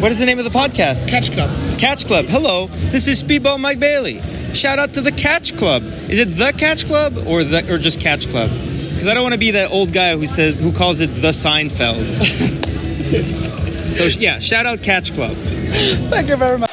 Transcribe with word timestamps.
What 0.00 0.10
is 0.10 0.18
the 0.18 0.24
name 0.24 0.38
of 0.38 0.46
the 0.46 0.50
podcast? 0.50 1.10
Catch 1.10 1.30
Club. 1.32 1.50
Catch 1.78 2.06
Club. 2.06 2.24
Hello, 2.24 2.68
this 2.68 3.06
is 3.06 3.22
Speedball 3.22 3.60
Mike 3.60 3.78
Bailey. 3.78 4.22
Shout 4.54 4.78
out 4.78 4.94
to 4.94 5.02
the 5.02 5.12
Catch 5.12 5.58
Club. 5.58 5.82
Is 6.08 6.18
it 6.18 6.30
the 6.38 6.54
Catch 6.56 6.86
Club 6.86 7.18
or 7.26 7.44
the 7.44 7.70
or 7.70 7.76
just 7.76 8.00
Catch 8.00 8.30
Club? 8.30 8.48
Because 8.48 9.06
I 9.06 9.12
don't 9.12 9.22
want 9.22 9.34
to 9.34 9.38
be 9.38 9.50
that 9.50 9.70
old 9.70 9.92
guy 9.92 10.16
who 10.16 10.26
says 10.26 10.56
who 10.56 10.72
calls 10.72 11.00
it 11.00 11.08
the 11.08 11.32
Seinfeld. 11.32 12.02
so 13.94 14.04
yeah, 14.18 14.38
shout 14.38 14.64
out 14.64 14.82
Catch 14.82 15.12
Club. 15.12 15.36
Thank 15.36 16.30
you 16.30 16.36
very 16.36 16.56
much. 16.56 16.70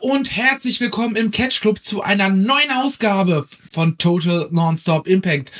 Und 0.00 0.34
herzlich 0.34 0.80
willkommen 0.80 1.14
im 1.16 1.30
Catch 1.30 1.60
Club 1.60 1.82
zu 1.82 2.00
einer 2.00 2.30
neuen 2.30 2.70
Ausgabe 2.70 3.46
von 3.70 3.98
Total 3.98 4.48
Nonstop 4.50 5.06
Impact. 5.06 5.52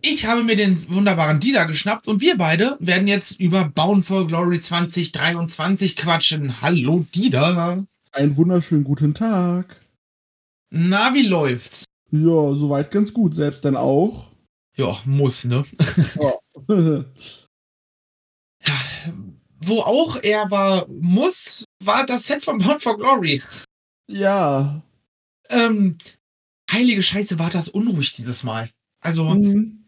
Ich 0.00 0.26
habe 0.26 0.42
mir 0.42 0.56
den 0.56 0.88
wunderbaren 0.88 1.38
Dida 1.40 1.64
geschnappt 1.64 2.08
und 2.08 2.20
wir 2.20 2.38
beide 2.38 2.76
werden 2.80 3.08
jetzt 3.08 3.40
über 3.40 3.64
Bound 3.64 4.06
for 4.06 4.26
Glory 4.26 4.60
2023 4.60 5.96
quatschen. 5.96 6.62
Hallo 6.62 7.04
Dida. 7.14 7.84
Einen 8.12 8.36
wunderschönen 8.36 8.84
guten 8.84 9.12
Tag. 9.12 9.80
Na, 10.70 11.12
wie 11.12 11.26
läuft's? 11.26 11.84
Ja, 12.10 12.54
soweit 12.54 12.90
ganz 12.90 13.12
gut. 13.12 13.34
Selbst 13.34 13.64
dann 13.64 13.76
auch. 13.76 14.30
Ja, 14.76 14.96
muss, 15.04 15.44
ne? 15.44 15.64
Ja. 18.66 18.74
Wo 19.60 19.80
auch 19.80 20.16
er 20.22 20.50
war, 20.50 20.86
muss, 20.88 21.64
war 21.84 22.04
das 22.06 22.26
Set 22.26 22.42
von 22.42 22.58
Bound 22.58 22.82
for 22.82 22.96
Glory. 22.96 23.42
ja. 24.08 24.82
Ähm, 25.50 25.96
heilige 26.70 27.02
Scheiße, 27.02 27.38
war 27.38 27.48
das 27.48 27.68
unruhig 27.70 28.12
dieses 28.12 28.42
Mal. 28.42 28.68
Also, 29.00 29.24
Mhm. 29.24 29.82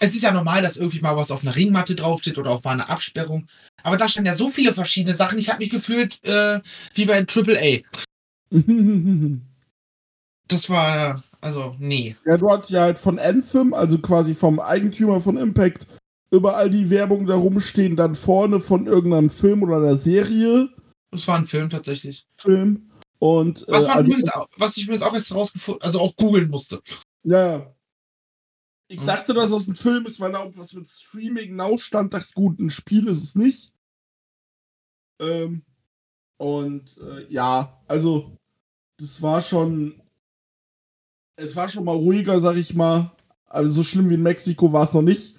es 0.00 0.14
ist 0.14 0.22
ja 0.22 0.32
normal, 0.32 0.62
dass 0.62 0.78
irgendwie 0.78 1.00
mal 1.00 1.16
was 1.16 1.30
auf 1.30 1.42
einer 1.42 1.54
Ringmatte 1.54 1.94
draufsteht 1.94 2.38
oder 2.38 2.50
auch 2.50 2.64
mal 2.64 2.72
eine 2.72 2.88
Absperrung. 2.88 3.46
Aber 3.82 3.98
da 3.98 4.08
standen 4.08 4.28
ja 4.28 4.36
so 4.36 4.48
viele 4.48 4.72
verschiedene 4.72 5.14
Sachen. 5.14 5.38
Ich 5.38 5.50
habe 5.50 5.58
mich 5.58 5.68
gefühlt 5.68 6.18
äh, 6.24 6.60
wie 6.94 7.04
bei 7.04 7.26
AAA. 7.26 7.82
Das 10.48 10.68
war, 10.68 11.22
also, 11.40 11.76
nee. 11.78 12.16
ja, 12.26 12.36
du 12.36 12.50
hast 12.50 12.68
ja 12.70 12.82
halt 12.82 12.98
von 12.98 13.18
Anthem, 13.18 13.72
also 13.72 13.98
quasi 13.98 14.34
vom 14.34 14.60
Eigentümer 14.60 15.20
von 15.20 15.36
Impact, 15.38 15.86
überall 16.30 16.68
die 16.68 16.90
Werbung 16.90 17.26
da 17.26 17.36
rumstehen, 17.36 17.96
dann 17.96 18.14
vorne 18.14 18.60
von 18.60 18.86
irgendeinem 18.86 19.30
Film 19.30 19.62
oder 19.62 19.76
einer 19.76 19.96
Serie. 19.96 20.68
Das 21.12 21.28
war 21.28 21.36
ein 21.36 21.44
Film 21.44 21.70
tatsächlich. 21.70 22.26
Film. 22.38 22.90
Und 23.18 23.64
Was, 23.68 23.84
äh, 23.84 23.88
man 23.88 23.96
also, 23.98 24.10
übrigens, 24.10 24.32
auch- 24.32 24.48
was 24.56 24.76
ich 24.76 24.86
mir 24.88 24.94
jetzt 24.94 25.02
auch 25.02 25.14
erst 25.14 25.32
rausgefunden, 25.32 25.82
also 25.82 26.00
auch 26.00 26.16
googeln 26.16 26.48
musste. 26.50 26.82
ja. 27.24 27.72
Ich 28.88 29.00
Mhm. 29.00 29.06
dachte, 29.06 29.32
dass 29.32 29.50
das 29.50 29.68
ein 29.68 29.74
Film 29.74 30.04
ist, 30.04 30.20
weil 30.20 30.32
da 30.32 30.40
irgendwas 30.40 30.74
mit 30.74 30.86
Streaming 30.86 31.46
hinaus 31.46 31.80
stand. 31.80 32.12
Dachte, 32.12 32.30
gut, 32.34 32.58
ein 32.58 32.68
Spiel 32.68 33.06
ist 33.08 33.22
es 33.24 33.34
nicht. 33.34 33.72
Ähm, 35.18 35.64
und 36.38 36.98
äh, 36.98 37.26
ja, 37.32 37.82
also, 37.88 38.36
das 38.98 39.22
war 39.22 39.40
schon. 39.40 40.02
Es 41.36 41.56
war 41.56 41.70
schon 41.70 41.84
mal 41.84 41.96
ruhiger, 41.96 42.38
sag 42.40 42.56
ich 42.56 42.74
mal. 42.74 43.10
Also, 43.46 43.72
so 43.72 43.82
schlimm 43.82 44.10
wie 44.10 44.14
in 44.14 44.22
Mexiko 44.22 44.70
war 44.74 44.84
es 44.84 44.92
noch 44.92 45.00
nicht. 45.02 45.36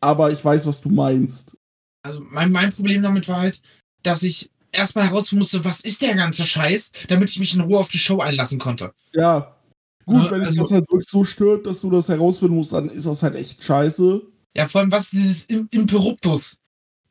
Aber 0.00 0.30
ich 0.30 0.44
weiß, 0.44 0.66
was 0.66 0.80
du 0.80 0.88
meinst. 0.88 1.56
Also 2.04 2.20
mein, 2.20 2.52
mein 2.52 2.72
Problem 2.72 3.02
damit 3.02 3.26
war 3.26 3.40
halt, 3.40 3.60
dass 4.04 4.22
ich 4.22 4.48
erstmal 4.72 5.06
herausfinden 5.06 5.40
musste, 5.40 5.64
was 5.64 5.80
ist 5.82 6.02
der 6.02 6.14
ganze 6.14 6.46
Scheiß, 6.46 6.92
damit 7.08 7.30
ich 7.30 7.38
mich 7.38 7.54
in 7.54 7.60
Ruhe 7.60 7.78
auf 7.78 7.88
die 7.88 7.98
Show 7.98 8.20
einlassen 8.20 8.58
konnte. 8.58 8.92
Ja. 9.12 9.56
Gut, 10.04 10.24
Ja, 10.24 10.30
wenn 10.32 10.42
also- 10.44 10.62
das 10.62 10.70
halt 10.72 10.90
wirklich 10.90 11.08
so 11.08 11.24
stört, 11.24 11.66
dass 11.66 11.80
du 11.80 11.90
das 11.90 12.08
herausfinden 12.08 12.56
musst, 12.56 12.72
dann 12.72 12.88
ist 12.88 13.06
das 13.06 13.22
halt 13.22 13.36
echt 13.36 13.62
scheiße. 13.62 14.22
Ja, 14.56 14.66
vor 14.66 14.80
allem, 14.80 14.90
was 14.92 15.04
ist 15.04 15.12
dieses 15.12 15.44
Im 15.46 15.68
Imperuptus? 15.70 16.56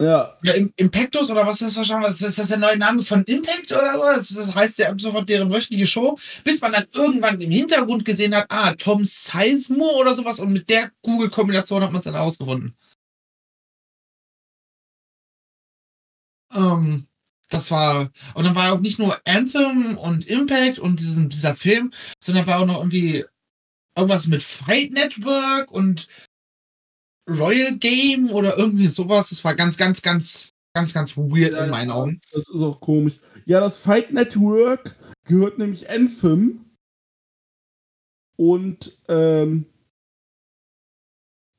Ja. 0.02 0.36
Ja, 0.42 0.54
Im 0.54 0.74
Impactus 0.78 1.30
oder 1.30 1.46
was 1.46 1.62
ist 1.62 1.70
das 1.70 1.78
wahrscheinlich? 1.78 2.10
Was 2.10 2.22
ist 2.22 2.38
das 2.40 2.48
der 2.48 2.58
neue 2.58 2.76
Name 2.78 3.04
von 3.04 3.24
Impact 3.26 3.72
oder 3.72 3.94
so? 3.94 4.04
Das, 4.04 4.30
das 4.30 4.56
heißt 4.56 4.80
ja 4.80 4.90
ab 4.90 5.00
sofort 5.00 5.30
deren 5.30 5.52
wöchentliche 5.52 5.86
Show, 5.86 6.18
bis 6.44 6.60
man 6.60 6.74
dann 6.74 6.86
irgendwann 6.94 7.40
im 7.40 7.52
Hintergrund 7.52 8.04
gesehen 8.04 8.36
hat, 8.36 8.48
ah, 8.50 8.74
Tom 8.74 9.06
Sizemore 9.06 9.96
oder 9.96 10.16
sowas 10.16 10.40
und 10.40 10.54
mit 10.54 10.68
der 10.70 10.92
Google-Kombination 11.04 11.84
hat 11.84 11.92
man 11.92 12.00
es 12.00 12.06
dann 12.06 12.16
herausgefunden. 12.16 12.76
Ähm, 16.54 17.08
das 17.52 17.70
war, 17.70 18.10
und 18.34 18.46
dann 18.46 18.56
war 18.56 18.74
auch 18.74 18.80
nicht 18.80 18.98
nur 18.98 19.18
Anthem 19.26 19.98
und 19.98 20.26
Impact 20.26 20.80
und 20.80 21.00
diesen, 21.00 21.30
dieser 21.30 21.54
Film, 21.54 21.92
sondern 22.20 22.48
war 22.48 22.62
auch 22.62 22.66
noch 22.66 22.80
irgendwie 22.80 23.26
irgendwas 23.96 24.28
mit 24.28 24.42
Fight 24.42 24.92
Network 24.94 25.70
und 25.72 26.08
Royal 27.30 27.78
Game 27.78 28.30
oder 28.32 28.58
irgendwie 28.58 28.88
sowas. 28.88 29.30
Das 29.30 29.44
war 29.44 29.54
ganz, 29.54 29.78
ganz, 29.78 30.02
ganz, 30.02 30.50
ganz, 30.74 30.94
ganz 30.94 31.18
weird 31.18 31.54
in 31.54 31.70
meinen. 31.70 31.92
Augen. 31.92 32.22
Das 32.32 32.50
ist 32.50 32.62
auch 32.62 32.80
komisch. 32.80 33.18
Ja, 33.46 33.60
das 33.60 33.78
Fight 33.78 34.12
Network 34.14 34.96
gehört 35.26 35.60
nämlich 35.60 35.90
Anthem. 35.90 36.66
Und 38.38 38.98
ähm, 39.08 39.66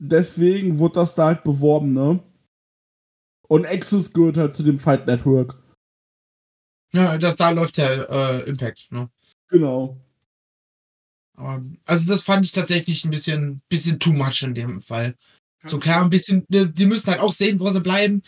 deswegen 0.00 0.78
wurde 0.78 0.94
das 0.94 1.14
da 1.14 1.26
halt 1.26 1.44
beworben, 1.44 1.92
ne? 1.92 2.20
Und 3.46 3.66
Access 3.66 4.12
gehört 4.12 4.38
halt 4.38 4.56
zu 4.56 4.62
dem 4.62 4.78
Fight 4.78 5.06
Network. 5.06 5.61
Ja, 6.94 7.16
das, 7.18 7.36
da 7.36 7.50
läuft 7.50 7.78
ja 7.78 7.88
äh, 7.90 8.40
Impact, 8.48 8.90
ne? 8.92 9.08
Genau. 9.48 9.98
Aber, 11.36 11.62
also 11.86 12.06
das 12.12 12.22
fand 12.22 12.44
ich 12.44 12.52
tatsächlich 12.52 13.04
ein 13.04 13.10
bisschen, 13.10 13.62
bisschen 13.68 13.98
too 13.98 14.12
much 14.12 14.42
in 14.42 14.54
dem 14.54 14.80
Fall. 14.82 15.16
So 15.64 15.78
klar, 15.78 16.02
ein 16.02 16.10
bisschen, 16.10 16.44
die 16.48 16.86
müssen 16.86 17.10
halt 17.10 17.20
auch 17.20 17.32
sehen, 17.32 17.60
wo 17.60 17.70
sie 17.70 17.80
bleiben. 17.80 18.22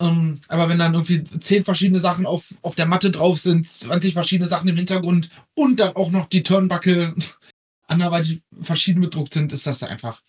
Ähm, 0.00 0.40
aber 0.48 0.68
wenn 0.68 0.78
dann 0.78 0.94
irgendwie 0.94 1.22
zehn 1.22 1.62
verschiedene 1.62 2.00
Sachen 2.00 2.24
auf, 2.24 2.54
auf 2.62 2.74
der 2.74 2.86
Matte 2.86 3.10
drauf 3.10 3.38
sind, 3.38 3.68
20 3.68 4.14
verschiedene 4.14 4.48
Sachen 4.48 4.66
im 4.68 4.76
Hintergrund 4.76 5.28
und 5.54 5.78
dann 5.78 5.94
auch 5.94 6.10
noch 6.10 6.26
die 6.28 6.42
Turnbuckle 6.42 7.14
anderweitig 7.86 8.40
verschieden 8.62 9.02
bedruckt 9.02 9.34
sind, 9.34 9.52
ist 9.52 9.66
das 9.66 9.82
einfach. 9.82 10.22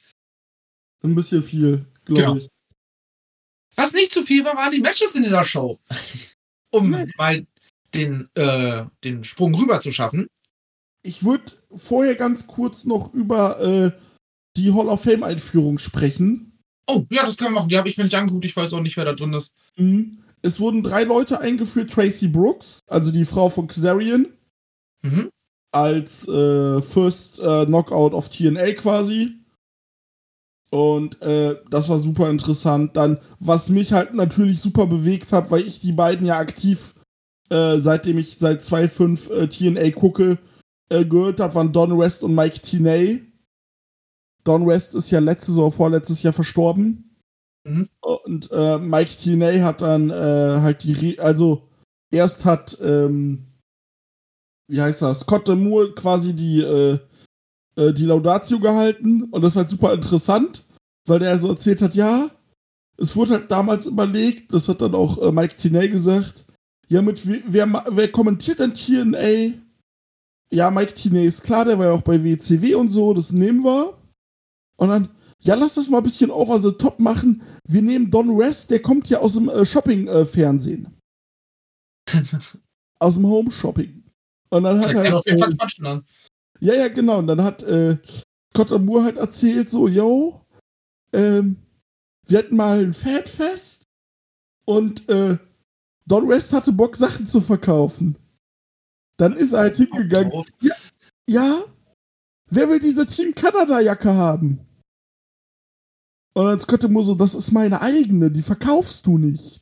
Ein 1.03 1.16
bisschen 1.16 1.42
viel, 1.42 1.86
glaube 2.06 2.22
Genau. 2.22 2.36
ich. 2.36 2.50
Was 3.75 3.94
nicht 3.94 4.12
zu 4.12 4.22
viel 4.24 4.44
war, 4.44 4.56
waren 4.56 4.72
die 4.72 4.81
Matches 4.81 5.16
in 5.16 5.24
dieser 5.24 5.46
Show. 5.46 5.80
Um 6.72 6.92
Nee. 6.92 7.09
mal 7.18 7.48
den, 7.94 8.29
äh, 8.35 8.85
den 9.03 9.24
Sprung 9.24 9.53
rüber 9.56 9.81
zu 9.81 9.91
schaffen. 9.91 10.28
Ich 11.03 11.24
würde 11.24 11.53
vorher 11.74 12.16
ganz 12.16 12.47
kurz 12.47 12.85
noch 12.85 13.13
über 13.13 13.59
äh, 13.59 13.91
die 14.57 14.74
Hall 14.74 14.88
of 14.88 15.03
Fame-Einführung 15.03 15.78
sprechen. 15.78 16.59
Oh, 16.88 17.06
ja, 17.09 17.25
das 17.25 17.38
können 17.38 17.51
wir 17.53 17.59
machen. 17.59 17.69
Die 17.69 17.78
habe 17.78 17.90
ich 17.90 17.97
mir 17.97 18.03
nicht 18.03 18.16
angeguckt. 18.16 18.46
Ich 18.46 18.56
weiß 18.56 18.74
auch 18.74 18.81
nicht, 18.81 18.97
wer 18.97 19.06
da 19.06 19.13
drin 19.13 19.34
ist. 19.34 19.53
Mhm. 19.78 20.24
Es 20.41 20.59
wurden 20.59 20.84
drei 20.84 21.03
Leute 21.03 21.40
eingeführt: 21.40 21.91
Tracy 21.91 22.28
Brooks, 22.28 22.80
also 22.88 23.12
die 23.12 23.25
Frau 23.25 23.50
von 23.50 23.68
Kazarian. 23.68 24.28
Mhm. 25.03 25.31
als 25.72 26.28
äh, 26.28 26.81
First 26.81 27.40
äh, 27.40 27.66
Knockout 27.66 28.13
of 28.13 28.30
TNA 28.30 28.74
quasi. 28.74 29.38
Und 30.69 31.22
äh, 31.22 31.56
das 31.69 31.90
war 31.90 31.97
super 31.97 32.30
interessant. 32.30 32.96
Dann, 32.96 33.19
was 33.40 33.69
mich 33.69 33.91
halt 33.91 34.13
natürlich 34.13 34.59
super 34.59 34.85
bewegt 34.85 35.31
hat, 35.31 35.50
weil 35.50 35.66
ich 35.66 35.80
die 35.80 35.91
beiden 35.91 36.25
ja 36.28 36.38
aktiv, 36.38 36.94
äh, 37.51 37.81
seitdem 37.81 38.17
ich 38.17 38.38
seit 38.38 38.62
2.5 38.62 39.31
äh, 39.31 39.47
TNA 39.47 39.91
gucke, 39.91 40.38
äh, 40.89 41.06
gehört 41.06 41.39
habe, 41.39 41.56
waren 41.56 41.73
Don 41.73 41.97
West 42.00 42.23
und 42.23 42.34
Mike 42.34 42.62
Tinay. 42.62 43.22
Don 44.44 44.66
West 44.66 44.95
ist 44.95 45.12
ja 45.12 45.19
letztes 45.19 45.57
oder 45.57 45.72
vorletztes 45.72 46.23
Jahr 46.23 46.34
verstorben. 46.34 47.17
Mhm. 47.67 47.89
Und 48.01 48.50
äh, 48.51 48.78
Mike 48.79 49.17
Tinay 49.17 49.59
hat 49.59 49.81
dann 49.81 50.09
äh, 50.09 50.13
halt 50.62 50.84
die, 50.84 50.94
Re 50.94 51.22
also 51.22 51.67
erst 52.09 52.45
hat, 52.45 52.78
ähm, 52.81 53.47
wie 54.68 54.81
heißt 54.81 55.01
das, 55.01 55.19
Scott 55.19 55.47
Moore 55.50 55.94
quasi 55.94 56.33
die, 56.33 56.62
äh, 56.62 57.00
äh, 57.75 57.94
die 57.94 58.06
Laudatio 58.06 58.59
gehalten 58.59 59.24
und 59.24 59.42
das 59.42 59.56
war 59.56 59.63
halt 59.63 59.71
super 59.71 59.94
interessant, 59.94 60.63
weil 61.06 61.19
der 61.19 61.38
so 61.38 61.50
erzählt 61.50 61.81
hat, 61.81 61.95
ja, 61.95 62.31
es 62.98 63.15
wurde 63.15 63.33
halt 63.33 63.51
damals 63.51 63.86
überlegt, 63.86 64.53
das 64.53 64.68
hat 64.69 64.81
dann 64.81 64.95
auch 64.95 65.18
äh, 65.21 65.31
Mike 65.31 65.56
Tinay 65.56 65.89
gesagt, 65.89 66.45
ja, 66.91 67.01
mit 67.01 67.25
we- 67.27 67.41
wer, 67.45 67.67
wer 67.89 68.11
kommentiert 68.11 68.59
denn 68.59 68.73
TNA? 68.73 69.53
Ja, 70.53 70.69
Mike 70.69 70.93
Tinay 70.93 71.25
ist 71.25 71.43
klar, 71.43 71.63
der 71.63 71.79
war 71.79 71.85
ja 71.88 71.91
auch 71.93 72.01
bei 72.01 72.21
WCW 72.21 72.75
und 72.75 72.89
so, 72.89 73.13
das 73.13 73.31
nehmen 73.31 73.63
wir. 73.63 73.97
Und 74.77 74.89
dann, 74.89 75.09
ja, 75.39 75.55
lass 75.55 75.75
das 75.75 75.88
mal 75.88 75.97
ein 75.99 76.03
bisschen 76.03 76.29
over 76.29 76.61
the 76.61 76.71
top 76.73 76.99
machen. 76.99 77.41
Wir 77.65 77.81
nehmen 77.81 78.11
Don 78.11 78.38
West, 78.38 78.69
der 78.71 78.81
kommt 78.81 79.07
ja 79.09 79.19
aus 79.19 79.33
dem 79.35 79.47
äh, 79.47 79.65
Shopping-Fernsehen. 79.65 80.89
aus 82.99 83.13
dem 83.13 83.25
Home-Shopping. 83.25 84.03
Und 84.49 84.63
dann 84.63 84.79
hat 84.81 84.93
er. 84.93 85.15
auf 85.17 85.25
jeden 85.25 85.39
Fall 85.39 85.53
Äh, 85.53 85.55
quatschen 85.55 85.85
dann. 85.85 86.03
ja, 86.59 86.73
ja, 86.73 86.88
genau. 86.89 87.19
Und 87.19 87.27
dann 87.27 87.41
hat 87.41 87.63
äh, 87.63 87.97
Scott 88.53 88.71
Moore 88.81 89.05
halt 89.05 89.17
erzählt, 89.17 89.69
so, 89.69 89.88
yo, 89.88 90.45
ähm, 91.13 91.55
wir 92.27 92.39
hatten 92.39 92.55
mal 92.57 92.79
ein 92.79 92.93
Fanfest 92.93 93.85
und 94.65 95.07
äh, 95.09 95.38
Don 96.12 96.28
West 96.28 96.52
hatte 96.52 96.74
Bock, 96.74 96.98
Sachen 96.98 97.25
zu 97.25 97.40
verkaufen. 97.40 98.18
Dann 99.18 99.31
ist 99.31 99.54
er 99.54 99.60
halt 99.62 99.78
hingegangen. 99.78 100.30
Drauf. 100.30 100.46
Ja, 101.25 101.63
wer 102.50 102.69
will 102.69 102.80
diese 102.80 103.06
Team 103.06 103.34
Kanada-Jacke 103.34 104.13
haben? 104.13 104.60
Und 106.34 106.46
dann 106.46 106.60
Scott 106.60 106.84
Moore 106.90 107.06
so, 107.06 107.16
das 107.16 107.34
ist 107.34 107.52
meine 107.54 107.81
eigene, 107.81 108.30
die 108.30 108.42
verkaufst 108.42 109.06
du 109.06 109.18
nicht. 109.18 109.62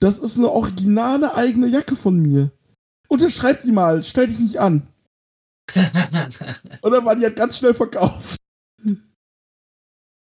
Das 0.00 0.18
ist 0.18 0.38
eine 0.38 0.50
originale 0.50 1.34
eigene 1.34 1.66
Jacke 1.66 1.96
von 1.96 2.18
mir. 2.18 2.50
Unterschreib 3.08 3.60
die 3.60 3.72
mal, 3.72 4.02
stell 4.04 4.28
dich 4.28 4.38
nicht 4.38 4.58
an. 4.58 4.88
Und 6.80 6.92
dann 6.92 7.04
war 7.04 7.14
die 7.14 7.24
halt 7.24 7.36
ganz 7.36 7.58
schnell 7.58 7.74
verkauft. 7.74 8.40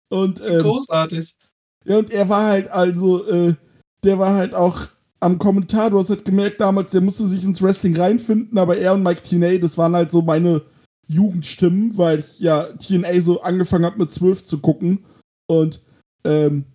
Und, 0.09 0.41
ähm, 0.41 0.61
Großartig. 0.61 1.37
ja, 1.85 1.97
und 1.97 2.11
er 2.11 2.29
war 2.29 2.45
halt 2.45 2.67
also, 2.67 3.25
äh, 3.27 3.55
der 4.05 4.19
war 4.19 4.35
halt 4.35 4.53
auch 4.53 4.87
am 5.19 5.39
Kommentar, 5.39 5.89
du 5.89 5.99
hast 5.99 6.09
halt 6.09 6.25
gemerkt 6.25 6.61
damals, 6.61 6.91
der 6.91 7.01
musste 7.01 7.27
sich 7.27 7.43
ins 7.43 7.61
Wrestling 7.61 7.97
reinfinden, 7.97 8.57
aber 8.57 8.77
er 8.77 8.93
und 8.93 9.03
Mike 9.03 9.23
TNA, 9.23 9.57
das 9.57 9.77
waren 9.77 9.95
halt 9.95 10.11
so 10.11 10.21
meine 10.21 10.61
Jugendstimmen, 11.07 11.97
weil 11.97 12.19
ich 12.19 12.39
ja 12.39 12.63
TNA 12.73 13.21
so 13.21 13.41
angefangen 13.41 13.85
habe 13.85 13.97
mit 13.97 14.11
zwölf 14.11 14.45
zu 14.45 14.59
gucken. 14.59 15.05
Und 15.47 15.81
ähm, 16.23 16.65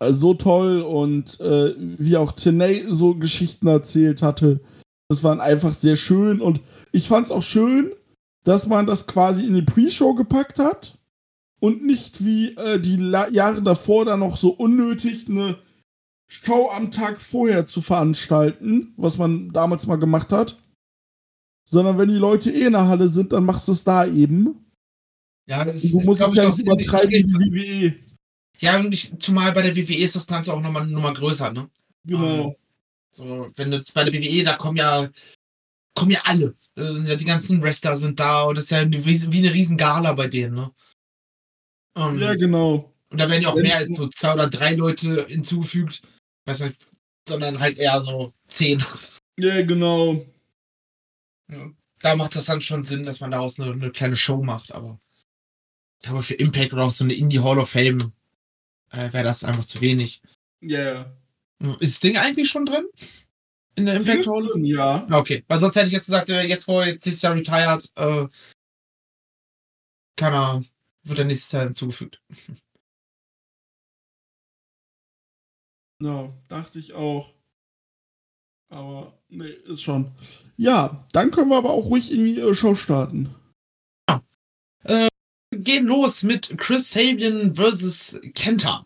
so 0.00 0.34
toll 0.34 0.80
und 0.82 1.40
äh, 1.40 1.74
wie 1.78 2.16
auch 2.16 2.32
TNA 2.32 2.88
so 2.88 3.14
Geschichten 3.14 3.68
erzählt 3.68 4.22
hatte, 4.22 4.60
das 5.08 5.22
waren 5.22 5.40
einfach 5.40 5.72
sehr 5.72 5.96
schön 5.96 6.40
und 6.40 6.60
ich 6.92 7.08
fand 7.08 7.26
es 7.26 7.32
auch 7.32 7.42
schön, 7.42 7.92
dass 8.44 8.66
man 8.66 8.86
das 8.86 9.06
quasi 9.06 9.44
in 9.44 9.54
die 9.54 9.62
Pre-Show 9.62 10.14
gepackt 10.14 10.58
hat 10.58 10.98
und 11.60 11.84
nicht 11.84 12.24
wie 12.24 12.54
äh, 12.56 12.80
die 12.80 12.96
La 12.96 13.28
Jahre 13.28 13.62
davor 13.62 14.04
dann 14.04 14.20
noch 14.20 14.36
so 14.36 14.50
unnötig 14.50 15.28
eine 15.28 15.56
Show 16.42 16.68
am 16.70 16.90
Tag 16.90 17.20
vorher 17.20 17.64
zu 17.64 17.80
veranstalten, 17.80 18.92
was 18.96 19.18
man 19.18 19.50
damals 19.52 19.86
mal 19.86 19.96
gemacht 19.96 20.32
hat. 20.32 20.58
Sondern 21.64 21.96
wenn 21.96 22.08
die 22.08 22.16
Leute 22.16 22.50
eh 22.50 22.66
in 22.66 22.72
der 22.72 22.88
Halle 22.88 23.08
sind, 23.08 23.32
dann 23.32 23.44
machst 23.44 23.68
du 23.68 23.72
es 23.72 23.84
da 23.84 24.04
eben. 24.04 24.66
Ja, 25.46 25.64
das 25.64 25.80
Du 25.80 25.98
ist, 25.98 26.06
musst 26.06 26.18
glaub 26.18 26.30
es 26.30 26.36
ja 26.36 26.48
auch 26.48 26.56
nicht 26.56 26.66
übertreiben 26.66 27.10
wie 27.10 27.92
WWE. 27.92 27.94
Ja, 28.58 28.78
und 28.80 28.92
ich, 28.92 29.16
zumal 29.18 29.52
bei 29.52 29.62
der 29.62 29.76
WWE 29.76 29.96
ist 29.96 30.16
das 30.16 30.26
Ganze 30.26 30.52
auch 30.52 30.60
nochmal 30.60 30.86
noch 30.86 31.02
mal 31.02 31.14
größer, 31.14 31.52
ne? 31.52 31.70
Genau. 32.04 32.56
So, 33.10 33.48
wenn 33.56 33.70
du 33.70 33.76
jetzt 33.76 33.94
bei 33.94 34.04
der 34.04 34.12
WWE, 34.12 34.42
da 34.42 34.56
kommen 34.56 34.76
ja, 34.76 35.08
kommen 35.94 36.10
ja 36.10 36.20
alle. 36.24 36.52
Ja 36.76 37.14
die 37.14 37.24
ganzen 37.24 37.62
Wrestler 37.62 37.96
sind 37.96 38.18
da 38.18 38.42
und 38.42 38.58
das 38.58 38.64
ist 38.64 38.70
ja 38.70 38.84
wie, 38.90 39.32
wie 39.32 39.38
eine 39.38 39.54
riesen 39.54 39.76
Gala 39.76 40.12
bei 40.12 40.26
denen, 40.26 40.56
ne? 40.56 40.70
Ähm, 41.96 42.18
Ja, 42.18 42.34
genau. 42.34 42.92
Und 43.10 43.20
da 43.20 43.30
werden 43.30 43.42
ja 43.42 43.48
auch 43.50 43.56
mehr 43.56 43.76
als 43.76 43.96
so 43.96 44.08
zwei 44.08 44.34
oder 44.34 44.48
drei 44.48 44.74
Leute 44.74 45.26
hinzugefügt. 45.28 46.02
Weiß 46.46 46.60
nicht, 46.60 46.76
sondern 47.26 47.58
halt 47.60 47.78
eher 47.78 48.00
so 48.00 48.32
zehn. 48.48 48.82
Ja, 49.38 49.62
genau. 49.62 50.24
Da 52.00 52.16
macht 52.16 52.36
das 52.36 52.46
dann 52.46 52.62
schon 52.62 52.82
Sinn, 52.82 53.04
dass 53.04 53.20
man 53.20 53.30
daraus 53.30 53.58
eine, 53.58 53.72
eine 53.72 53.90
kleine 53.90 54.16
Show 54.16 54.42
macht, 54.42 54.72
aber 54.72 55.00
ich 55.98 56.06
glaube, 56.06 56.22
für 56.22 56.34
Impact 56.34 56.72
oder 56.72 56.84
auch 56.84 56.92
so 56.92 57.04
eine 57.04 57.14
Indie 57.14 57.40
Hall 57.40 57.58
of 57.58 57.70
Fame 57.70 58.12
äh, 58.90 59.12
wäre 59.12 59.24
das 59.24 59.44
einfach 59.44 59.64
zu 59.64 59.80
wenig. 59.80 60.20
Ja. 60.60 61.16
Ist 61.80 61.94
das 61.94 62.00
Ding 62.00 62.16
eigentlich 62.18 62.50
schon 62.50 62.66
drin? 62.66 62.86
In 63.76 63.86
der 63.86 63.96
Impact 63.96 64.26
Hall? 64.26 64.50
Ja. 64.62 65.06
Okay, 65.10 65.44
weil 65.48 65.60
sonst 65.60 65.76
hätte 65.76 65.86
ich 65.86 65.92
jetzt 65.92 66.06
gesagt, 66.06 66.28
äh, 66.28 66.42
jetzt 66.42 66.68
wo 66.68 66.80
er 66.80 66.88
jetzt 66.88 67.04
dieses 67.04 67.22
Jahr 67.22 67.34
retired, 67.34 67.90
äh, 67.96 68.26
kann 70.16 70.34
er, 70.34 70.64
wird 71.04 71.18
er 71.18 71.24
nächstes 71.24 71.52
Jahr 71.52 71.64
hinzugefügt. 71.64 72.22
Ja, 76.04 76.30
dachte 76.48 76.78
ich 76.78 76.92
auch. 76.92 77.32
Aber, 78.68 79.18
nee, 79.30 79.48
ist 79.48 79.80
schon. 79.80 80.12
Ja, 80.58 81.06
dann 81.12 81.30
können 81.30 81.48
wir 81.48 81.56
aber 81.56 81.70
auch 81.70 81.86
ruhig 81.86 82.10
in 82.12 82.22
die 82.26 82.38
äh, 82.38 82.54
Show 82.54 82.74
starten. 82.74 83.34
Gehen 85.50 85.86
los 85.86 86.22
mit 86.22 86.58
Chris 86.58 86.90
Sabian 86.90 87.54
versus 87.54 88.20
Kenta. 88.34 88.84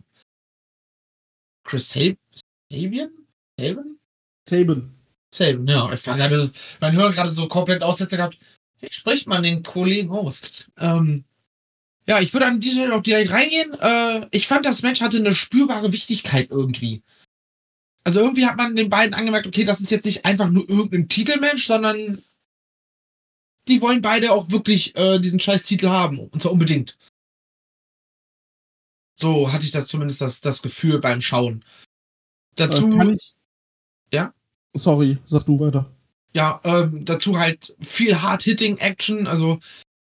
Chris 1.65 1.88
Sab 1.88 2.17
Sabian? 2.70 3.11
Sabian? 3.59 3.99
Saban. 4.49 4.94
Sabian, 5.35 5.67
ja. 5.67 5.93
Ich 5.93 6.06
war 6.06 6.17
gerade, 6.17 6.53
mein 6.81 6.93
Hörer 6.94 7.12
gerade 7.12 7.31
so 7.31 7.49
komplett 7.49 7.82
Aussetzer 7.82 8.17
gehabt. 8.17 8.38
Wie 8.79 8.93
spricht 8.93 9.26
man 9.26 9.43
den 9.43 9.64
Kollegen 9.64 10.12
aus? 10.12 10.71
Ähm, 10.79 11.25
ja, 12.08 12.20
ich 12.20 12.32
würde 12.32 12.46
an 12.46 12.60
dieser 12.60 12.76
Stelle 12.81 12.94
auch 12.96 13.02
direkt 13.02 13.31
reingehen. 13.32 13.75
Äh, 13.81 14.26
ich 14.31 14.46
fand, 14.49 14.64
das 14.66 14.82
Match 14.82 15.00
hatte 15.00 15.19
eine 15.19 15.34
spürbare 15.34 15.93
Wichtigkeit 15.93 16.50
irgendwie. 16.50 17.02
Also 18.05 18.20
irgendwie 18.20 18.46
hat 18.46 18.56
man 18.56 18.75
den 18.76 18.88
beiden 18.88 19.12
angemerkt, 19.14 19.46
okay, 19.46 19.64
das 19.64 19.81
ist 19.81 19.90
jetzt 19.90 20.06
nicht 20.06 20.25
einfach 20.25 20.49
nur 20.49 20.69
irgendein 20.69 21.08
Titelmatch, 21.08 21.66
sondern 21.66 22.22
die 23.69 23.82
wollen 23.82 24.00
beide 24.00 24.32
auch 24.32 24.50
wirklich 24.50 24.96
äh, 24.96 25.19
diesen 25.19 25.38
scheiß 25.40 25.62
Titel 25.64 25.88
haben. 25.90 26.19
Und 26.19 26.40
zwar 26.40 26.52
unbedingt. 26.52 26.96
So 29.14 29.52
hatte 29.52 29.64
ich 29.64 29.72
das 29.72 29.88
zumindest 29.88 30.20
das, 30.20 30.40
das 30.40 30.62
Gefühl 30.62 31.00
beim 31.00 31.20
Schauen. 31.20 31.64
Dazu, 32.56 32.88
Äh. 32.88 33.16
Ja? 34.14 34.32
Sorry, 34.75 35.19
sag 35.26 35.44
du 35.44 35.61
weiter. 35.61 35.90
ja, 36.34 36.61
ähm, 36.64 37.04
dazu 37.04 37.38
halt 37.38 37.75
viel 37.82 38.22
Hard-Hitting-Action. 38.22 39.26
Also 39.26 39.58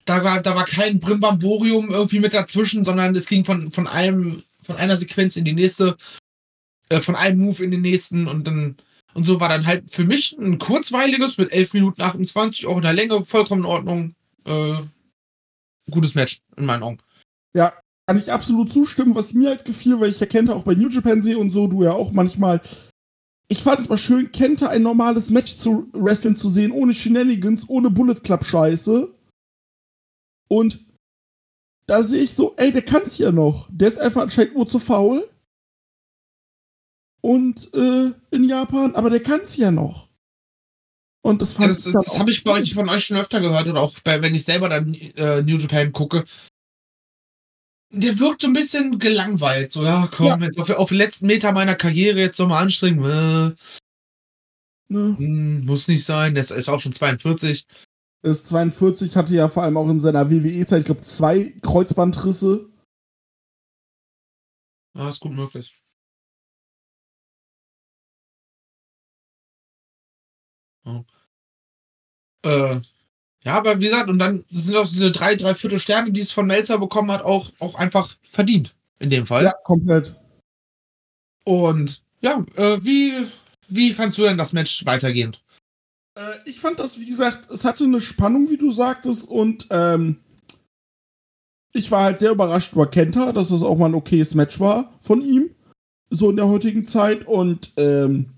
da 0.09 0.25
war, 0.25 0.41
da 0.41 0.55
war 0.55 0.65
kein 0.65 1.01
Brimbamborium 1.01 1.91
irgendwie 1.91 2.21
mit 2.21 2.33
dazwischen, 2.33 2.85
sondern 2.85 3.15
es 3.15 3.29
ging 3.29 3.45
von, 3.45 3.71
von 3.71 3.87
einem, 3.87 4.43
von 4.63 4.77
einer 4.77 4.97
Sequenz 4.97 5.37
in 5.37 5.45
die 5.45 5.53
nächste, 5.53 5.97
äh, 6.89 7.01
von 7.01 7.17
einem 7.17 7.39
Move 7.39 7.63
in 7.63 7.71
den 7.71 7.83
nächsten 7.83 8.27
und 8.27 8.47
dann 8.47 8.77
und 9.15 9.25
so 9.25 9.41
war 9.41 9.49
dann 9.49 9.67
halt 9.67 9.91
für 9.91 10.05
mich 10.05 10.37
ein 10.39 10.59
kurzweiliges 10.59 11.39
mit 11.39 11.53
11 11.53 11.73
Minuten 11.73 12.03
28, 12.03 12.67
auch 12.67 12.77
in 12.77 12.83
der 12.83 12.93
Länge, 12.93 13.25
vollkommen 13.25 13.63
in 13.63 13.67
Ordnung. 13.67 14.15
Äh, 14.45 14.75
gutes 15.91 16.15
Match, 16.15 16.41
in 16.57 16.67
meinen 16.67 16.83
Augen. 16.83 16.99
Ja, 17.55 17.73
kann 18.07 18.19
ich 18.19 18.31
absolut 18.31 18.73
zustimmen, 18.73 19.15
was 19.15 19.33
mir 19.33 19.49
halt 19.49 19.65
gefiel, 19.65 19.99
weil 19.99 20.11
ich 20.11 20.21
ja 20.21 20.27
Kenta 20.27 20.53
auch 20.53 20.63
bei 20.63 20.75
New 20.75 20.89
Japan 20.89 21.23
sehe 21.23 21.39
und 21.39 21.51
so, 21.51 21.67
du 21.67 21.83
ja 21.83 21.93
auch 21.93 22.13
manchmal. 22.13 22.61
Ich 23.49 23.63
fand 23.63 23.81
es 23.81 23.89
mal 23.89 23.97
schön, 23.97 24.31
Kenta 24.31 24.69
ein 24.69 24.83
normales 24.83 25.31
Match 25.31 25.57
zu 25.57 25.89
wrestlen 25.93 26.37
zu 26.37 26.49
sehen, 26.49 26.71
ohne 26.71 26.95
Shenanigans, 26.95 27.69
ohne 27.69 27.91
Bullet 27.91 28.21
Club 28.23 28.45
Scheiße. 28.45 29.18
Und 30.49 30.79
da 31.87 32.03
sehe 32.03 32.23
ich 32.23 32.35
so, 32.35 32.55
ey, 32.57 32.73
der 32.73 32.83
kann's 32.83 33.19
ja 33.19 33.33
noch. 33.33 33.69
Der 33.71 33.89
ist 33.89 33.99
einfach 33.99 34.23
anscheinend 34.23 34.55
nur 34.55 34.69
zu 34.69 34.79
faul. 34.79 35.29
Und 37.21 37.73
äh, 37.75 38.13
in 38.31 38.45
Japan, 38.49 38.95
aber 38.95 39.11
der 39.11 39.23
kann's 39.23 39.57
ja 39.57 39.71
noch. 39.71 40.09
Und 41.23 41.43
das 41.43 41.55
Ja, 41.55 41.59
fand 41.61 41.71
das 41.71 41.79
ich 41.87 41.93
das, 41.93 42.05
das 42.07 42.19
habe 42.19 42.31
ich 42.31 42.45
bei 42.45 42.53
euch 42.53 42.73
von 42.75 42.89
euch 42.89 43.05
schon 43.05 43.17
öfter 43.17 43.41
gehört 43.41 43.67
oder 43.67 43.81
auch 43.81 43.99
bei, 44.01 44.23
wenn 44.23 44.35
ich 44.35 44.45
selber 44.45 44.69
dann 44.69 44.95
äh, 44.95 45.43
New 45.43 45.59
Japan 45.59 45.93
gucke. 45.93 46.25
Der 47.91 48.19
wirkt 48.19 48.43
so 48.43 48.49
ein 48.49 48.53
bisschen 48.53 48.99
gelangweilt. 48.99 49.73
So, 49.73 49.83
ja, 49.83 50.09
komm, 50.13 50.43
jetzt 50.43 50.59
auf, 50.61 50.69
auf 50.71 50.89
den 50.91 50.99
letzten 50.99 51.27
Meter 51.27 51.53
meiner 51.53 51.75
Karriere 51.75 52.21
jetzt 52.21 52.39
nochmal 52.39 52.63
anstrengen. 52.63 53.05
Äh, 53.05 53.55
Ne? 54.91 55.17
muss 55.67 55.87
nicht 55.87 56.03
sein. 56.03 56.35
Der 56.35 56.43
ist- 56.45 56.51
ist 56.51 56.71
auch 56.71 56.81
schon 56.81 56.95
42. 56.95 57.67
ist 58.23 58.49
42, 58.49 59.17
hatte 59.17 59.35
ja 59.35 59.49
vor 59.49 59.63
allem 59.63 59.77
auch 59.77 59.89
in 59.89 60.01
seiner 60.01 60.31
WWE-Zeit, 60.31 60.81
ich 60.81 60.87
glaube, 60.87 61.03
zwei 61.03 61.55
Kreuzbandrisse. 61.63 62.69
Ja, 64.95 65.09
ist 65.09 65.21
gut 65.21 65.33
möglich. 65.33 65.81
Ja. 70.85 71.05
Äh, 72.43 72.81
ja, 73.45 73.55
aber 73.57 73.79
wie 73.79 73.85
gesagt, 73.85 74.11
und 74.11 74.19
dann 74.19 74.45
sind 74.51 74.77
auch 74.77 74.87
diese 74.87 75.13
drei, 75.13 75.35
dreiviertel 75.37 75.79
Sterne, 75.79 76.11
die 76.13 76.21
es 76.21 76.33
von 76.33 76.47
Melzer 76.47 76.79
bekommen 76.79 77.11
hat, 77.13 77.23
auch, 77.23 77.51
auch 77.61 77.77
einfach 77.77 78.17
verdient. 78.23 78.75
In 78.99 79.11
dem 79.11 79.27
Fall. 79.27 79.45
Ja, 79.45 79.55
komplett. 79.65 80.17
Und 81.45 82.03
ja, 82.21 82.45
äh, 82.57 82.83
wie, 82.83 83.27
wie 83.69 83.95
fandst 83.95 84.19
du 84.19 84.23
denn 84.23 84.39
das 84.39 84.53
Match 84.53 84.85
weitergehend? 84.85 85.41
Äh, 86.19 86.39
ich 86.45 86.61
fand 86.61 86.79
das, 86.79 86.99
wie 86.99 87.07
gesagt, 87.07 87.51
es 87.51 87.65
hatte 87.65 87.85
eine 87.85 88.01
Spannung, 88.01 88.51
wie 88.51 88.57
du 88.57 88.73
sagtest, 88.73 89.29
und 89.29 89.67
ähm, 89.71 90.19
ich 91.73 91.91
war 91.91 92.03
halt 92.03 92.19
sehr 92.19 92.33
überrascht 92.33 92.73
über 92.73 92.91
Kenta, 92.91 93.33
dass 93.33 93.51
das 93.51 93.63
auch 93.63 93.79
mal 93.79 93.87
ein 93.87 93.95
okayes 93.95 94.35
Match 94.35 94.59
war 94.59 94.93
von 95.01 95.23
ihm, 95.23 95.51
so 96.11 96.31
in 96.31 96.37
der 96.37 96.49
heutigen 96.49 96.87
Zeit. 96.87 97.27
Und 97.27 97.73
ähm, 97.77 98.31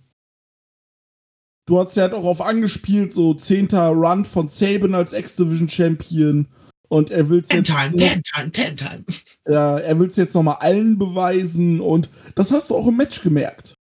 du 1.66 1.78
hast 1.78 1.96
ja 1.96 2.02
halt 2.02 2.14
auch 2.14 2.25
auf 2.25 2.42
angespielt, 2.42 3.14
so 3.14 3.32
zehnter 3.34 3.88
Run 3.88 4.25
von 4.25 4.49
Saban 4.49 4.94
als 4.94 5.12
X-Division-Champion. 5.12 6.49
Und 6.88 7.10
er 7.10 7.28
will 7.28 7.40
es 7.40 7.49
Ten 7.49 7.58
jetzt, 7.58 7.70
time, 7.70 7.96
ten 7.96 8.22
time, 8.25 8.50
ten 8.50 8.76
time. 8.76 9.04
ja, 9.49 9.78
er 9.78 9.99
will's 10.00 10.16
jetzt 10.16 10.34
nochmal 10.34 10.56
allen 10.58 10.99
beweisen. 10.99 11.80
Und 11.80 12.10
das 12.34 12.50
hast 12.50 12.68
du 12.68 12.75
auch 12.75 12.88
im 12.88 12.96
Match 12.96 13.22
gemerkt. 13.22 13.75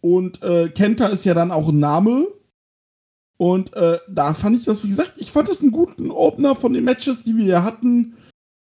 Und 0.00 0.42
äh, 0.42 0.68
Kenta 0.70 1.06
ist 1.08 1.24
ja 1.24 1.34
dann 1.34 1.50
auch 1.50 1.68
ein 1.68 1.78
Name. 1.78 2.26
Und 3.36 3.72
äh, 3.74 3.98
da 4.08 4.34
fand 4.34 4.56
ich 4.56 4.64
das, 4.64 4.84
wie 4.84 4.88
gesagt, 4.88 5.14
ich 5.16 5.30
fand 5.30 5.48
das 5.48 5.62
einen 5.62 5.72
guten 5.72 6.10
Opener 6.10 6.54
von 6.54 6.72
den 6.72 6.84
Matches, 6.84 7.22
die 7.22 7.36
wir 7.36 7.44
hier 7.44 7.64
hatten. 7.64 8.16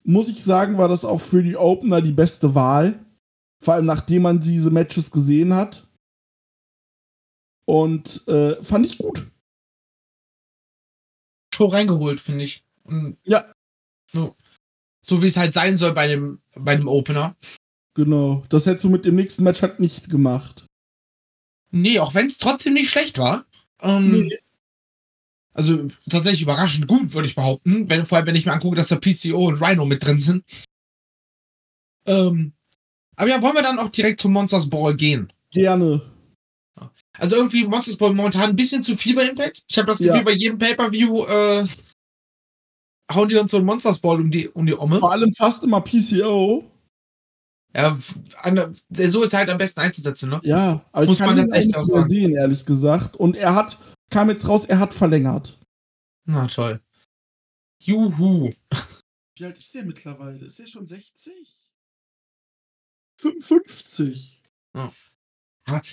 Muss 0.04 0.28
ich 0.28 0.42
sagen, 0.42 0.78
war 0.78 0.88
das 0.88 1.04
auch 1.04 1.20
für 1.20 1.42
die 1.42 1.56
Opener 1.56 2.00
die 2.00 2.12
beste 2.12 2.54
Wahl. 2.54 3.04
Vor 3.60 3.74
allem 3.74 3.86
nachdem 3.86 4.22
man 4.22 4.40
diese 4.40 4.70
Matches 4.70 5.10
gesehen 5.10 5.54
hat. 5.54 5.86
Und 7.64 8.26
äh, 8.28 8.60
fand 8.62 8.86
ich 8.86 8.98
gut. 8.98 9.26
Show 11.54 11.66
reingeholt, 11.66 12.20
finde 12.20 12.44
ich. 12.44 12.64
Und 12.84 13.16
Ja. 13.24 13.52
So, 14.12 14.36
so 15.04 15.22
wie 15.22 15.28
es 15.28 15.36
halt 15.36 15.54
sein 15.54 15.76
soll 15.76 15.92
bei 15.92 16.06
dem, 16.06 16.40
bei 16.56 16.76
dem 16.76 16.88
Opener. 16.88 17.36
Genau. 17.94 18.44
Das 18.48 18.66
hättest 18.66 18.84
du 18.84 18.90
mit 18.90 19.04
dem 19.04 19.16
nächsten 19.16 19.42
Match 19.42 19.62
halt 19.62 19.80
nicht 19.80 20.08
gemacht. 20.08 20.66
Nee, 21.72 21.98
auch 21.98 22.14
wenn 22.14 22.26
es 22.28 22.38
trotzdem 22.38 22.74
nicht 22.74 22.90
schlecht 22.90 23.18
war. 23.18 23.44
Ähm, 23.80 24.10
Nee. 24.26 24.38
Also 25.54 25.88
tatsächlich 26.08 26.40
überraschend 26.42 26.86
gut, 26.86 27.12
würde 27.12 27.28
ich 27.28 27.34
behaupten. 27.34 27.90
Wenn, 27.90 28.06
vor 28.06 28.16
allem, 28.16 28.26
wenn 28.26 28.34
ich 28.36 28.46
mir 28.46 28.52
angucke, 28.52 28.76
dass 28.76 28.88
da 28.88 28.96
PCO 28.96 29.48
und 29.48 29.60
Rhino 29.60 29.84
mit 29.84 30.02
drin 30.02 30.18
sind. 30.18 30.44
Ähm, 32.06 32.52
aber 33.16 33.28
ja, 33.28 33.42
wollen 33.42 33.54
wir 33.54 33.62
dann 33.62 33.78
auch 33.78 33.90
direkt 33.90 34.20
zum 34.22 34.32
Monsters 34.32 34.70
Ball 34.70 34.94
gehen? 34.96 35.30
Gerne. 35.50 36.00
Also 37.18 37.36
irgendwie 37.36 37.66
Monsters 37.66 37.96
Ball 37.96 38.14
momentan 38.14 38.48
ein 38.50 38.56
bisschen 38.56 38.82
zu 38.82 38.96
viel 38.96 39.14
bei 39.14 39.28
Impact. 39.28 39.62
Ich 39.68 39.76
habe 39.76 39.86
das 39.86 39.98
Ja. 40.00 40.12
Gefühl, 40.12 40.24
bei 40.24 40.32
jedem 40.32 40.56
Pay-Per-View 40.56 41.24
äh, 41.26 41.66
hauen 43.12 43.28
die 43.28 43.36
uns 43.36 43.50
so 43.50 43.58
ein 43.58 43.66
Monsters 43.66 43.98
Ball 43.98 44.20
um 44.20 44.30
die, 44.30 44.48
um 44.48 44.64
die 44.64 44.74
Omme. 44.74 44.98
Vor 45.00 45.12
allem 45.12 45.34
fast 45.34 45.62
immer 45.62 45.82
PCO. 45.82 46.64
Ja, 47.74 47.98
so 48.90 49.22
ist 49.22 49.32
halt 49.32 49.48
am 49.48 49.58
besten 49.58 49.80
einzusetzen, 49.80 50.28
ne? 50.30 50.40
Ja, 50.44 50.84
aber 50.92 51.06
Muss 51.06 51.18
ich 51.20 51.24
kann 51.24 51.34
man 51.36 51.44
ihn 51.44 51.50
das 51.50 51.58
echt 51.58 51.66
nicht 51.68 51.76
auch 51.76 51.86
mehr 51.86 51.96
sagen. 51.96 52.08
sehen, 52.08 52.36
ehrlich 52.36 52.64
gesagt. 52.66 53.16
Und 53.16 53.34
er 53.36 53.54
hat, 53.54 53.78
kam 54.10 54.28
jetzt 54.28 54.46
raus, 54.46 54.64
er 54.66 54.78
hat 54.78 54.94
verlängert. 54.94 55.58
Na 56.26 56.46
toll. 56.46 56.80
Juhu. 57.82 58.52
Wie 59.36 59.44
alt 59.44 59.58
ist 59.58 59.74
der 59.74 59.84
mittlerweile? 59.84 60.44
Ist 60.44 60.58
der 60.58 60.66
schon 60.66 60.86
60? 60.86 61.32
55. 63.20 64.42
Ja, 64.76 64.92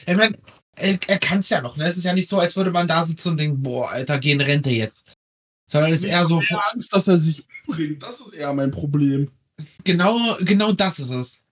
ich 0.06 0.16
mein, 0.16 0.36
er, 0.76 1.00
er 1.08 1.20
kann 1.20 1.40
es 1.40 1.50
ja 1.50 1.62
noch, 1.62 1.78
ne? 1.78 1.86
Es 1.86 1.98
ist 1.98 2.04
ja 2.04 2.14
nicht 2.14 2.28
so, 2.28 2.40
als 2.40 2.56
würde 2.56 2.72
man 2.72 2.88
da 2.88 3.06
sitzen 3.06 3.30
und 3.30 3.40
denken, 3.40 3.62
boah, 3.62 3.90
Alter, 3.90 4.18
geh 4.20 4.32
in 4.32 4.42
Rente 4.42 4.70
jetzt. 4.72 5.14
Sondern 5.70 5.92
es 5.92 6.00
ist 6.00 6.06
eher 6.06 6.26
so, 6.26 6.42
Ich 6.42 6.52
habe 6.52 6.64
Angst, 6.74 6.94
dass 6.94 7.08
er 7.08 7.18
sich 7.18 7.46
umbringt. 7.68 8.02
Das 8.02 8.20
ist 8.20 8.34
eher 8.34 8.52
mein 8.54 8.72
Problem. 8.72 9.32
genau, 9.84 10.18
genau 10.42 10.72
das 10.72 11.00
ist 11.00 11.12
es. 11.12 11.44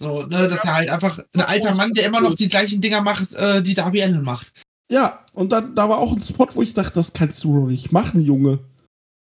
So, 0.00 0.22
ne, 0.26 0.46
dass 0.46 0.64
er 0.64 0.76
halt 0.76 0.90
einfach 0.90 1.18
ein 1.34 1.40
alter 1.40 1.74
Mann, 1.74 1.92
der 1.92 2.06
immer 2.06 2.20
noch 2.20 2.34
die 2.34 2.48
gleichen 2.48 2.80
Dinger 2.80 3.00
macht, 3.00 3.34
äh, 3.34 3.62
die 3.62 3.74
Darby 3.74 4.02
Allen 4.02 4.22
macht. 4.22 4.52
Ja, 4.90 5.24
und 5.32 5.50
dann, 5.50 5.74
da 5.74 5.88
war 5.88 5.98
auch 5.98 6.12
ein 6.12 6.22
Spot, 6.22 6.48
wo 6.54 6.62
ich 6.62 6.72
dachte, 6.72 6.94
das 6.94 7.12
kannst 7.12 7.42
du 7.44 7.60
doch 7.60 7.66
nicht 7.66 7.92
machen, 7.92 8.20
Junge. 8.20 8.60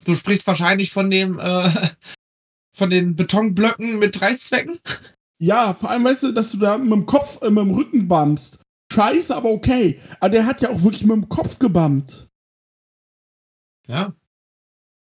Du 0.05 0.15
sprichst 0.15 0.47
wahrscheinlich 0.47 0.93
von 0.93 1.11
dem, 1.11 1.39
äh, 1.39 1.71
von 2.77 2.91
den 2.91 3.17
Betonblöcken 3.17 3.99
mit 3.99 4.21
Reißzwecken. 4.21 4.79
Ja, 5.39 5.75
vor 5.75 5.91
allem 5.91 6.05
weißt 6.05 6.25
du, 6.25 6.33
dass 6.33 6.51
du 6.51 6.59
da 6.59 6.79
mit 6.79 6.93
dem 6.93 7.07
Kopf, 7.07 7.43
äh, 7.43 7.51
mit 7.51 7.65
dem 7.65 7.71
Rücken 7.71 8.07
bummst. 8.07 8.59
Scheiße, 8.93 9.35
aber 9.35 9.51
okay. 9.51 10.01
Aber 10.21 10.31
der 10.31 10.47
hat 10.47 10.61
ja 10.61 10.71
auch 10.71 10.83
wirklich 10.83 11.03
mit 11.03 11.17
dem 11.17 11.29
Kopf 11.29 11.59
gebammt. 11.59 12.29
Ja. 13.89 14.15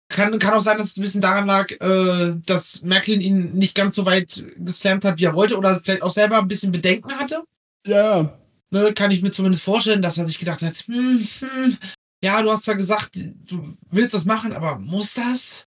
Kann, 0.09 0.39
kann 0.39 0.55
auch 0.55 0.63
sein, 0.63 0.79
dass 0.79 0.89
es 0.89 0.97
ein 0.97 1.03
bisschen 1.03 1.21
daran 1.21 1.47
lag, 1.47 1.71
äh, 1.71 2.37
dass 2.47 2.83
Merkel 2.83 3.21
ihn 3.21 3.55
nicht 3.55 3.75
ganz 3.75 3.97
so 3.97 4.07
weit 4.07 4.45
geslammt 4.57 5.05
hat, 5.05 5.19
wie 5.19 5.25
er 5.25 5.35
wollte, 5.35 5.57
oder 5.57 5.81
vielleicht 5.81 6.03
auch 6.03 6.11
selber 6.11 6.39
ein 6.39 6.49
bisschen 6.49 6.71
Bedenken 6.71 7.13
hatte. 7.19 7.43
Ja, 7.87 8.39
Ne, 8.71 8.93
kann 8.93 9.13
ich 9.13 9.23
mir 9.23 9.31
zumindest 9.31 9.63
vorstellen, 9.63 10.03
dass 10.03 10.19
er 10.19 10.27
sich 10.27 10.39
gedacht 10.39 10.61
hat, 10.63 10.77
hm, 10.87 11.27
hm, 11.39 11.79
ja, 12.23 12.43
du 12.43 12.51
hast 12.51 12.65
zwar 12.65 12.75
gesagt, 12.75 13.15
du 13.15 13.77
willst 13.91 14.15
das 14.15 14.25
machen, 14.25 14.53
aber 14.53 14.79
muss 14.79 15.15
das? 15.15 15.67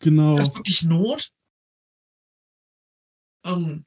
genau. 0.00 0.36
Das 0.36 0.48
ist 0.48 0.56
wirklich 0.56 0.82
Not? 0.82 1.30
Ähm, 3.46 3.84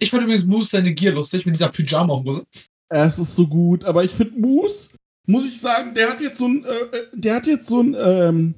ich 0.00 0.10
fand 0.10 0.24
übrigens 0.24 0.44
Moose 0.44 0.70
seine 0.70 0.92
Gier 0.92 1.12
lustig 1.12 1.46
mit 1.46 1.54
dieser 1.54 1.68
Pyjama-Hose. 1.68 2.44
Es 2.88 3.18
ist 3.18 3.34
so 3.34 3.46
gut, 3.46 3.84
aber 3.84 4.02
ich 4.02 4.10
finde 4.10 4.38
Moose, 4.38 4.90
muss 5.26 5.44
ich 5.44 5.60
sagen, 5.60 5.94
der 5.94 6.10
hat 6.10 6.20
jetzt 6.20 6.38
so 6.38 6.48
ein, 6.48 6.64
äh, 6.64 6.96
äh, 6.96 7.06
der 7.12 7.36
hat 7.36 7.46
jetzt 7.46 7.68
so 7.68 7.82
ein, 7.82 7.94
ähm, 7.98 8.54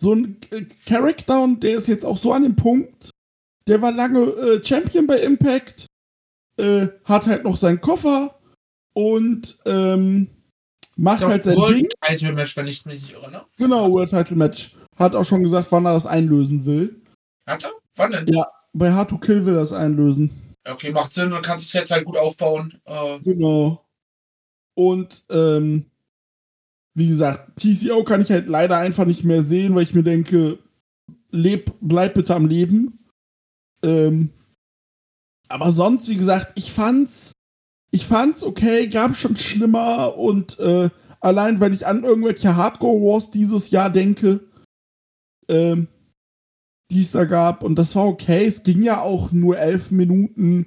so 0.00 0.14
ein 0.14 0.38
äh, 0.50 0.64
Charakter 0.86 1.42
und 1.42 1.62
der 1.62 1.76
ist 1.76 1.88
jetzt 1.88 2.04
auch 2.04 2.18
so 2.18 2.32
an 2.32 2.42
dem 2.42 2.56
Punkt. 2.56 3.10
Der 3.66 3.82
war 3.82 3.92
lange 3.92 4.20
äh, 4.20 4.64
Champion 4.64 5.06
bei 5.06 5.18
Impact, 5.20 5.86
äh, 6.58 6.88
hat 7.04 7.26
halt 7.26 7.44
noch 7.44 7.56
seinen 7.56 7.80
Koffer 7.80 8.38
und 8.94 9.58
ähm, 9.66 10.28
macht 10.96 11.24
halt 11.24 11.44
sein 11.44 11.56
World 11.56 11.76
Ding. 11.76 11.88
Title 12.00 12.32
Match, 12.32 12.56
wenn 12.56 12.66
ich 12.66 12.84
mich 12.86 13.02
nicht 13.02 13.12
irre, 13.12 13.30
ne? 13.30 13.44
Genau, 13.56 13.90
World 13.92 14.10
Title 14.10 14.36
Match. 14.36 14.74
Hat 14.96 15.14
auch 15.14 15.24
schon 15.24 15.42
gesagt, 15.42 15.70
wann 15.70 15.86
er 15.86 15.92
das 15.92 16.06
einlösen 16.06 16.64
will. 16.64 17.00
Hat 17.46 17.64
er? 17.64 17.70
Wann 17.96 18.12
denn? 18.12 18.26
Ja. 18.26 18.46
Bei 18.72 18.92
Hard 18.92 19.10
to 19.10 19.18
Kill 19.18 19.44
will 19.46 19.54
er 19.54 19.60
das 19.60 19.72
einlösen. 19.72 20.30
Okay, 20.68 20.92
macht 20.92 21.12
Sinn, 21.12 21.30
dann 21.30 21.42
kannst 21.42 21.66
du 21.66 21.68
es 21.68 21.80
jetzt 21.80 21.90
halt 21.90 22.04
gut 22.04 22.16
aufbauen. 22.18 22.78
Äh, 22.84 23.18
Genau. 23.20 23.84
Und 24.74 25.24
ähm, 25.30 25.86
wie 26.98 27.08
gesagt, 27.08 27.54
PCO 27.56 28.02
kann 28.04 28.20
ich 28.20 28.30
halt 28.30 28.48
leider 28.48 28.76
einfach 28.76 29.04
nicht 29.04 29.24
mehr 29.24 29.42
sehen, 29.42 29.74
weil 29.74 29.84
ich 29.84 29.94
mir 29.94 30.02
denke, 30.02 30.58
leb, 31.30 31.72
bleib 31.80 32.14
bitte 32.14 32.34
am 32.34 32.46
Leben. 32.46 32.98
Ähm, 33.82 34.30
aber 35.48 35.72
sonst, 35.72 36.08
wie 36.08 36.16
gesagt, 36.16 36.52
ich 36.56 36.72
fand's, 36.72 37.32
ich 37.90 38.04
fand's 38.04 38.42
okay, 38.42 38.88
gab 38.88 39.16
schon 39.16 39.36
schlimmer 39.36 40.18
und 40.18 40.58
äh, 40.58 40.90
allein, 41.20 41.60
wenn 41.60 41.72
ich 41.72 41.86
an 41.86 42.04
irgendwelche 42.04 42.56
Hardcore 42.56 43.00
Wars 43.00 43.30
dieses 43.30 43.70
Jahr 43.70 43.90
denke, 43.90 44.40
ähm, 45.48 45.88
die 46.90 47.00
es 47.00 47.12
da 47.12 47.24
gab 47.24 47.62
und 47.62 47.76
das 47.76 47.94
war 47.94 48.06
okay. 48.06 48.44
Es 48.44 48.62
ging 48.62 48.82
ja 48.82 49.00
auch 49.00 49.32
nur 49.32 49.58
elf 49.58 49.90
Minuten 49.90 50.66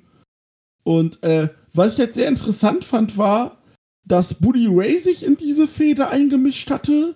und 0.83 1.21
äh, 1.23 1.49
was 1.73 1.93
ich 1.93 1.97
jetzt 1.99 2.15
sehr 2.15 2.27
interessant 2.27 2.83
fand, 2.83 3.17
war, 3.17 3.60
dass 4.03 4.33
Buddy 4.35 4.67
Ray 4.69 4.97
sich 4.99 5.23
in 5.23 5.37
diese 5.37 5.67
Fehde 5.67 6.07
eingemischt 6.09 6.69
hatte 6.69 7.15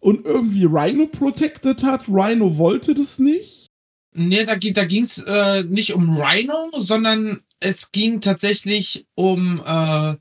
und 0.00 0.24
irgendwie 0.26 0.64
Rhino 0.66 1.06
protected 1.06 1.82
hat. 1.82 2.08
Rhino 2.08 2.56
wollte 2.58 2.94
das 2.94 3.18
nicht. 3.18 3.66
nee, 4.14 4.44
da, 4.44 4.54
ging- 4.56 4.74
da 4.74 4.84
ging 4.84 5.04
es 5.04 5.18
äh, 5.26 5.62
nicht 5.64 5.92
um 5.94 6.20
Rhino, 6.20 6.70
sondern 6.78 7.40
es 7.60 7.90
ging 7.92 8.20
tatsächlich 8.20 9.06
um, 9.14 9.60
äh, 9.66 10.16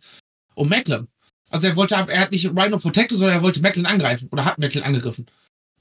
um 0.56 0.70
Macklin. 0.70 1.08
Also 1.50 1.68
er 1.68 1.76
wollte, 1.76 1.96
er 1.96 2.20
hat 2.22 2.32
nicht 2.32 2.46
Rhino 2.48 2.78
protected, 2.80 3.18
sondern 3.18 3.38
er 3.38 3.44
wollte 3.44 3.62
Macklin 3.62 3.86
angreifen 3.86 4.28
oder 4.32 4.46
hat 4.46 4.58
Macklin 4.60 4.84
angegriffen. 4.84 5.28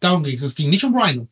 Darum 0.01 0.23
ging 0.23 0.35
es. 0.37 0.43
Es 0.43 0.55
ging 0.55 0.69
nicht 0.71 0.85
um 0.85 0.97
Rhino. 0.97 1.27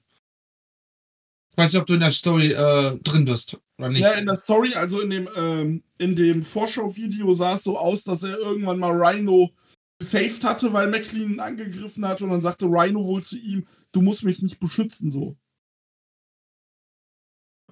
Ich 1.51 1.57
weiß 1.59 1.73
nicht, 1.73 1.81
ob 1.81 1.87
du 1.87 1.95
in 1.95 2.01
der 2.01 2.11
Story 2.11 2.53
äh, 2.53 2.99
drin 3.03 3.25
bist 3.27 3.59
oder 3.79 3.89
nicht. 3.89 4.01
Ja, 4.01 4.13
in 4.13 4.27
der 4.27 4.37
Story, 4.37 4.75
also 4.75 5.01
in 5.01 5.11
dem, 5.11 5.29
ähm, 5.37 5.83
in 5.99 6.17
dem 6.17 6.43
Vorschau-Video 6.43 7.35
sah 7.35 7.55
es 7.55 7.65
so 7.65 7.77
aus, 7.77 8.05
dass 8.05 8.23
er 8.23 8.39
irgendwann 8.39 8.79
mal 8.79 8.93
Rhino 8.93 9.51
gesaved 9.99 10.45
hatte, 10.45 10.73
weil 10.73 10.89
McLean 10.89 11.35
ihn 11.35 11.41
angegriffen 11.41 12.07
hat 12.07 12.23
und 12.23 12.31
dann 12.31 12.43
sagte 12.43 12.67
Rhino 12.67 13.05
wohl 13.05 13.23
zu 13.23 13.39
ihm, 13.39 13.67
du 13.93 14.03
musst 14.03 14.23
mich 14.23 14.43
nicht 14.43 14.59
beschützen, 14.59 15.11
so. 15.11 15.37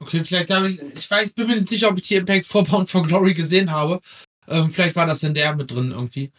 Okay, 0.00 0.25
vielleicht 0.25 0.50
habe 0.50 0.68
ich, 0.68 0.82
ich 0.82 1.09
weiß, 1.09 1.32
bin 1.35 1.47
mir 1.47 1.54
nicht 1.54 1.68
sicher, 1.68 1.88
ob 1.88 1.97
ich 1.99 2.09
die 2.09 2.16
Impact 2.16 2.47
for 2.47 2.64
Bound 2.64 2.88
for 2.88 3.04
Glory 3.04 3.35
gesehen 3.35 3.71
habe. 3.71 4.00
Ähm, 4.49 4.68
vielleicht 4.68 4.97
war 4.97 5.06
das 5.06 5.23
in 5.23 5.35
der 5.35 5.54
mit 5.54 5.71
drin 5.71 5.92
irgendwie. 5.92 6.32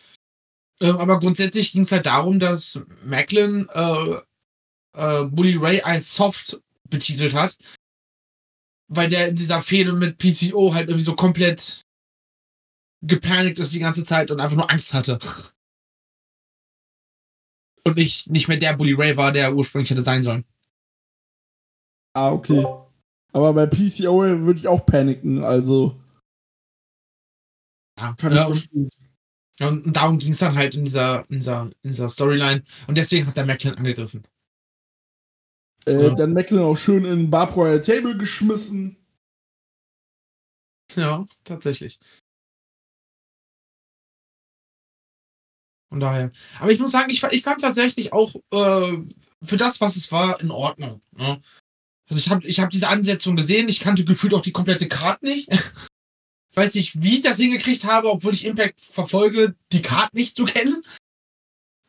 Ähm, 0.82 0.98
aber 0.98 1.20
grundsätzlich 1.20 1.72
ging 1.72 1.84
es 1.84 1.92
halt 1.92 2.06
darum, 2.06 2.40
dass 2.40 2.82
Macklin 3.06 3.70
äh, 3.74 4.16
äh, 4.98 5.24
Bully 5.26 5.56
Ray 5.56 5.82
als 5.82 6.14
soft 6.14 6.60
betitelt 6.90 7.34
hat, 7.34 7.56
weil 8.96 9.10
der 9.10 9.30
in 9.30 9.36
dieser 9.36 9.62
Fehde 9.62 9.94
mit 9.94 10.18
PCO 10.18 10.74
halt 10.74 10.90
irgendwie 10.90 11.06
so 11.06 11.16
komplett 11.16 11.86
gepanikt 13.02 13.60
ist 13.60 13.74
die 13.74 13.80
ganze 13.80 14.06
Zeit 14.06 14.32
und 14.32 14.40
einfach 14.40 14.56
nur 14.56 14.70
Angst 14.70 14.94
hatte. 14.94 15.20
Und 17.86 17.98
nicht, 17.98 18.30
nicht 18.30 18.48
mehr 18.48 18.58
der 18.58 18.78
Bully 18.78 18.94
Ray 18.94 19.18
war, 19.18 19.32
der 19.32 19.54
ursprünglich 19.54 19.90
hätte 19.90 20.02
sein 20.02 20.24
sollen. 20.24 20.46
Ah, 22.14 22.32
okay. 22.32 22.66
Aber 23.34 23.54
bei 23.54 23.66
PCO 23.66 24.22
würde 24.22 24.60
ich 24.60 24.68
auch 24.68 24.86
paniken, 24.86 25.44
also 25.44 26.00
Ja, 27.98 28.14
kann 28.14 28.34
ja, 28.34 28.44
ich 28.44 28.48
und 28.48 28.58
verstehen. 28.58 28.90
Und, 29.60 29.86
und 29.86 29.96
darum 29.96 30.18
ging 30.18 30.32
es 30.32 30.40
dann 30.40 30.56
halt 30.56 30.76
in 30.76 30.86
dieser, 30.86 31.30
in 31.30 31.40
dieser, 31.40 31.64
in 31.64 31.90
dieser 31.90 32.10
Storyline. 32.10 32.64
Und 32.88 32.98
deswegen 32.98 33.28
hat 33.28 33.38
der 33.38 33.46
Macklin 33.46 33.76
angegriffen. 33.76 34.24
Äh, 35.86 36.08
Ja. 36.08 36.16
Dann 36.16 36.34
Macklin 36.34 36.60
auch 36.60 36.78
schön 36.78 37.06
in 37.06 37.30
Barb 37.30 37.56
Royal 37.56 37.82
Table 37.82 38.18
geschmissen. 38.18 38.98
Ja, 40.96 41.26
tatsächlich. 41.44 42.00
Von 45.90 46.00
daher. 46.00 46.32
Aber 46.60 46.72
ich 46.72 46.80
muss 46.80 46.92
sagen, 46.92 47.12
ich, 47.12 47.22
ich 47.24 47.44
fand 47.44 47.62
tatsächlich 47.62 48.14
auch 48.14 48.36
äh, 48.52 48.98
für 49.44 49.58
das, 49.58 49.80
was 49.82 49.96
es 49.96 50.12
war, 50.12 50.40
in 50.42 50.50
Ordnung. 50.52 51.02
Ne? 51.12 51.40
Also 52.10 52.20
ich 52.20 52.30
habe 52.30 52.46
ich 52.48 52.60
hab 52.60 52.70
diese 52.70 52.90
Ansetzung 52.90 53.36
gesehen. 53.36 53.70
Ich 53.70 53.80
kannte 53.80 54.04
gefühlt 54.04 54.34
auch 54.34 54.42
die 54.42 54.52
komplette 54.52 54.88
Karte 54.88 55.26
nicht. 55.26 55.50
Weiß 56.56 56.76
nicht, 56.76 57.02
wie 57.02 57.16
ich 57.16 57.22
das 57.22 57.38
hingekriegt 57.38 57.86
habe, 57.86 58.12
obwohl 58.12 58.34
ich 58.34 58.46
Impact 58.46 58.80
verfolge, 58.82 59.56
die 59.72 59.82
Karte 59.82 60.16
nicht 60.16 60.36
zu 60.36 60.46
kennen. 60.46 60.82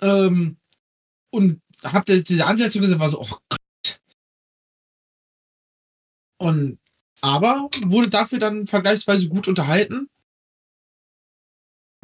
Ähm, 0.00 0.56
und 1.30 1.60
habe 1.82 2.22
diese 2.22 2.46
Ansetzung 2.46 2.82
gesehen, 2.82 3.00
war 3.00 3.08
so, 3.08 3.20
oh. 3.20 3.38
Und 6.44 6.78
aber 7.22 7.70
wurde 7.86 8.10
dafür 8.10 8.38
dann 8.38 8.66
vergleichsweise 8.66 9.28
gut 9.28 9.48
unterhalten. 9.48 10.08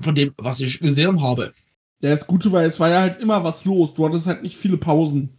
Von 0.00 0.14
dem, 0.14 0.32
was 0.38 0.60
ich 0.60 0.80
gesehen 0.80 1.20
habe. 1.22 1.52
Ja, 2.00 2.10
das 2.10 2.26
Gute 2.26 2.50
war, 2.52 2.62
es 2.62 2.80
war 2.80 2.88
ja 2.88 3.00
halt 3.00 3.20
immer 3.20 3.44
was 3.44 3.66
los. 3.66 3.92
Du 3.92 4.06
hattest 4.06 4.26
halt 4.26 4.42
nicht 4.42 4.56
viele 4.56 4.78
Pausen. 4.78 5.36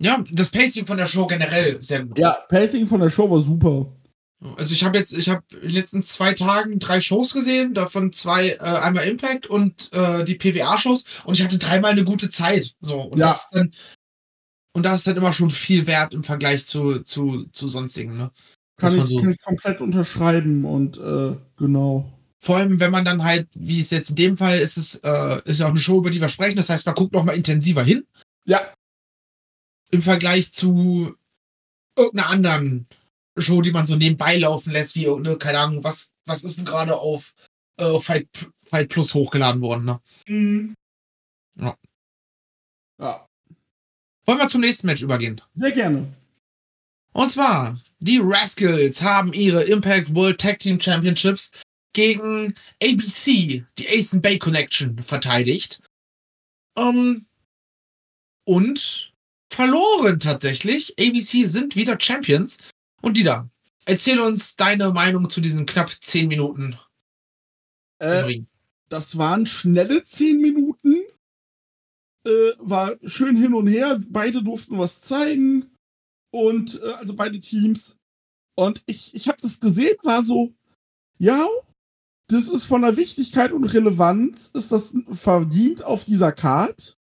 Ja, 0.00 0.22
das 0.30 0.50
Pacing 0.50 0.86
von 0.86 0.98
der 0.98 1.06
Show 1.08 1.26
generell 1.26 1.82
sehr 1.82 2.04
gut. 2.04 2.18
Ja, 2.18 2.32
Pacing 2.48 2.86
von 2.86 3.00
der 3.00 3.10
Show 3.10 3.28
war 3.28 3.40
super. 3.40 3.92
Also 4.56 4.72
ich 4.74 4.84
habe 4.84 4.98
jetzt, 4.98 5.14
ich 5.14 5.28
habe 5.30 5.42
in 5.54 5.60
den 5.62 5.70
letzten 5.70 6.02
zwei 6.02 6.34
Tagen 6.34 6.78
drei 6.78 7.00
Shows 7.00 7.32
gesehen, 7.32 7.74
davon 7.74 8.12
zwei, 8.12 8.50
äh, 8.50 8.58
einmal 8.58 9.06
Impact 9.08 9.46
und 9.48 9.90
äh, 9.94 10.22
die 10.24 10.34
PWA-Shows 10.34 11.04
und 11.24 11.38
ich 11.38 11.42
hatte 11.44 11.58
dreimal 11.58 11.92
eine 11.92 12.04
gute 12.04 12.28
Zeit. 12.30 12.76
So, 12.78 13.00
und 13.00 13.18
Ja. 13.18 13.28
das 13.28 13.44
ist 13.44 13.48
dann, 13.52 13.70
und 14.76 14.82
das 14.84 14.96
ist 14.96 15.06
dann 15.06 15.16
immer 15.16 15.32
schon 15.32 15.48
viel 15.50 15.86
wert 15.86 16.12
im 16.12 16.22
Vergleich 16.22 16.66
zu, 16.66 17.00
zu, 17.00 17.46
zu 17.52 17.66
sonstigen, 17.68 18.16
ne? 18.16 18.30
Kann 18.76 18.90
ich, 18.98 19.02
so- 19.04 19.16
kann 19.22 19.32
ich 19.32 19.40
komplett 19.42 19.80
unterschreiben 19.80 20.64
und 20.66 20.98
äh, 20.98 21.34
genau. 21.56 22.12
Vor 22.40 22.58
allem, 22.58 22.78
wenn 22.78 22.90
man 22.90 23.04
dann 23.06 23.24
halt, 23.24 23.48
wie 23.54 23.80
es 23.80 23.90
jetzt 23.90 24.10
in 24.10 24.16
dem 24.16 24.36
Fall 24.36 24.58
ist, 24.58 24.76
es 24.76 24.96
äh, 24.96 25.40
ist 25.46 25.58
ja 25.60 25.66
auch 25.66 25.70
eine 25.70 25.80
Show, 25.80 25.98
über 25.98 26.10
die 26.10 26.20
wir 26.20 26.28
sprechen. 26.28 26.56
Das 26.56 26.68
heißt, 26.68 26.84
man 26.84 26.94
guckt 26.94 27.14
noch 27.14 27.24
mal 27.24 27.34
intensiver 27.34 27.82
hin 27.82 28.06
Ja, 28.44 28.60
im 29.90 30.02
Vergleich 30.02 30.52
zu 30.52 31.14
irgendeiner 31.96 32.28
anderen 32.28 32.86
Show, 33.38 33.62
die 33.62 33.72
man 33.72 33.86
so 33.86 33.96
nebenbei 33.96 34.36
laufen 34.36 34.72
lässt, 34.72 34.94
wie 34.94 35.04
irgendeine, 35.04 35.38
keine 35.38 35.58
Ahnung, 35.58 35.82
was, 35.84 36.10
was 36.26 36.44
ist 36.44 36.58
denn 36.58 36.66
gerade 36.66 36.94
auf 36.96 37.34
äh, 37.78 37.98
Fight, 37.98 38.28
Fight 38.64 38.90
Plus 38.90 39.14
hochgeladen 39.14 39.62
worden, 39.62 39.84
ne? 39.86 40.00
Ja. 41.58 41.76
Ja, 42.98 43.25
Wollen 44.26 44.38
wir 44.38 44.48
zum 44.48 44.60
nächsten 44.60 44.86
Match 44.86 45.02
übergehen? 45.02 45.40
sehr 45.54 45.72
gerne. 45.72 46.12
Und 47.12 47.30
zwar, 47.30 47.80
die 47.98 48.20
Rascals 48.22 49.00
haben 49.00 49.32
ihre 49.32 49.62
Impact 49.62 50.14
World 50.14 50.38
Tag 50.38 50.58
Team 50.58 50.78
Championships 50.78 51.50
gegen 51.94 52.54
ABC, 52.82 53.64
die 53.78 53.88
Ace 53.88 54.12
and 54.12 54.22
Bay 54.22 54.38
Connection, 54.38 54.98
verteidigt. 55.02 55.80
Ähm, 56.76 57.24
und 58.44 59.14
verloren 59.50 60.20
tatsächlich. 60.20 60.94
ABC 61.00 61.44
sind 61.44 61.74
wieder 61.74 61.98
Champions. 61.98 62.58
Und 63.00 63.16
Dieter, 63.16 63.48
erzähl 63.86 64.20
uns 64.20 64.56
deine 64.56 64.92
Meinung 64.92 65.30
zu 65.30 65.40
diesen 65.40 65.64
knapp 65.64 65.90
10 65.90 66.28
Minuten 66.28 66.78
Äh, 67.98 68.42
das 68.90 69.16
waren 69.16 69.46
schnelle 69.46 70.02
10 70.04 70.40
Minuten. 70.40 70.65
Äh, 72.26 72.52
war 72.58 72.96
schön 73.04 73.36
hin 73.36 73.54
und 73.54 73.68
her. 73.68 74.00
Beide 74.08 74.42
durften 74.42 74.78
was 74.78 75.00
zeigen. 75.00 75.70
Und 76.32 76.80
äh, 76.82 76.92
also 76.92 77.14
beide 77.14 77.38
Teams. 77.38 77.96
Und 78.58 78.82
ich, 78.86 79.14
ich 79.14 79.28
habe 79.28 79.38
das 79.40 79.60
gesehen, 79.60 79.96
war 80.02 80.24
so, 80.24 80.52
ja, 81.18 81.46
das 82.28 82.48
ist 82.48 82.64
von 82.64 82.82
der 82.82 82.96
Wichtigkeit 82.96 83.52
und 83.52 83.64
Relevanz, 83.64 84.50
ist 84.52 84.72
das 84.72 84.94
verdient 85.10 85.84
auf 85.84 86.04
dieser 86.04 86.32
Card. 86.32 86.96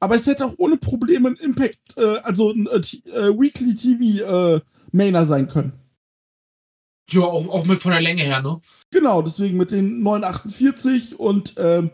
Aber 0.00 0.16
es 0.16 0.26
hätte 0.26 0.44
auch 0.44 0.54
ohne 0.58 0.76
Probleme 0.76 1.28
ein 1.28 1.36
Impact, 1.36 1.78
äh, 1.96 2.18
also 2.24 2.50
ein 2.50 2.66
äh, 2.66 2.78
äh, 3.10 3.38
Weekly 3.38 3.74
TV 3.76 4.56
äh, 4.56 4.60
Mainer 4.90 5.24
sein 5.26 5.46
können. 5.46 5.72
Ja, 7.10 7.22
auch, 7.22 7.48
auch 7.48 7.66
mit 7.66 7.80
von 7.80 7.92
der 7.92 8.00
Länge 8.00 8.22
her, 8.22 8.42
ne? 8.42 8.60
Genau, 8.90 9.22
deswegen 9.22 9.56
mit 9.58 9.70
den 9.70 10.02
948 10.02 11.20
und 11.20 11.54
ähm, 11.56 11.90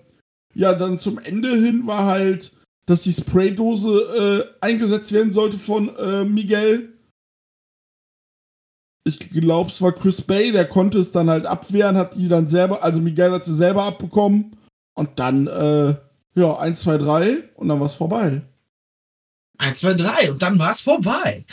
ja, 0.59 0.75
dann 0.75 0.99
zum 0.99 1.19
Ende 1.19 1.55
hin 1.55 1.87
war 1.87 2.07
halt, 2.07 2.51
dass 2.85 3.03
die 3.03 3.13
Spraydose 3.13 4.51
äh, 4.61 4.65
eingesetzt 4.65 5.13
werden 5.13 5.33
sollte 5.33 5.57
von 5.57 5.95
äh, 5.97 6.25
Miguel. 6.25 6.99
Ich 9.05 9.21
glaube, 9.31 9.71
es 9.71 9.81
war 9.81 9.93
Chris 9.93 10.21
Bay, 10.21 10.51
der 10.51 10.67
konnte 10.67 10.99
es 10.99 11.13
dann 11.13 11.31
halt 11.31 11.47
abwehren, 11.47 11.97
hat 11.97 12.17
die 12.17 12.27
dann 12.27 12.49
selber, 12.49 12.83
also 12.83 13.01
Miguel 13.01 13.31
hat 13.31 13.45
sie 13.45 13.55
selber 13.55 13.85
abbekommen 13.85 14.57
und 14.95 15.21
dann, 15.21 15.47
äh, 15.47 15.95
ja, 16.35 16.57
1, 16.57 16.81
2, 16.81 16.99
3 16.99 17.39
und 17.55 17.69
dann 17.69 17.79
war 17.79 17.87
es 17.87 17.95
vorbei. 17.95 18.43
1, 19.59 19.79
2, 19.79 19.95
3 19.95 20.33
und 20.33 20.43
dann 20.43 20.59
war 20.59 20.73
es 20.73 20.81
vorbei. 20.81 21.45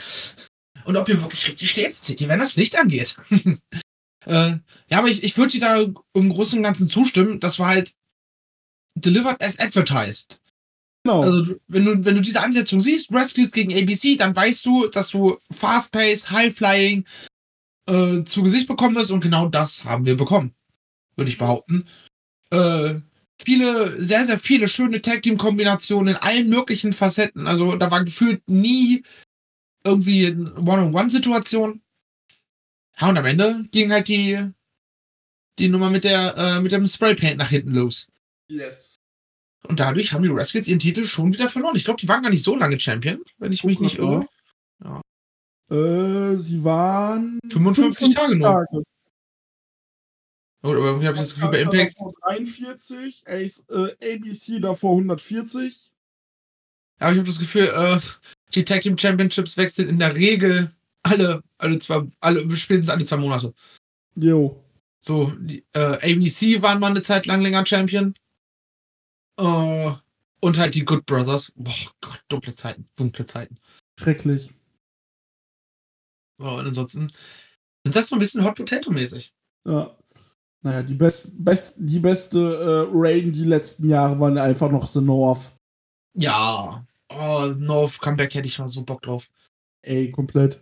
Und 0.85 0.97
ob 0.97 1.07
ihr 1.09 1.21
wirklich 1.21 1.47
richtig 1.47 1.69
steht, 1.69 1.93
seht 1.93 2.21
ihr, 2.21 2.27
wenn 2.27 2.39
das 2.39 2.55
Licht 2.55 2.75
angeht. 2.75 3.17
äh, 4.25 4.55
ja, 4.89 4.97
aber 4.97 5.09
ich, 5.09 5.23
ich 5.23 5.37
würde 5.37 5.51
dir 5.51 5.61
da 5.61 5.85
im 6.13 6.29
Großen 6.29 6.57
und 6.57 6.63
Ganzen 6.63 6.87
zustimmen. 6.87 7.39
Das 7.39 7.59
war 7.59 7.67
halt 7.67 7.93
delivered 8.95 9.41
as 9.41 9.59
advertised. 9.59 10.39
Genau. 11.03 11.21
Also, 11.21 11.55
wenn 11.67 11.85
du, 11.85 12.03
wenn 12.03 12.15
du 12.15 12.21
diese 12.21 12.41
Ansetzung 12.41 12.79
siehst, 12.79 13.13
Rescues 13.13 13.51
gegen 13.51 13.71
ABC, 13.71 14.15
dann 14.15 14.35
weißt 14.35 14.65
du, 14.65 14.87
dass 14.87 15.09
du 15.09 15.37
Fast-Pace, 15.51 16.31
High-Flying 16.31 17.05
äh, 17.87 18.23
zu 18.23 18.41
Gesicht 18.41 18.67
bekommen 18.67 18.95
wirst 18.95 19.11
und 19.11 19.21
genau 19.21 19.47
das 19.47 19.85
haben 19.85 20.05
wir 20.05 20.17
bekommen. 20.17 20.55
Würde 21.15 21.29
ich 21.29 21.37
behaupten. 21.37 21.85
Äh, 22.49 22.95
viele, 23.39 24.01
sehr, 24.01 24.25
sehr 24.25 24.39
viele 24.39 24.67
schöne 24.67 25.01
Tag-Team-Kombinationen 25.01 26.15
in 26.15 26.21
allen 26.21 26.49
möglichen 26.49 26.91
Facetten. 26.91 27.45
Also, 27.45 27.75
da 27.75 27.91
war 27.91 28.03
gefühlt 28.03 28.41
nie 28.49 29.03
irgendwie 29.85 30.25
eine 30.25 30.55
One-on-One-Situation. 30.55 31.81
Ja, 32.99 33.09
und 33.09 33.17
am 33.17 33.25
Ende 33.25 33.65
ging 33.71 33.91
halt 33.91 34.07
die, 34.07 34.39
die 35.59 35.69
Nummer 35.69 35.91
mit 35.91 36.03
der, 36.03 36.35
äh, 36.35 36.61
mit 36.61 36.71
dem 36.71 36.87
Spraypaint 36.87 37.37
nach 37.37 37.49
hinten 37.49 37.75
los. 37.75 38.07
Yes. 38.47 38.95
Und 39.67 39.79
dadurch 39.79 40.13
haben 40.13 40.23
die 40.23 40.29
Rascals 40.29 40.67
ihren 40.67 40.79
Titel 40.79 41.05
schon 41.05 41.33
wieder 41.33 41.49
verloren. 41.49 41.75
Ich 41.75 41.85
glaube, 41.85 41.99
die 41.99 42.07
waren 42.07 42.21
gar 42.21 42.29
nicht 42.29 42.43
so 42.43 42.55
lange 42.55 42.79
Champion, 42.79 43.21
wenn 43.37 43.51
ich 43.51 43.63
mich 43.63 43.79
nicht 43.79 43.97
irre. 43.97 44.27
Äh, 45.69 46.37
sie 46.37 46.63
waren 46.63 47.39
55 47.49 48.13
Tage 48.13 48.35
nur. 48.35 48.47
Tage. 48.47 48.83
Oder 50.63 50.77
aber 50.77 50.87
irgendwie 50.87 51.07
habe 51.07 51.17
ich 51.17 51.23
das 51.23 51.35
Gefühl, 51.35 51.49
bei 51.49 51.61
Impact. 51.61 51.95
Davor 51.95 52.13
43, 52.23 53.23
Ace, 53.27 53.65
äh, 53.69 54.13
ABC 54.13 54.59
davor 54.59 54.91
140. 54.93 55.91
Aber 56.99 57.11
ich 57.11 57.17
habe 57.17 57.27
das 57.27 57.39
Gefühl, 57.39 57.67
äh, 57.67 57.99
die 58.53 58.65
Tag 58.65 58.81
Team 58.81 58.97
Championships 58.97 59.57
wechseln 59.57 59.89
in 59.89 59.99
der 59.99 60.15
Regel 60.15 60.71
alle, 61.03 61.43
alle 61.57 61.79
zwei, 61.79 62.03
alle, 62.19 62.41
spätestens 62.57 62.89
alle 62.89 63.05
zwei 63.05 63.17
Monate. 63.17 63.53
Jo. 64.15 64.63
So, 64.99 65.31
die, 65.39 65.63
äh, 65.73 65.79
ABC 65.79 66.61
waren 66.61 66.79
mal 66.79 66.91
eine 66.91 67.01
Zeit 67.01 67.25
lang 67.27 67.41
länger 67.41 67.65
Champion. 67.65 68.15
Äh, 69.37 69.91
und 70.41 70.59
halt 70.59 70.75
die 70.75 70.85
Good 70.85 71.05
Brothers. 71.05 71.51
Boah 71.55 71.73
Gott, 72.01 72.23
dunkle 72.27 72.53
Zeiten, 72.53 72.87
dunkle 72.95 73.25
Zeiten. 73.25 73.57
Schrecklich. 73.99 74.51
So, 76.37 76.49
und 76.49 76.67
ansonsten 76.67 77.11
sind 77.85 77.95
das 77.95 78.09
so 78.09 78.15
ein 78.15 78.19
bisschen 78.19 78.43
Hot 78.43 78.55
Potato-mäßig. 78.55 79.33
Ja. 79.67 79.95
Naja, 80.63 80.83
die, 80.83 80.95
best, 80.95 81.31
best, 81.33 81.75
die 81.77 81.99
beste 81.99 82.39
äh, 82.39 82.91
Rain 82.91 83.31
die 83.31 83.43
letzten 83.43 83.87
Jahre 83.87 84.19
waren 84.19 84.37
einfach 84.37 84.71
noch 84.71 84.87
The 84.87 84.99
North. 84.99 85.51
Ja. 86.15 86.83
Oh, 87.09 87.53
North 87.57 88.01
Comeback 88.01 88.33
hätte 88.33 88.47
ich 88.47 88.57
mal 88.57 88.67
so 88.67 88.81
Bock 88.81 89.03
drauf. 89.03 89.29
Ey, 89.83 90.11
komplett. 90.11 90.61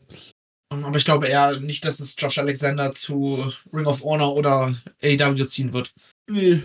Um, 0.74 0.84
Aber 0.84 0.98
ich 0.98 1.06
glaube 1.06 1.28
eher 1.28 1.60
nicht, 1.60 1.86
dass 1.86 2.02
es 2.02 2.16
Josh 2.18 2.38
Alexander 2.38 2.92
zu 2.92 3.52
Ring 3.72 3.86
of 3.86 4.04
Honor 4.04 4.36
oder 4.36 4.76
AEW 5.02 5.46
ziehen 5.46 5.72
wird. 5.72 5.94
Nee. 6.30 6.62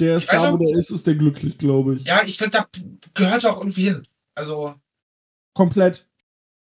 Der 0.00 0.16
ist 0.16 0.28
da, 0.32 0.52
wo 0.52 0.56
der 0.56 0.78
ist, 0.78 0.90
ist 0.90 1.06
der 1.06 1.16
glücklich, 1.16 1.58
glaube 1.58 1.96
ich. 1.96 2.04
Ja, 2.04 2.22
ich 2.24 2.38
glaube, 2.38 2.52
da 2.52 2.68
gehört 3.14 3.44
auch 3.46 3.58
irgendwie 3.58 3.84
hin. 3.84 4.06
Also, 4.36 4.74
Komplett. 5.54 6.06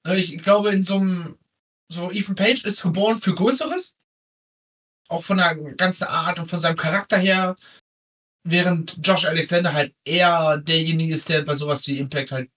äh, 0.07 0.17
ich 0.17 0.37
glaube, 0.39 0.69
in 0.69 0.83
so 0.83 0.95
einem, 0.95 1.37
so 1.91 2.11
Ethan 2.11 2.35
Page 2.35 2.63
ist 2.65 2.81
geboren 2.81 3.19
für 3.19 3.35
Größeres. 3.35 3.95
Auch 5.09 5.23
von 5.23 5.37
der 5.37 5.55
ganzen 5.75 6.05
Art 6.05 6.39
und 6.39 6.49
von 6.49 6.59
seinem 6.59 6.75
Charakter 6.77 7.17
her. 7.17 7.55
Während 8.43 8.97
Josh 9.05 9.25
Alexander 9.25 9.73
halt 9.73 9.93
eher 10.03 10.57
derjenige 10.57 11.13
ist, 11.13 11.29
der 11.29 11.43
bei 11.43 11.55
sowas 11.55 11.87
wie 11.87 11.99
Impact 11.99 12.31
halt 12.31 12.49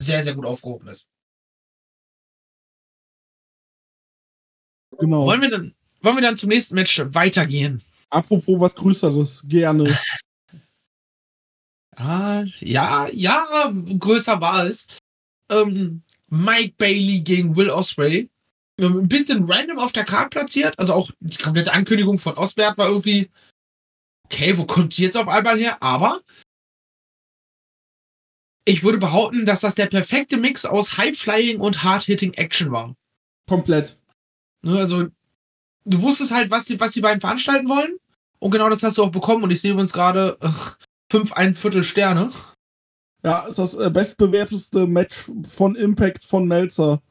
sehr, 0.00 0.22
sehr 0.22 0.34
gut 0.34 0.46
aufgehoben 0.46 0.88
ist. 0.88 1.08
Genau. 4.98 5.24
Wollen 5.26 5.40
wir 5.40 5.50
dann, 5.50 5.74
wollen 6.02 6.16
wir 6.16 6.22
dann 6.22 6.36
zum 6.36 6.50
nächsten 6.50 6.74
Match 6.74 7.02
weitergehen? 7.04 7.82
Apropos 8.10 8.60
was 8.60 8.74
Größeres. 8.74 9.44
Gerne. 9.46 9.96
Ah, 11.96 12.44
ja, 12.60 13.08
ja, 13.12 13.72
größer 13.98 14.40
war 14.40 14.66
es. 14.66 14.86
Ähm, 15.50 16.02
Mike 16.28 16.74
Bailey 16.78 17.20
gegen 17.20 17.56
Will 17.56 17.70
Osprey. 17.70 18.28
Ähm, 18.78 18.98
Ein 18.98 19.08
bisschen 19.08 19.44
random 19.44 19.78
auf 19.78 19.92
der 19.92 20.04
Karte 20.04 20.30
platziert. 20.30 20.78
Also 20.78 20.94
auch 20.94 21.10
die 21.20 21.36
komplette 21.36 21.72
Ankündigung 21.72 22.18
von 22.18 22.36
Osbert 22.36 22.78
war 22.78 22.88
irgendwie, 22.88 23.28
okay, 24.24 24.56
wo 24.56 24.64
kommt 24.64 24.96
die 24.96 25.02
jetzt 25.02 25.16
auf 25.16 25.28
einmal 25.28 25.58
her? 25.58 25.82
Aber 25.82 26.20
ich 28.64 28.82
würde 28.82 28.98
behaupten, 28.98 29.44
dass 29.44 29.60
das 29.60 29.74
der 29.74 29.86
perfekte 29.86 30.36
Mix 30.36 30.64
aus 30.64 30.96
High-Flying 30.96 31.60
und 31.60 31.82
Hard-Hitting 31.82 32.34
Action 32.34 32.70
war. 32.70 32.94
Komplett. 33.48 33.96
Ne, 34.62 34.78
also, 34.78 35.08
du 35.90 36.02
wusstest 36.02 36.32
halt, 36.32 36.50
was 36.50 36.64
die, 36.64 36.78
was 36.80 36.92
die 36.92 37.00
beiden 37.00 37.20
veranstalten 37.20 37.68
wollen. 37.68 37.96
Und 38.38 38.52
genau 38.52 38.70
das 38.70 38.82
hast 38.82 38.96
du 38.98 39.04
auch 39.04 39.10
bekommen. 39.10 39.44
Und 39.44 39.50
ich 39.50 39.60
sehe 39.60 39.74
uns 39.74 39.92
gerade 39.92 40.38
äh, 40.40 40.48
fünf, 41.10 41.32
ein 41.32 41.54
Viertel 41.54 41.84
Sterne. 41.84 42.30
Ja, 43.22 43.46
ist 43.46 43.58
das 43.58 43.74
äh, 43.74 43.90
bestbewerteste 43.90 44.86
Match 44.86 45.30
von 45.46 45.76
Impact 45.76 46.24
von 46.24 46.48
Melzer. 46.48 47.02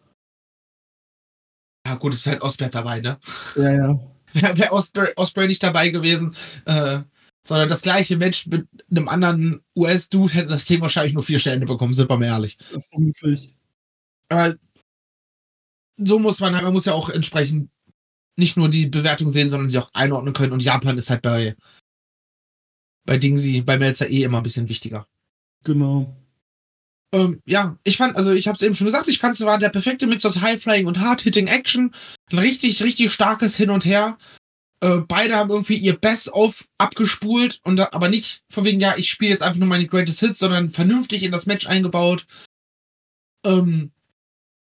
Ja, 1.86 1.96
gut, 1.96 2.14
es 2.14 2.22
ist 2.22 2.28
halt 2.28 2.42
Osbert 2.42 2.74
dabei, 2.74 3.00
ne? 3.00 3.20
Ja, 3.56 3.72
ja. 3.72 4.00
Wäre 4.34 4.58
wär 4.58 4.74
Osprey, 4.74 5.12
Osprey 5.16 5.48
nicht 5.48 5.64
dabei 5.64 5.90
gewesen, 5.90 6.36
äh, 6.66 7.00
Sondern 7.44 7.70
das 7.70 7.82
gleiche 7.82 8.16
Match 8.16 8.46
mit 8.48 8.68
einem 8.92 9.08
anderen 9.08 9.64
US-Dude 9.76 10.34
hätte 10.34 10.50
das 10.50 10.66
Thema 10.66 10.84
wahrscheinlich 10.84 11.14
nur 11.14 11.24
vier 11.24 11.40
Sterne 11.40 11.66
bekommen, 11.66 11.94
sind 11.94 12.10
wir 12.10 12.18
mal 12.18 12.26
ehrlich. 12.26 12.58
Vermutlich. 12.92 13.56
Aber 14.30 14.56
so 15.98 16.20
muss 16.20 16.40
man, 16.40 16.54
man 16.54 16.74
muss 16.74 16.86
ja 16.86 16.94
auch 16.94 17.10
entsprechend 17.10 17.70
nicht 18.40 18.58
nur 18.58 18.70
die 18.70 18.88
Bewertung 18.88 19.30
sehen, 19.30 19.50
sondern 19.50 19.70
sie 19.70 19.78
auch 19.78 19.90
einordnen 19.94 20.34
können. 20.34 20.54
Und 20.54 20.64
Japan 20.64 20.98
ist 20.98 21.10
halt 21.10 21.22
bei, 21.22 21.56
bei 23.06 23.18
Dingsy, 23.18 23.62
bei 23.62 23.78
Melzer 23.78 24.10
eh 24.10 24.24
immer 24.24 24.38
ein 24.38 24.44
bisschen 24.44 24.70
wichtiger. 24.70 25.06
Genau. 25.64 26.16
Ähm, 27.12 27.42
ja, 27.46 27.78
ich 27.84 27.98
fand, 27.98 28.16
also 28.16 28.32
ich 28.32 28.48
habe 28.48 28.56
es 28.56 28.62
eben 28.62 28.76
schon 28.76 28.86
gesagt, 28.86 29.08
ich 29.08 29.18
fand 29.18 29.34
es 29.34 29.42
war 29.42 29.58
der 29.58 29.70
perfekte 29.70 30.06
Mix 30.06 30.26
aus 30.26 30.42
High-Flying 30.42 30.86
und 30.86 31.00
Hard-Hitting-Action. 31.00 31.94
Ein 32.32 32.40
richtig, 32.40 32.84
richtig 32.84 33.12
starkes 33.12 33.56
Hin 33.56 33.72
und 33.72 33.86
Her. 33.86 34.18
Äh, 34.82 35.00
beide 35.08 35.36
haben 35.36 35.50
irgendwie 35.50 35.76
ihr 35.76 35.98
Best-of 35.98 36.68
abgespult 36.78 37.60
und 37.64 37.94
aber 37.94 38.10
nicht 38.10 38.44
von 38.50 38.64
wegen, 38.64 38.80
ja, 38.80 38.96
ich 38.96 39.10
spiele 39.10 39.32
jetzt 39.32 39.42
einfach 39.42 39.60
nur 39.60 39.68
meine 39.68 39.88
Greatest 39.88 40.20
Hits, 40.20 40.40
sondern 40.40 40.70
vernünftig 40.70 41.24
in 41.24 41.32
das 41.32 41.48
Match 41.48 41.68
eingebaut. 41.68 42.26
Ähm, 43.46 43.92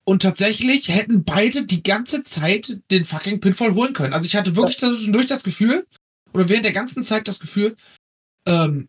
und 0.05 0.23
tatsächlich 0.23 0.89
hätten 0.89 1.25
beide 1.25 1.65
die 1.65 1.83
ganze 1.83 2.23
Zeit 2.23 2.81
den 2.91 3.05
fucking 3.05 3.41
Pinfall 3.41 3.75
holen 3.75 3.95
können. 3.95 4.13
Also 4.13 4.27
ich 4.27 4.37
hatte 4.37 4.57
wirklich 4.57 4.79
zwischendurch 4.79 5.27
das 5.27 5.45
Gefühl, 5.45 5.87
oder 6.33 6.49
während 6.49 6.65
der 6.65 6.73
ganzen 6.73 7.03
Zeit 7.03 7.27
das 7.27 7.41
Gefühl, 7.41 7.75
ähm, 8.47 8.89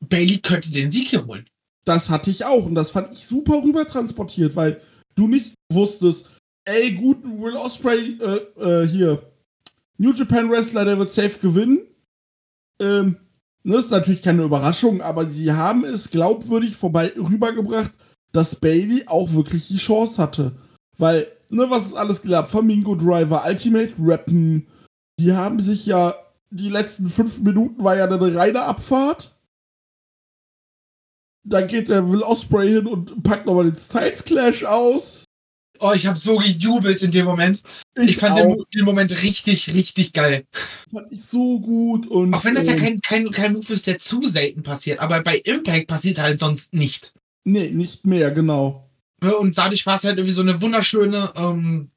Bailey 0.00 0.38
könnte 0.38 0.70
den 0.70 0.90
Sieg 0.90 1.08
hier 1.08 1.26
holen. 1.26 1.46
Das 1.84 2.08
hatte 2.10 2.30
ich 2.30 2.44
auch 2.44 2.66
und 2.66 2.74
das 2.74 2.90
fand 2.90 3.12
ich 3.12 3.26
super 3.26 3.62
rüber 3.62 3.86
transportiert, 3.86 4.56
weil 4.56 4.80
du 5.16 5.26
nicht 5.26 5.54
wusstest, 5.72 6.26
ey, 6.64 6.92
gut, 6.92 7.22
Will 7.24 7.56
Osprey 7.56 8.18
äh, 8.20 8.84
äh, 8.84 8.88
hier, 8.88 9.30
New 9.98 10.12
Japan 10.12 10.50
Wrestler, 10.50 10.84
der 10.84 10.98
wird 10.98 11.12
safe 11.12 11.38
gewinnen. 11.38 11.86
Ähm, 12.80 13.16
das 13.64 13.86
ist 13.86 13.90
natürlich 13.90 14.22
keine 14.22 14.42
Überraschung, 14.42 15.00
aber 15.00 15.28
sie 15.28 15.52
haben 15.52 15.84
es 15.84 16.10
glaubwürdig 16.10 16.76
vorbei 16.76 17.12
rübergebracht, 17.16 17.92
dass 18.34 18.56
Bailey 18.56 19.04
auch 19.06 19.32
wirklich 19.32 19.68
die 19.68 19.76
Chance 19.76 20.20
hatte. 20.20 20.56
Weil, 20.98 21.28
ne, 21.50 21.70
was 21.70 21.86
ist 21.86 21.94
alles 21.94 22.20
geklappt? 22.20 22.50
Flamingo 22.50 22.94
Driver, 22.96 23.44
Ultimate 23.46 23.94
Rappen, 23.98 24.66
die 25.18 25.32
haben 25.32 25.60
sich 25.60 25.86
ja, 25.86 26.14
die 26.50 26.68
letzten 26.68 27.08
fünf 27.08 27.40
Minuten 27.40 27.82
war 27.82 27.96
ja 27.96 28.04
eine 28.04 28.36
reine 28.36 28.62
Abfahrt. 28.62 29.36
Dann 31.46 31.68
geht 31.68 31.88
der 31.88 32.10
Will 32.10 32.22
Osprey 32.22 32.68
hin 32.68 32.86
und 32.86 33.22
packt 33.22 33.46
nochmal 33.46 33.64
den 33.70 33.76
Styles 33.76 34.24
Clash 34.24 34.64
aus. 34.64 35.24
Oh, 35.78 35.92
ich 35.94 36.06
habe 36.06 36.18
so 36.18 36.36
gejubelt 36.36 37.02
in 37.02 37.10
dem 37.10 37.26
Moment. 37.26 37.62
Ich, 37.96 38.10
ich 38.10 38.16
fand 38.16 38.38
den, 38.38 38.56
den, 38.74 38.84
Moment 38.84 39.22
richtig, 39.22 39.74
richtig 39.74 40.12
geil. 40.12 40.44
Fand 40.90 41.12
ich 41.12 41.24
so 41.24 41.60
gut. 41.60 42.06
Und, 42.06 42.32
Auch 42.34 42.44
wenn 42.44 42.54
das 42.54 42.66
ja 42.66 42.76
kein, 42.76 43.00
kein, 43.00 43.30
kein 43.30 43.52
Move 43.52 43.72
ist, 43.72 43.86
der 43.86 43.98
zu 43.98 44.22
selten 44.24 44.62
passiert. 44.62 45.00
Aber 45.00 45.22
bei 45.22 45.36
Impact 45.36 45.88
passiert 45.88 46.20
halt 46.20 46.38
sonst 46.38 46.74
nicht. 46.74 47.12
Nee, 47.44 47.70
nicht 47.70 48.06
mehr, 48.06 48.30
genau. 48.30 48.90
Und 49.20 49.56
dadurch 49.56 49.86
war 49.86 49.96
es 49.96 50.04
halt 50.04 50.18
irgendwie 50.18 50.32
so 50.32 50.42
eine 50.42 50.60
wunderschöne, 50.60 51.32
ähm, 51.36 51.90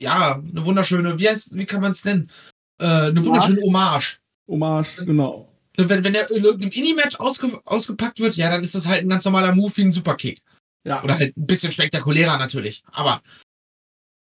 ja, 0.00 0.34
eine 0.34 0.64
wunderschöne, 0.64 1.18
wie 1.18 1.28
heißt, 1.28 1.56
wie 1.56 1.66
kann 1.66 1.80
man 1.80 1.92
es 1.92 2.04
nennen? 2.04 2.30
Äh, 2.78 2.84
eine 2.84 3.24
wunderschöne 3.24 3.60
Hommage. 3.62 4.18
Hommage, 4.48 5.04
genau. 5.04 5.52
Wenn, 5.76 6.04
wenn 6.04 6.12
der 6.12 6.30
in 6.30 6.44
irgendeinem 6.44 6.72
Indie-Match 6.72 7.16
ausge, 7.16 7.60
ausgepackt 7.64 8.18
wird, 8.20 8.36
ja, 8.36 8.50
dann 8.50 8.62
ist 8.62 8.74
das 8.74 8.86
halt 8.86 9.02
ein 9.02 9.08
ganz 9.08 9.24
normaler 9.24 9.54
Move 9.54 9.76
wie 9.76 9.82
ein 9.82 9.92
Superkick. 9.92 10.40
Ja. 10.84 11.02
Oder 11.02 11.18
halt 11.18 11.36
ein 11.36 11.46
bisschen 11.46 11.72
spektakulärer 11.72 12.38
natürlich. 12.38 12.82
Aber 12.92 13.20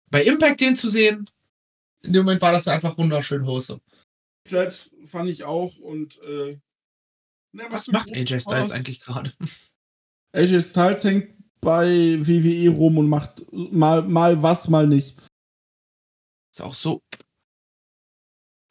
bei 0.09 0.23
Impact 0.23 0.61
den 0.61 0.75
zu 0.75 0.89
sehen, 0.89 1.29
in 2.01 2.13
dem 2.13 2.23
Moment 2.23 2.41
war 2.41 2.51
das 2.51 2.67
einfach 2.67 2.97
wunderschön 2.97 3.45
Hose. 3.45 3.79
Komplett 4.43 4.91
fand 5.05 5.29
ich 5.29 5.43
auch 5.43 5.77
und 5.77 6.21
äh, 6.23 6.57
na, 7.51 7.65
was, 7.65 7.87
was 7.87 7.91
macht 7.91 8.15
AJ 8.15 8.39
Styles 8.39 8.45
aus? 8.45 8.71
eigentlich 8.71 8.99
gerade? 8.99 9.31
AJ 10.33 10.61
Styles 10.61 11.03
hängt 11.03 11.29
bei 11.61 12.19
WWE 12.19 12.69
rum 12.69 12.97
und 12.97 13.07
macht 13.07 13.45
mal, 13.51 14.01
mal 14.01 14.41
was, 14.41 14.67
mal 14.67 14.87
nichts. 14.87 15.27
Ist 16.51 16.61
auch 16.61 16.73
so 16.73 17.01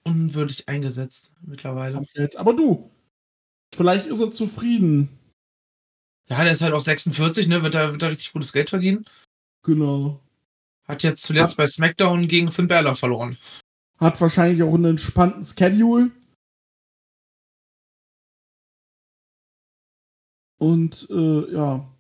unwürdig 0.05 0.69
eingesetzt 0.69 1.33
mittlerweile. 1.41 1.95
Komplett. 1.95 2.37
Aber 2.37 2.55
du, 2.55 2.91
vielleicht 3.75 4.07
ist 4.07 4.21
er 4.21 4.31
zufrieden. 4.31 5.19
Ja, 6.29 6.45
der 6.45 6.53
ist 6.53 6.63
halt 6.63 6.73
auch 6.73 6.81
46, 6.81 7.49
ne? 7.49 7.63
Wird 7.63 7.75
da, 7.75 7.93
wird 7.93 8.03
da 8.03 8.09
richtig 8.09 8.33
gutes 8.33 8.53
Geld 8.53 8.71
verdienen. 8.71 9.05
Genau. 9.63 10.21
Hat 10.85 11.03
jetzt 11.03 11.23
zuletzt 11.23 11.53
Hat, 11.53 11.57
bei 11.57 11.67
SmackDown 11.67 12.29
gegen 12.29 12.51
Finn 12.51 12.69
Balor 12.69 12.97
verloren. 12.97 13.39
Hat 13.99 14.21
wahrscheinlich 14.21 14.63
auch 14.63 14.75
einen 14.75 14.85
entspannten 14.87 15.45
Schedule. 15.45 16.11
Und 20.63 21.09
äh, 21.11 21.53
ja. 21.53 21.93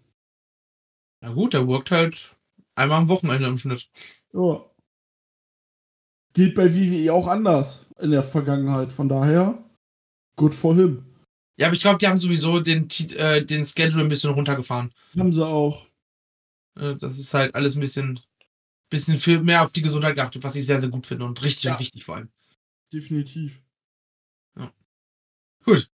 Na 1.20 1.32
gut, 1.32 1.52
der 1.52 1.66
workt 1.66 1.90
halt 1.90 2.36
einmal 2.76 2.98
am 2.98 3.08
Wochenende 3.08 3.48
im 3.48 3.58
Schnitt. 3.58 3.90
Ja. 4.32 4.64
Geht 6.32 6.54
bei 6.54 6.72
WWE 6.72 7.12
auch 7.12 7.26
anders 7.26 7.86
in 7.98 8.12
der 8.12 8.22
Vergangenheit. 8.22 8.92
Von 8.92 9.08
daher, 9.08 9.58
good 10.36 10.54
for 10.54 10.76
him. 10.76 11.04
Ja, 11.56 11.66
aber 11.66 11.74
ich 11.74 11.82
glaube, 11.82 11.98
die 11.98 12.06
haben 12.06 12.18
sowieso 12.18 12.60
den, 12.60 12.88
äh, 13.16 13.44
den 13.44 13.66
Schedule 13.66 14.04
ein 14.04 14.08
bisschen 14.08 14.30
runtergefahren. 14.30 14.92
Haben 15.18 15.32
sie 15.32 15.44
auch. 15.44 15.84
Äh, 16.76 16.94
das 16.94 17.18
ist 17.18 17.34
halt 17.34 17.56
alles 17.56 17.74
ein 17.74 17.80
bisschen, 17.80 18.20
bisschen 18.90 19.18
viel 19.18 19.42
mehr 19.42 19.64
auf 19.64 19.72
die 19.72 19.82
Gesundheit 19.82 20.14
geachtet, 20.14 20.44
was 20.44 20.54
ich 20.54 20.66
sehr, 20.66 20.78
sehr 20.78 20.88
gut 20.88 21.08
finde 21.08 21.24
und 21.24 21.42
richtig 21.42 21.64
ja. 21.64 21.72
und 21.72 21.80
wichtig 21.80 22.04
vor 22.04 22.14
allem. 22.14 22.30
Definitiv. 22.92 23.60
Ja. 24.56 24.72
Gut. 25.64 25.90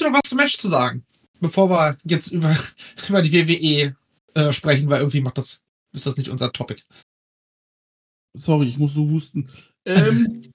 Du 0.00 0.04
noch 0.04 0.14
was 0.14 0.30
zum 0.30 0.38
Match 0.38 0.56
zu 0.56 0.68
sagen? 0.68 1.04
Bevor 1.40 1.70
wir 1.70 1.98
jetzt 2.04 2.32
über, 2.32 2.56
über 3.08 3.22
die 3.22 3.32
WWE 3.32 3.96
äh, 4.34 4.52
sprechen, 4.52 4.88
weil 4.88 5.00
irgendwie 5.00 5.20
macht 5.20 5.38
das, 5.38 5.60
ist 5.92 6.06
das 6.06 6.16
nicht 6.16 6.30
unser 6.30 6.52
Topic. 6.52 6.82
Sorry, 8.36 8.68
ich 8.68 8.78
muss 8.78 8.94
so 8.94 9.08
husten. 9.08 9.50
Ähm, 9.84 10.50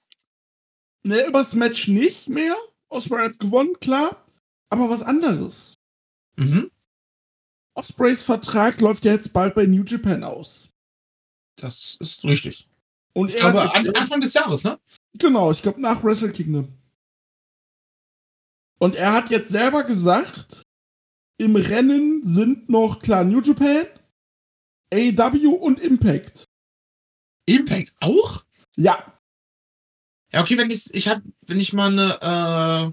ne, 1.02 1.26
übers 1.26 1.54
Match 1.54 1.88
nicht 1.88 2.28
mehr. 2.28 2.56
Osprey 2.88 3.28
hat 3.28 3.38
gewonnen, 3.38 3.74
klar. 3.80 4.24
Aber 4.70 4.88
was 4.88 5.02
anderes. 5.02 5.76
Mhm. 6.36 6.70
Ospreys 7.74 8.22
Vertrag 8.22 8.80
läuft 8.80 9.04
ja 9.04 9.12
jetzt 9.12 9.32
bald 9.32 9.54
bei 9.54 9.66
New 9.66 9.84
Japan 9.84 10.22
aus. 10.22 10.68
Das 11.56 11.96
ist 12.00 12.24
richtig. 12.24 12.68
Und 13.12 13.30
ich 13.30 13.36
glaube, 13.36 13.72
hat, 13.72 13.96
Anfang 13.96 14.20
des 14.20 14.34
Jahres, 14.34 14.64
ne? 14.64 14.78
Genau, 15.18 15.52
ich 15.52 15.62
glaube 15.62 15.80
nach 15.80 16.02
Wrestle 16.02 16.32
Kingdom. 16.32 16.72
Und 18.78 18.96
er 18.96 19.12
hat 19.12 19.30
jetzt 19.30 19.50
selber 19.50 19.84
gesagt, 19.84 20.62
im 21.38 21.56
Rennen 21.56 22.24
sind 22.24 22.68
noch 22.68 23.00
klar 23.00 23.24
New 23.24 23.40
Japan, 23.40 23.86
AEW 24.92 25.50
und 25.50 25.80
Impact. 25.80 26.44
Impact 27.46 27.92
auch? 28.00 28.44
Ja. 28.76 29.18
Ja, 30.32 30.42
okay, 30.42 30.58
wenn 30.58 30.70
ich, 30.70 30.92
ich 30.92 31.08
hab, 31.08 31.22
wenn 31.46 31.60
ich 31.60 31.72
mal 31.72 31.92
eine, 31.92 32.92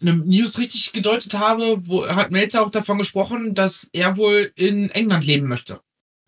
eine 0.00 0.14
News 0.18 0.58
richtig 0.58 0.92
gedeutet 0.92 1.34
habe, 1.34 1.76
wo 1.86 2.06
hat 2.06 2.30
Melzer 2.30 2.62
auch 2.62 2.70
davon 2.70 2.98
gesprochen, 2.98 3.54
dass 3.54 3.88
er 3.92 4.16
wohl 4.16 4.52
in 4.54 4.90
England 4.90 5.24
leben 5.24 5.48
möchte. 5.48 5.80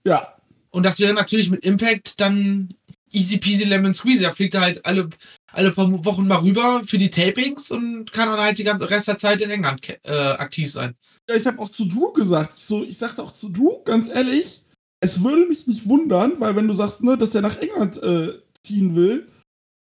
Ja. 0.04 0.36
Und 0.70 0.84
das 0.84 0.98
wäre 0.98 1.12
natürlich 1.12 1.50
mit 1.50 1.64
Impact 1.64 2.20
dann 2.20 2.74
easy 3.12 3.38
peasy 3.38 3.64
lemon 3.64 3.94
squeezy. 3.94 4.24
Er 4.24 4.34
fliegt 4.34 4.54
halt 4.54 4.84
alle, 4.86 5.08
alle 5.56 5.72
paar 5.72 5.90
Wochen 6.04 6.28
mal 6.28 6.38
rüber 6.38 6.82
für 6.86 6.98
die 6.98 7.10
Tapings 7.10 7.70
und 7.70 8.12
kann 8.12 8.28
dann 8.28 8.40
halt 8.40 8.58
die 8.58 8.64
ganze 8.64 8.88
Rest 8.90 9.08
der 9.08 9.16
Zeit 9.16 9.40
in 9.40 9.50
England 9.50 9.80
äh, 10.04 10.12
aktiv 10.12 10.70
sein. 10.70 10.94
Ja, 11.28 11.34
ich 11.34 11.46
habe 11.46 11.58
auch 11.58 11.70
zu 11.70 11.86
Drew 11.86 12.12
gesagt, 12.12 12.58
so, 12.58 12.84
ich 12.84 12.98
sagte 12.98 13.22
auch 13.22 13.32
zu 13.32 13.48
Drew, 13.48 13.82
ganz 13.84 14.08
ehrlich, 14.08 14.62
es 15.00 15.22
würde 15.22 15.46
mich 15.46 15.66
nicht 15.66 15.88
wundern, 15.88 16.38
weil 16.38 16.56
wenn 16.56 16.68
du 16.68 16.74
sagst, 16.74 17.02
ne, 17.02 17.16
dass 17.16 17.34
er 17.34 17.42
nach 17.42 17.56
England 17.56 18.02
äh, 18.02 18.34
ziehen 18.62 18.94
will, 18.94 19.26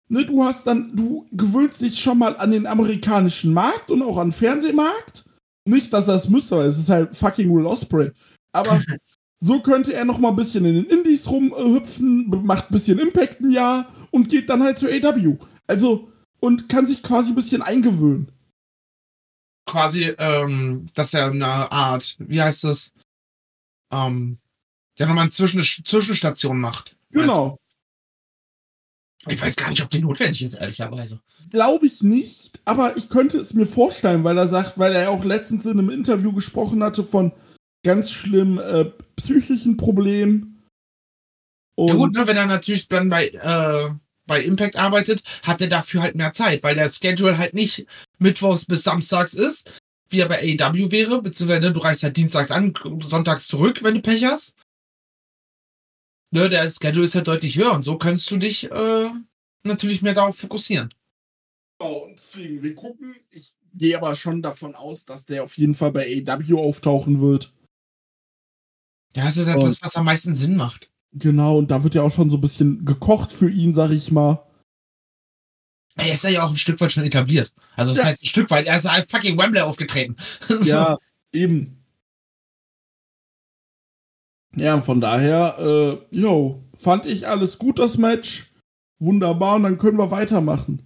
ne, 0.08 0.24
du 0.24 0.42
hast 0.42 0.66
dann, 0.66 0.94
du 0.96 1.26
gewöhnst 1.32 1.80
dich 1.80 1.98
schon 2.00 2.18
mal 2.18 2.36
an 2.36 2.50
den 2.50 2.66
amerikanischen 2.66 3.52
Markt 3.52 3.90
und 3.90 4.02
auch 4.02 4.18
an 4.18 4.28
den 4.28 4.32
Fernsehmarkt. 4.32 5.24
Nicht, 5.66 5.92
dass 5.92 6.08
er 6.08 6.14
es 6.14 6.28
müsste, 6.28 6.56
weil 6.56 6.68
es 6.68 6.78
ist 6.78 6.88
halt 6.88 7.14
fucking 7.14 7.54
Will 7.54 7.66
Osprey. 7.66 8.10
Aber 8.52 8.80
so 9.40 9.60
könnte 9.60 9.92
er 9.92 10.04
noch 10.04 10.18
mal 10.18 10.30
ein 10.30 10.36
bisschen 10.36 10.64
in 10.64 10.76
den 10.76 10.86
Indies 10.86 11.28
rumhüpfen, 11.28 12.28
macht 12.44 12.70
ein 12.70 12.72
bisschen 12.72 12.98
Impact 12.98 13.40
ein 13.40 13.50
Jahr 13.50 13.88
und 14.10 14.28
geht 14.28 14.48
dann 14.48 14.62
halt 14.62 14.78
zu 14.78 14.86
AW. 14.86 15.36
Also, 15.68 16.10
und 16.40 16.68
kann 16.68 16.86
sich 16.86 17.02
quasi 17.02 17.30
ein 17.30 17.36
bisschen 17.36 17.62
eingewöhnen. 17.62 18.32
Quasi, 19.66 20.14
ähm, 20.18 20.88
dass 20.94 21.14
er 21.14 21.30
eine 21.30 21.70
Art, 21.70 22.16
wie 22.18 22.42
heißt 22.42 22.64
das? 22.64 22.92
Ähm, 23.92 24.38
ja, 24.98 25.06
nochmal 25.06 25.24
eine 25.24 25.30
Zwischen 25.30 25.62
Zwischenstation 25.62 26.58
macht. 26.58 26.96
Genau. 27.10 27.58
Ich 29.26 29.40
weiß 29.40 29.56
gar 29.56 29.68
nicht, 29.68 29.82
ob 29.82 29.90
die 29.90 30.00
notwendig 30.00 30.42
ist, 30.42 30.54
ehrlicherweise. 30.54 31.20
Glaube 31.50 31.86
ich 31.86 32.02
nicht, 32.02 32.60
aber 32.64 32.96
ich 32.96 33.08
könnte 33.08 33.38
es 33.38 33.52
mir 33.52 33.66
vorstellen, 33.66 34.24
weil 34.24 34.38
er 34.38 34.48
sagt, 34.48 34.78
weil 34.78 34.94
er 34.94 35.10
auch 35.10 35.24
letztens 35.24 35.66
in 35.66 35.78
einem 35.78 35.90
Interview 35.90 36.32
gesprochen 36.32 36.82
hatte 36.82 37.04
von 37.04 37.32
ganz 37.84 38.10
schlimmen 38.10 38.58
äh, 38.58 38.86
psychischen 39.16 39.76
Problemen. 39.76 40.62
Und 41.74 41.88
ja 41.88 41.94
gut, 41.94 42.14
ne, 42.14 42.26
wenn 42.26 42.36
er 42.36 42.46
natürlich 42.46 42.88
dann 42.88 43.08
bei, 43.08 43.28
äh, 43.28 43.90
bei 44.28 44.40
Impact 44.42 44.76
arbeitet, 44.76 45.24
hat 45.42 45.60
er 45.60 45.66
dafür 45.66 46.02
halt 46.02 46.14
mehr 46.14 46.30
Zeit, 46.30 46.62
weil 46.62 46.76
der 46.76 46.88
Schedule 46.88 47.36
halt 47.36 47.54
nicht 47.54 47.86
mittwochs 48.18 48.64
bis 48.64 48.84
samstags 48.84 49.34
ist, 49.34 49.72
wie 50.10 50.20
er 50.20 50.28
bei 50.28 50.38
AEW 50.40 50.92
wäre, 50.92 51.20
beziehungsweise 51.20 51.72
du 51.72 51.80
reist 51.80 52.04
halt 52.04 52.16
dienstags 52.16 52.52
an, 52.52 52.72
sonntags 53.02 53.48
zurück, 53.48 53.82
wenn 53.82 53.94
du 53.96 54.00
Pech 54.02 54.24
hast. 54.24 54.54
Ne, 56.30 56.48
der 56.48 56.68
Schedule 56.70 57.06
ist 57.06 57.14
halt 57.14 57.26
deutlich 57.26 57.56
höher 57.56 57.72
und 57.72 57.82
so 57.84 57.96
kannst 57.98 58.30
du 58.30 58.36
dich 58.36 58.70
äh, 58.70 59.10
natürlich 59.64 60.02
mehr 60.02 60.14
darauf 60.14 60.36
fokussieren. 60.36 60.92
Genau, 61.80 62.04
und 62.04 62.16
deswegen, 62.16 62.62
wir 62.62 62.74
gucken. 62.74 63.16
Ich 63.30 63.54
gehe 63.74 63.96
aber 63.96 64.14
schon 64.14 64.42
davon 64.42 64.74
aus, 64.74 65.04
dass 65.04 65.24
der 65.24 65.44
auf 65.44 65.56
jeden 65.56 65.74
Fall 65.74 65.92
bei 65.92 66.04
AEW 66.26 66.58
auftauchen 66.58 67.20
wird. 67.20 67.52
Ja, 69.16 69.24
das 69.24 69.36
ist 69.38 69.46
halt 69.46 69.56
Und- 69.58 69.64
das, 69.68 69.80
was 69.82 69.96
am 69.96 70.04
meisten 70.04 70.34
Sinn 70.34 70.56
macht. 70.56 70.90
Genau, 71.12 71.58
und 71.58 71.70
da 71.70 71.82
wird 71.82 71.94
ja 71.94 72.02
auch 72.02 72.12
schon 72.12 72.30
so 72.30 72.36
ein 72.36 72.40
bisschen 72.40 72.84
gekocht 72.84 73.32
für 73.32 73.48
ihn, 73.50 73.72
sag 73.72 73.90
ich 73.90 74.10
mal. 74.12 74.44
Er 75.96 76.12
ist 76.12 76.22
ja 76.24 76.44
auch 76.44 76.50
ein 76.50 76.56
Stück 76.56 76.80
weit 76.80 76.92
schon 76.92 77.04
etabliert. 77.04 77.52
Also 77.76 77.90
es 77.92 77.98
ist 77.98 78.02
Ja. 78.04 78.08
halt 78.10 78.22
ein 78.22 78.26
Stück 78.26 78.50
weit, 78.50 78.66
er 78.66 78.76
ist 78.76 78.90
halt 78.90 79.10
fucking 79.10 79.38
Wembley 79.38 79.60
aufgetreten. 79.62 80.14
So. 80.48 80.98
eben. 81.32 81.74
Ja, 84.56 84.80
von 84.80 85.00
daher, 85.00 85.56
äh, 85.58 86.16
yo, 86.16 86.64
fand 86.74 87.06
ich 87.06 87.26
alles 87.28 87.58
gut, 87.58 87.78
das 87.78 87.98
Match. 87.98 88.46
Wunderbar, 89.00 89.56
und 89.56 89.62
dann 89.64 89.78
können 89.78 89.98
wir 89.98 90.10
weitermachen. 90.10 90.82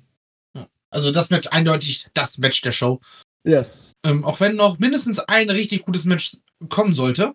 Also 0.91 1.11
das 1.11 1.31
Match 1.31 1.49
eindeutig 1.49 2.09
das 2.13 2.37
Match 2.39 2.61
der 2.61 2.73
Show. 2.73 3.01
Yes. 3.45 3.93
Ähm, 4.05 4.25
auch 4.25 4.41
wenn 4.41 4.57
noch 4.57 4.79
mindestens 4.79 5.19
ein 5.21 5.49
richtig 5.49 5.85
gutes 5.87 6.05
Match 6.05 6.37
kommen 6.69 6.93
sollte. 6.93 7.35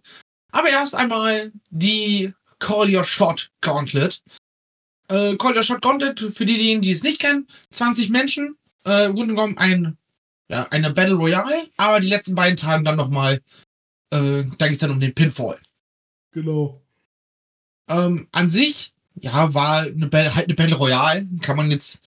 Aber 0.52 0.70
erst 0.70 0.94
einmal 0.94 1.52
die 1.72 2.34
Call 2.60 2.94
Your 2.94 3.04
Shot 3.04 3.50
Gauntlet. 3.62 4.22
Äh, 5.10 5.36
Call 5.38 5.56
Your 5.56 5.64
Shot 5.64 5.82
Gauntlet, 5.82 6.20
für 6.20 6.46
diejenigen, 6.46 6.82
die 6.82 6.92
es 6.92 7.04
nicht 7.04 7.20
kennen, 7.22 7.48
20 7.72 8.10
Menschen, 8.10 8.56
äh, 8.86 9.06
im 9.06 9.16
Grunde 9.16 9.36
genommen 9.36 9.58
ein, 9.58 9.98
ja, 10.50 10.68
eine 10.72 10.92
Battle 10.92 11.16
Royale, 11.16 11.68
aber 11.78 12.00
die 12.00 12.10
letzten 12.10 12.36
beiden 12.36 12.58
Tagen 12.58 12.84
dann 12.84 12.98
nochmal, 12.98 13.42
äh, 14.12 14.44
da 14.58 14.68
geht's 14.68 14.80
dann 14.80 14.92
um 14.92 15.00
den 15.00 15.14
Pinfall. 15.16 15.60
Genau. 16.32 16.82
Ähm, 17.90 18.28
an 18.32 18.50
sich, 18.50 18.94
ja, 19.16 19.54
war 19.54 19.82
eine, 19.84 20.08
Battle- 20.08 20.36
halt 20.36 20.46
eine 20.46 20.56
Battle 20.56 20.76
Royale. 20.76 21.28
Kann 21.42 21.56
man 21.58 21.72
jetzt, 21.72 22.02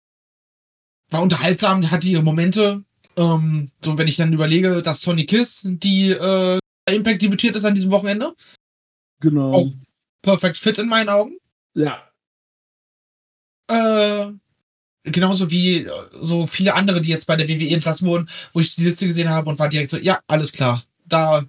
war 1.12 1.22
unterhaltsam, 1.22 1.90
hatte 1.92 2.08
ihre 2.08 2.24
Momente. 2.24 2.84
Ähm, 3.16 3.72
so, 3.84 3.98
wenn 3.98 4.08
ich 4.08 4.16
dann 4.18 4.34
überlege, 4.34 4.82
dass 4.82 5.02
Sonny 5.02 5.26
Kiss, 5.26 5.62
die 5.66 6.10
äh, 6.12 6.60
Impact 6.90 7.22
debütiert 7.22 7.56
ist 7.56 7.66
an 7.66 7.76
diesem 7.76 7.92
Wochenende, 7.92 8.36
Genau. 9.20 9.52
Auch- 9.54 9.72
perfekt 10.28 10.58
fit 10.58 10.78
in 10.78 10.90
meinen 10.90 11.08
Augen. 11.08 11.38
Ja. 11.74 12.04
Äh, 13.70 14.34
genauso 15.04 15.50
wie 15.50 15.84
äh, 15.84 15.92
so 16.20 16.46
viele 16.46 16.74
andere, 16.74 17.02
die 17.02 17.10
jetzt 17.10 17.28
bei 17.28 17.38
der 17.38 17.48
WWE 17.48 17.74
entlassen 17.74 18.08
wurden, 18.08 18.30
wo 18.52 18.60
ich 18.60 18.76
die 18.76 18.84
Liste 18.84 19.08
gesehen 19.08 19.30
habe 19.30 19.50
und 19.50 19.58
war 19.58 19.70
direkt 19.70 19.90
so, 19.90 19.98
ja, 19.98 20.20
alles 20.28 20.52
klar, 20.52 20.84
da 21.06 21.46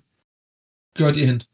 gehört 0.95 1.17
ihr 1.17 1.27
hin. 1.27 1.45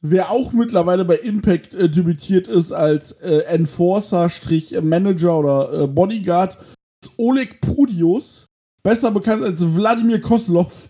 Wer 0.00 0.30
auch 0.30 0.52
mittlerweile 0.52 1.04
bei 1.04 1.16
Impact 1.16 1.74
äh, 1.74 1.88
debütiert 1.88 2.48
ist 2.48 2.72
als 2.72 3.12
äh, 3.12 3.44
Enforcer, 3.44 4.28
Strich, 4.28 4.74
äh, 4.74 4.80
Manager 4.80 5.38
oder 5.38 5.82
äh, 5.82 5.86
Bodyguard, 5.86 6.58
ist 7.00 7.12
Oleg 7.18 7.60
Prudius. 7.60 8.46
Besser 8.82 9.12
bekannt 9.12 9.44
als 9.44 9.64
Wladimir 9.76 10.20
Koslov. 10.20 10.88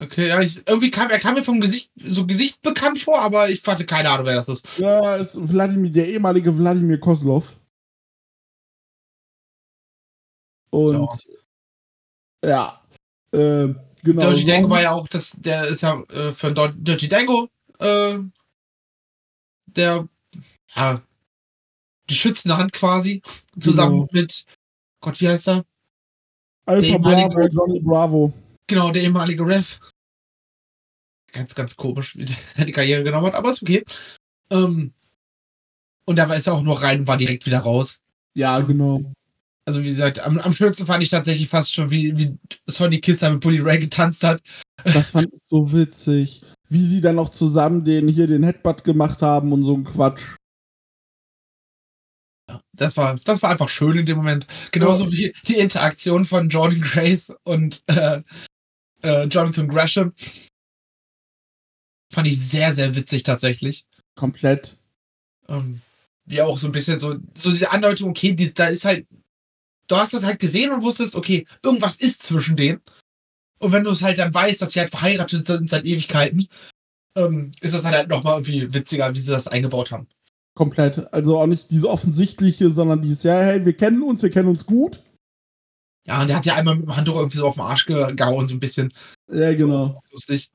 Okay, 0.00 0.28
ja, 0.28 0.40
ich, 0.40 0.56
irgendwie 0.66 0.90
kam 0.90 1.08
er 1.10 1.18
kam 1.20 1.34
mir 1.34 1.44
vom 1.44 1.60
Gesicht 1.60 1.90
so 1.96 2.26
Gesicht 2.26 2.60
bekannt 2.62 2.98
vor, 2.98 3.20
aber 3.20 3.48
ich 3.48 3.64
hatte 3.66 3.86
keine 3.86 4.10
Ahnung, 4.10 4.26
wer 4.26 4.34
das 4.34 4.48
ist. 4.48 4.78
Ja, 4.78 5.16
ist 5.16 5.36
Wladimir, 5.48 5.90
der 5.90 6.08
ehemalige 6.08 6.56
Wladimir 6.58 6.98
Koslov. 6.98 7.56
Und 10.70 11.08
ja, 12.44 12.82
äh, 13.32 13.68
genau. 14.02 14.22
Dirty 14.22 14.44
Dango 14.44 14.68
war 14.68 14.82
ja 14.82 14.90
auch, 14.92 15.06
das, 15.06 15.30
der 15.38 15.66
ist 15.68 15.82
ja 15.82 16.00
äh, 16.12 16.32
für 16.32 16.52
Dor- 16.52 16.74
Dirty 16.74 17.08
Dango 17.08 17.48
äh, 17.78 18.18
der, 19.66 20.08
ja, 20.74 21.00
die 22.10 22.14
schützende 22.14 22.58
Hand 22.58 22.72
quasi, 22.72 23.22
zusammen 23.60 24.00
Genau. 24.00 24.08
mit, 24.10 24.44
Gott, 25.00 25.20
wie 25.20 25.28
heißt 25.28 25.48
er? 25.48 25.64
Alpha 26.66 26.98
Bravo, 26.98 27.46
Johnny 27.46 27.80
Bravo. 27.80 28.32
Genau, 28.66 28.90
der 28.90 29.02
ehemalige 29.02 29.46
Ref. 29.46 29.78
Ganz, 31.32 31.54
ganz 31.54 31.76
komisch, 31.76 32.16
wie 32.16 32.26
der 32.56 32.64
die 32.64 32.72
Karriere 32.72 33.04
genommen 33.04 33.26
hat, 33.26 33.34
aber 33.34 33.50
ist 33.50 33.62
okay. 33.62 33.84
Ähm, 34.50 34.92
und 36.06 36.16
da 36.16 36.32
ist 36.32 36.46
er 36.46 36.54
auch 36.54 36.62
nur 36.62 36.80
rein 36.82 37.00
und 37.00 37.06
war 37.06 37.16
direkt 37.16 37.46
wieder 37.46 37.60
raus. 37.60 37.98
Ja, 38.34 38.60
genau. 38.60 39.02
Also 39.66 39.82
wie 39.82 39.88
gesagt, 39.88 40.20
am, 40.20 40.38
am 40.38 40.52
schönsten 40.52 40.86
fand 40.86 41.02
ich 41.02 41.08
tatsächlich 41.08 41.48
fast 41.48 41.72
schon, 41.72 41.90
wie, 41.90 42.16
wie 42.16 42.36
Sonny 42.66 43.00
Kiss 43.00 43.18
da 43.18 43.30
mit 43.30 43.40
Bully 43.40 43.60
Ray 43.60 43.78
getanzt 43.78 44.22
hat. 44.22 44.42
Das 44.84 45.10
fand 45.10 45.32
ich 45.32 45.40
so 45.46 45.72
witzig. 45.72 46.42
Wie 46.68 46.84
sie 46.84 47.00
dann 47.00 47.16
noch 47.16 47.30
zusammen 47.30 47.84
den 47.84 48.08
hier 48.08 48.26
den 48.26 48.42
Headbutt 48.42 48.84
gemacht 48.84 49.22
haben 49.22 49.52
und 49.52 49.64
so 49.64 49.74
ein 49.74 49.84
Quatsch. 49.84 50.36
Das 52.72 52.96
war, 52.98 53.16
das 53.24 53.42
war 53.42 53.50
einfach 53.50 53.70
schön 53.70 53.96
in 53.96 54.06
dem 54.06 54.18
Moment. 54.18 54.46
Genauso 54.70 55.10
wie 55.10 55.32
die 55.48 55.56
Interaktion 55.56 56.24
von 56.24 56.48
Jordan 56.50 56.80
Grace 56.82 57.32
und 57.44 57.82
äh, 57.86 58.20
äh, 59.04 59.24
Jonathan 59.24 59.68
Gresham. 59.68 60.12
Fand 62.12 62.26
ich 62.26 62.40
sehr, 62.40 62.72
sehr 62.72 62.94
witzig 62.94 63.22
tatsächlich. 63.22 63.84
Komplett. 64.14 64.76
Ähm, 65.48 65.80
wie 66.26 66.40
auch 66.40 66.58
so 66.58 66.66
ein 66.68 66.72
bisschen 66.72 66.98
so, 66.98 67.16
so 67.34 67.50
diese 67.50 67.72
Andeutung, 67.72 68.10
okay, 68.10 68.32
die, 68.32 68.52
da 68.54 68.66
ist 68.66 68.84
halt, 68.84 69.06
du 69.88 69.96
hast 69.96 70.14
das 70.14 70.24
halt 70.24 70.38
gesehen 70.40 70.72
und 70.72 70.82
wusstest, 70.82 71.16
okay, 71.16 71.44
irgendwas 71.62 71.96
ist 71.96 72.22
zwischen 72.22 72.56
denen. 72.56 72.80
Und 73.58 73.72
wenn 73.72 73.84
du 73.84 73.90
es 73.90 74.02
halt 74.02 74.18
dann 74.18 74.32
weißt, 74.32 74.60
dass 74.62 74.72
sie 74.72 74.80
halt 74.80 74.90
verheiratet 74.90 75.46
sind 75.46 75.70
seit 75.70 75.84
Ewigkeiten, 75.84 76.48
ähm, 77.16 77.52
ist 77.60 77.74
das 77.74 77.84
halt 77.84 78.08
nochmal 78.08 78.34
irgendwie 78.34 78.72
witziger, 78.72 79.12
wie 79.14 79.18
sie 79.18 79.30
das 79.30 79.48
eingebaut 79.48 79.90
haben. 79.90 80.06
Komplett. 80.54 81.12
Also 81.12 81.38
auch 81.38 81.46
nicht 81.46 81.70
diese 81.70 81.88
offensichtliche, 81.88 82.70
sondern 82.70 83.02
dieses, 83.02 83.22
ja, 83.24 83.40
hey, 83.40 83.64
wir 83.64 83.74
kennen 83.74 84.02
uns, 84.02 84.22
wir 84.22 84.30
kennen 84.30 84.48
uns 84.48 84.64
gut. 84.64 85.02
Ja, 86.06 86.20
und 86.20 86.28
der 86.28 86.36
hat 86.36 86.46
ja 86.46 86.54
einmal 86.54 86.76
mit 86.76 86.84
dem 86.84 86.96
Handtuch 86.96 87.16
irgendwie 87.16 87.38
so 87.38 87.46
auf 87.46 87.54
den 87.54 87.62
Arsch 87.62 87.86
gehauen, 87.86 88.46
so 88.46 88.54
ein 88.54 88.60
bisschen. 88.60 88.92
Ja, 89.32 89.54
genau. 89.54 90.02
lustig. 90.10 90.50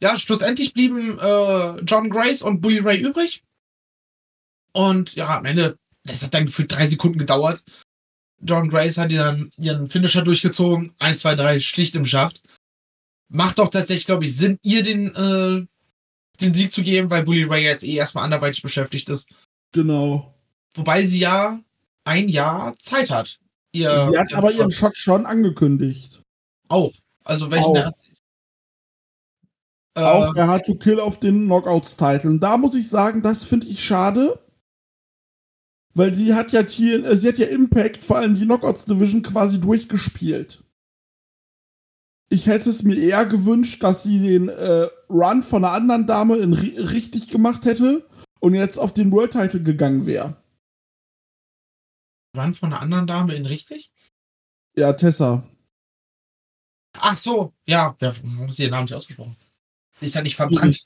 Ja, 0.00 0.16
schlussendlich 0.16 0.74
blieben 0.74 1.18
äh, 1.18 1.80
John 1.82 2.10
Grace 2.10 2.42
und 2.42 2.60
Bully 2.60 2.80
Ray 2.80 2.98
übrig. 2.98 3.42
Und 4.72 5.14
ja, 5.14 5.38
am 5.38 5.44
Ende, 5.44 5.78
das 6.04 6.22
hat 6.22 6.34
dann 6.34 6.46
gefühlt 6.46 6.72
drei 6.72 6.86
Sekunden 6.86 7.18
gedauert. 7.18 7.64
John 8.40 8.68
Grace 8.68 8.98
hat 8.98 9.12
dann 9.12 9.50
ihren 9.56 9.86
Finisher 9.86 10.22
durchgezogen. 10.22 10.92
1, 10.98 11.20
2, 11.20 11.34
3, 11.36 11.60
schlicht 11.60 11.94
im 11.94 12.04
Schacht. 12.04 12.42
Macht 13.28 13.58
doch 13.58 13.70
tatsächlich, 13.70 14.06
glaube 14.06 14.24
ich, 14.26 14.36
Sinn, 14.36 14.58
ihr 14.62 14.82
den, 14.82 15.14
äh, 15.14 15.66
den 16.40 16.54
Sieg 16.54 16.72
zu 16.72 16.82
geben, 16.82 17.10
weil 17.10 17.24
Bully 17.24 17.44
Ray 17.44 17.64
jetzt 17.64 17.84
eh 17.84 17.94
erstmal 17.94 18.24
anderweitig 18.24 18.62
beschäftigt 18.62 19.08
ist. 19.08 19.30
Genau. 19.72 20.34
Wobei 20.74 21.04
sie 21.04 21.20
ja 21.20 21.58
ein 22.06 22.28
Jahr 22.28 22.74
Zeit 22.76 23.10
hat. 23.10 23.38
Ihr, 23.72 23.90
sie 24.08 24.18
hat 24.18 24.32
aber 24.32 24.52
ihren 24.52 24.70
Shot 24.70 24.96
schon 24.96 25.26
angekündigt. 25.26 26.22
auch. 26.68 26.92
Also 27.24 27.50
welchen 27.50 27.66
Auch. 27.66 27.72
der 27.74 27.86
hat 27.86 27.98
sie? 27.98 28.14
Äh, 29.96 30.02
Auch 30.02 30.34
er 30.36 30.46
hat 30.46 30.64
to 30.64 30.76
Kill 30.76 31.00
auf 31.00 31.18
den 31.18 31.46
Knockouts-Titel. 31.46 32.28
Und 32.28 32.40
da 32.40 32.56
muss 32.56 32.76
ich 32.76 32.88
sagen, 32.88 33.20
das 33.22 33.44
finde 33.44 33.66
ich 33.66 33.84
schade. 33.84 34.38
Weil 35.94 36.14
sie 36.14 36.34
hat 36.34 36.52
ja 36.52 36.62
hier, 36.62 37.04
äh, 37.04 37.16
sie 37.16 37.28
hat 37.28 37.38
ja 37.38 37.46
Impact, 37.46 38.04
vor 38.04 38.18
allem 38.18 38.36
die 38.36 38.44
Knockouts-Division, 38.44 39.22
quasi 39.22 39.60
durchgespielt. 39.60 40.62
Ich 42.28 42.46
hätte 42.46 42.70
es 42.70 42.82
mir 42.82 42.96
eher 42.96 43.26
gewünscht, 43.26 43.82
dass 43.82 44.04
sie 44.04 44.20
den 44.20 44.48
äh, 44.48 44.86
Run 45.08 45.42
von 45.42 45.64
einer 45.64 45.74
anderen 45.74 46.06
Dame 46.06 46.36
in 46.36 46.52
ri 46.52 46.78
richtig 46.78 47.28
gemacht 47.28 47.64
hätte 47.64 48.06
und 48.40 48.54
jetzt 48.54 48.78
auf 48.78 48.94
den 48.94 49.10
World-Title 49.10 49.62
gegangen 49.62 50.06
wäre. 50.06 50.36
Run 52.36 52.54
von 52.54 52.72
einer 52.72 52.82
anderen 52.82 53.06
Dame 53.06 53.34
in 53.34 53.46
richtig? 53.46 53.90
Ja, 54.76 54.92
Tessa. 54.92 55.42
Ach 56.98 57.16
so, 57.16 57.52
ja, 57.66 57.94
wer 57.98 58.14
muss 58.22 58.58
ihren 58.58 58.70
Namen 58.70 58.84
nicht 58.84 58.94
ausgesprochen? 58.94 59.36
Sie 59.98 60.06
ist 60.06 60.14
ja 60.14 60.22
nicht 60.22 60.36
verbrannt. 60.36 60.80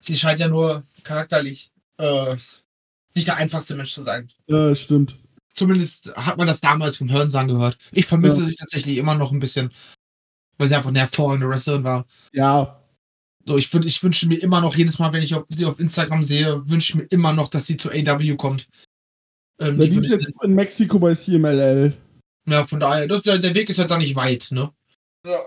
Sie 0.00 0.16
scheint 0.16 0.38
ja 0.38 0.48
nur 0.48 0.84
charakterlich 1.02 1.72
äh, 1.98 2.36
nicht 3.14 3.26
der 3.26 3.36
einfachste 3.36 3.74
Mensch 3.74 3.92
zu 3.92 4.02
sein. 4.02 4.30
Ja, 4.46 4.74
stimmt. 4.74 5.18
Zumindest 5.54 6.12
hat 6.16 6.36
man 6.36 6.46
das 6.46 6.60
damals 6.60 6.98
vom 6.98 7.10
Hörensagen 7.10 7.48
gehört. 7.48 7.78
Ich 7.92 8.06
vermisse 8.06 8.40
Ja. 8.40 8.44
sie 8.44 8.54
tatsächlich 8.56 8.98
immer 8.98 9.14
noch 9.14 9.32
ein 9.32 9.40
bisschen, 9.40 9.72
weil 10.58 10.68
sie 10.68 10.74
einfach 10.74 10.90
eine 10.90 11.00
hervorragende 11.00 11.48
Wrestlerin 11.48 11.84
war. 11.84 12.06
Ja, 12.32 12.82
So, 13.46 13.56
ich, 13.56 13.72
ich 13.72 14.02
wünsche 14.02 14.26
mir 14.28 14.42
immer 14.42 14.60
noch, 14.60 14.76
jedes 14.76 14.98
Mal, 14.98 15.12
wenn 15.14 15.22
ich 15.22 15.34
auf, 15.34 15.44
sie 15.48 15.64
auf 15.64 15.80
Instagram 15.80 16.22
sehe, 16.22 16.68
wünsche 16.68 16.90
ich 16.92 16.94
mir 16.96 17.04
immer 17.04 17.32
noch, 17.32 17.48
dass 17.48 17.64
sie 17.66 17.76
zu 17.78 17.90
AW 17.90 18.36
kommt. 18.36 18.68
Ähm, 19.60 19.78
die 19.78 19.90
die 19.90 19.98
ist 19.98 20.10
jetzt 20.10 20.30
in 20.42 20.54
Mexiko 20.54 20.98
bei 20.98 21.14
CMLL. 21.14 21.96
Ja, 22.48 22.64
von 22.64 22.80
daher, 22.80 23.06
das, 23.06 23.22
der, 23.22 23.38
der 23.38 23.54
Weg 23.54 23.68
ist 23.68 23.78
ja 23.78 23.86
da 23.86 23.98
nicht 23.98 24.14
weit, 24.14 24.48
ne? 24.50 24.72
Ja. 25.26 25.40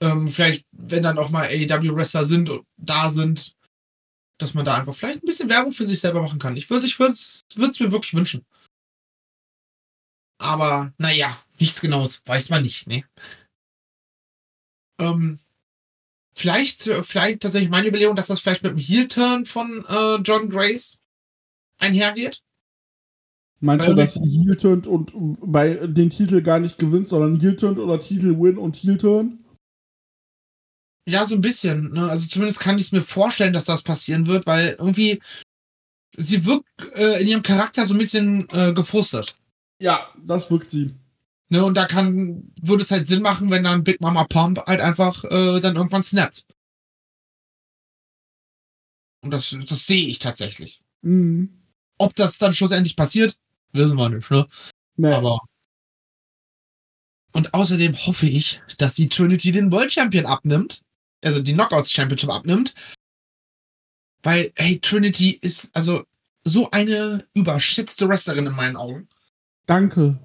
Ähm, 0.00 0.28
vielleicht, 0.28 0.66
wenn 0.72 1.02
dann 1.02 1.18
auch 1.18 1.30
mal 1.30 1.46
AEW-Wrestler 1.46 2.24
sind 2.24 2.50
und 2.50 2.64
da 2.76 3.10
sind, 3.10 3.56
dass 4.38 4.54
man 4.54 4.64
da 4.64 4.76
einfach 4.76 4.94
vielleicht 4.94 5.22
ein 5.22 5.26
bisschen 5.26 5.48
Werbung 5.48 5.72
für 5.72 5.84
sich 5.84 6.00
selber 6.00 6.22
machen 6.22 6.38
kann. 6.38 6.56
Ich 6.56 6.70
würde 6.70 6.86
ich 6.86 6.98
würde 6.98 7.14
es 7.14 7.80
mir 7.80 7.92
wirklich 7.92 8.14
wünschen. 8.14 8.44
Aber 10.40 10.92
naja, 10.98 11.36
nichts 11.58 11.80
Genaues, 11.80 12.20
weiß 12.24 12.50
man 12.50 12.62
nicht, 12.62 12.86
ne? 12.86 13.04
Ähm, 15.00 15.40
vielleicht, 16.34 16.82
vielleicht 16.82 17.40
tatsächlich 17.40 17.70
meine 17.70 17.88
Überlegung, 17.88 18.16
dass 18.16 18.28
das 18.28 18.40
vielleicht 18.40 18.62
mit 18.62 18.72
dem 18.72 18.78
Heel-Turn 18.78 19.44
von 19.44 19.84
äh, 19.88 20.16
John 20.22 20.48
Grace 20.48 21.02
einhergeht. 21.78 22.42
Meinst 23.60 23.88
du, 23.88 23.94
dass 23.94 24.14
sie 24.14 24.44
Heel 24.44 24.56
turnt 24.56 24.86
und 24.86 25.12
bei 25.42 25.74
den 25.86 26.10
Titel 26.10 26.42
gar 26.42 26.60
nicht 26.60 26.78
gewinnt, 26.78 27.08
sondern 27.08 27.40
Heel 27.40 27.56
turnt 27.56 27.80
oder 27.80 28.00
Titel 28.00 28.38
Win 28.38 28.56
und 28.56 28.76
Heel 28.76 28.98
turn? 28.98 29.44
Ja, 31.08 31.24
so 31.24 31.34
ein 31.34 31.40
bisschen. 31.40 31.90
Ne? 31.92 32.08
Also 32.08 32.28
zumindest 32.28 32.60
kann 32.60 32.76
ich 32.76 32.82
es 32.82 32.92
mir 32.92 33.00
vorstellen, 33.00 33.52
dass 33.52 33.64
das 33.64 33.82
passieren 33.82 34.26
wird, 34.26 34.46
weil 34.46 34.76
irgendwie 34.78 35.20
sie 36.16 36.44
wirkt 36.44 36.68
äh, 36.94 37.20
in 37.20 37.28
ihrem 37.28 37.42
Charakter 37.42 37.86
so 37.86 37.94
ein 37.94 37.98
bisschen 37.98 38.48
äh, 38.50 38.72
gefrustet. 38.72 39.34
Ja, 39.80 40.12
das 40.24 40.50
wirkt 40.50 40.70
sie. 40.70 40.94
Ne? 41.48 41.64
Und 41.64 41.76
da 41.76 41.86
kann, 41.86 42.52
würde 42.60 42.82
es 42.82 42.90
halt 42.90 43.06
Sinn 43.06 43.22
machen, 43.22 43.50
wenn 43.50 43.64
dann 43.64 43.84
Big 43.84 44.00
Mama 44.00 44.24
Pump 44.24 44.62
halt 44.66 44.80
einfach 44.80 45.24
äh, 45.24 45.60
dann 45.60 45.76
irgendwann 45.76 46.04
snappt. 46.04 46.44
Und 49.22 49.32
das, 49.32 49.50
das 49.50 49.86
sehe 49.86 50.06
ich 50.06 50.18
tatsächlich. 50.18 50.82
Mhm. 51.02 51.62
Ob 51.98 52.14
das 52.14 52.38
dann 52.38 52.52
schlussendlich 52.52 52.94
passiert, 52.94 53.36
wissen 53.72 53.96
wir 53.96 54.08
nicht, 54.08 54.30
ne? 54.30 54.46
Nee. 54.96 55.12
Aber. 55.12 55.40
Und 57.32 57.54
außerdem 57.54 57.94
hoffe 58.06 58.26
ich, 58.26 58.62
dass 58.78 58.94
die 58.94 59.08
Trinity 59.08 59.52
den 59.52 59.70
World 59.70 59.92
Champion 59.92 60.26
abnimmt. 60.26 60.82
Also 61.24 61.40
die 61.40 61.52
Knockouts 61.52 61.92
Championship 61.92 62.30
abnimmt. 62.30 62.74
Weil, 64.22 64.52
hey, 64.56 64.80
Trinity 64.80 65.30
ist 65.30 65.70
also 65.74 66.04
so 66.44 66.70
eine 66.70 67.26
überschätzte 67.34 68.08
Wrestlerin 68.08 68.46
in 68.46 68.54
meinen 68.54 68.76
Augen. 68.76 69.08
Danke. 69.66 70.18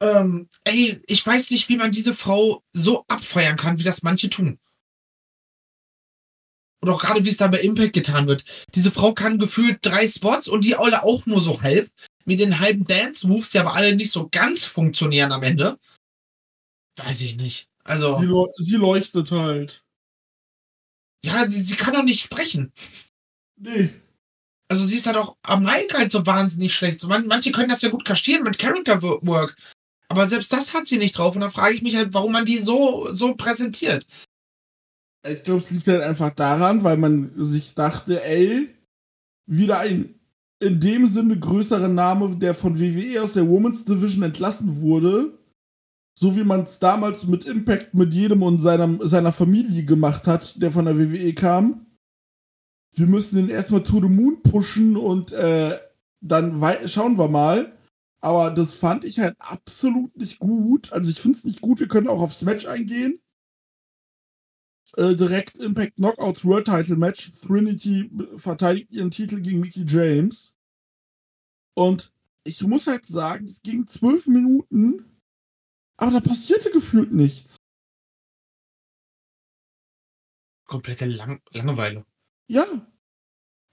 Ähm, 0.00 0.48
ey, 0.64 1.00
ich 1.06 1.24
weiß 1.24 1.50
nicht, 1.50 1.68
wie 1.68 1.76
man 1.76 1.92
diese 1.92 2.14
Frau 2.14 2.62
so 2.72 3.04
abfeiern 3.08 3.56
kann, 3.56 3.78
wie 3.78 3.84
das 3.84 4.02
manche 4.02 4.30
tun. 4.30 4.58
Oder 6.82 6.94
auch 6.94 7.00
gerade, 7.00 7.24
wie 7.24 7.28
es 7.28 7.36
da 7.36 7.48
bei 7.48 7.60
Impact 7.60 7.92
getan 7.92 8.26
wird. 8.26 8.44
Diese 8.74 8.90
Frau 8.90 9.12
kann 9.12 9.38
gefühlt 9.38 9.78
drei 9.82 10.08
Spots 10.08 10.48
und 10.48 10.64
die 10.64 10.76
alle 10.76 11.02
auch 11.02 11.26
nur 11.26 11.40
so 11.40 11.60
halb. 11.62 11.90
Mit 12.24 12.38
den 12.40 12.60
halben 12.60 12.84
Dance-Moves, 12.84 13.50
die 13.50 13.58
aber 13.58 13.74
alle 13.74 13.94
nicht 13.96 14.10
so 14.12 14.28
ganz 14.30 14.64
funktionieren 14.64 15.32
am 15.32 15.42
Ende. 15.42 15.78
Weiß 16.98 17.22
ich 17.22 17.36
nicht. 17.36 17.66
Also, 17.84 18.18
Sie, 18.20 18.26
leu- 18.26 18.52
sie 18.58 18.76
leuchtet 18.76 19.30
halt. 19.30 19.82
ja, 21.24 21.48
sie, 21.48 21.62
sie 21.62 21.76
kann 21.76 21.94
doch 21.94 22.02
nicht 22.02 22.20
sprechen. 22.22 22.72
Nee. 23.58 23.90
Also, 24.70 24.84
sie 24.84 24.96
ist 24.96 25.06
halt 25.06 25.16
auch 25.16 25.36
am 25.42 25.64
Mic 25.64 25.92
halt 25.94 26.12
so 26.12 26.24
wahnsinnig 26.26 26.74
schlecht. 26.74 27.00
So, 27.00 27.08
man, 27.08 27.26
manche 27.26 27.52
können 27.52 27.70
das 27.70 27.82
ja 27.82 27.88
gut 27.88 28.04
kaschieren 28.04 28.44
mit 28.44 28.58
Character 28.58 29.00
Work. 29.02 29.56
Aber 30.08 30.28
selbst 30.28 30.52
das 30.52 30.74
hat 30.74 30.86
sie 30.86 30.98
nicht 30.98 31.16
drauf. 31.16 31.34
Und 31.34 31.40
da 31.40 31.48
frage 31.48 31.74
ich 31.74 31.82
mich 31.82 31.96
halt, 31.96 32.12
warum 32.14 32.32
man 32.32 32.44
die 32.44 32.58
so, 32.58 33.12
so 33.12 33.34
präsentiert. 33.34 34.06
Ich 35.26 35.42
glaube, 35.42 35.62
es 35.64 35.70
liegt 35.70 35.86
halt 35.88 36.02
einfach 36.02 36.30
daran, 36.34 36.84
weil 36.84 36.96
man 36.96 37.32
sich 37.36 37.74
dachte, 37.74 38.22
ey, 38.24 38.74
wieder 39.46 39.78
ein 39.80 40.19
in 40.60 40.78
dem 40.78 41.06
Sinne 41.06 41.38
größerer 41.38 41.88
Name, 41.88 42.36
der 42.36 42.54
von 42.54 42.78
WWE 42.78 43.22
aus 43.22 43.32
der 43.32 43.48
Women's 43.48 43.84
Division 43.84 44.22
entlassen 44.22 44.80
wurde. 44.80 45.38
So 46.18 46.36
wie 46.36 46.44
man 46.44 46.64
es 46.64 46.78
damals 46.78 47.26
mit 47.26 47.46
Impact 47.46 47.94
mit 47.94 48.12
jedem 48.12 48.42
und 48.42 48.60
seiner, 48.60 48.98
seiner 49.06 49.32
Familie 49.32 49.84
gemacht 49.84 50.26
hat, 50.26 50.60
der 50.60 50.70
von 50.70 50.84
der 50.84 50.98
WWE 50.98 51.32
kam. 51.32 51.86
Wir 52.94 53.06
müssen 53.06 53.36
den 53.36 53.48
erstmal 53.48 53.82
to 53.82 53.96
the 53.96 54.08
moon 54.08 54.42
pushen 54.42 54.96
und 54.96 55.32
äh, 55.32 55.78
dann 56.20 56.62
schauen 56.86 57.16
wir 57.16 57.28
mal. 57.28 57.72
Aber 58.20 58.50
das 58.50 58.74
fand 58.74 59.04
ich 59.04 59.18
halt 59.18 59.34
absolut 59.38 60.14
nicht 60.18 60.38
gut. 60.40 60.92
Also 60.92 61.10
ich 61.10 61.20
finde 61.20 61.38
es 61.38 61.44
nicht 61.44 61.62
gut. 61.62 61.80
Wir 61.80 61.88
können 61.88 62.08
auch 62.08 62.20
aufs 62.20 62.42
Match 62.42 62.66
eingehen 62.66 63.18
äh, 64.96 65.14
direkt 65.14 65.58
Impact 65.58 65.96
Knockouts 65.96 66.44
World 66.44 66.66
Title 66.66 66.96
Match. 66.96 67.30
Trinity 67.40 68.10
verteidigt 68.36 68.92
ihren 68.92 69.10
Titel 69.10 69.40
gegen 69.40 69.60
Mickey 69.60 69.84
James. 69.86 70.54
Und 71.76 72.12
ich 72.44 72.62
muss 72.62 72.86
halt 72.86 73.06
sagen, 73.06 73.44
es 73.44 73.62
ging 73.62 73.86
zwölf 73.86 74.26
Minuten, 74.26 75.20
aber 75.98 76.12
da 76.12 76.20
passierte 76.20 76.70
gefühlt 76.70 77.12
nichts. 77.12 77.56
Komplette 80.66 81.06
Lang 81.06 81.40
Langeweile. 81.52 82.04
Ja, 82.48 82.66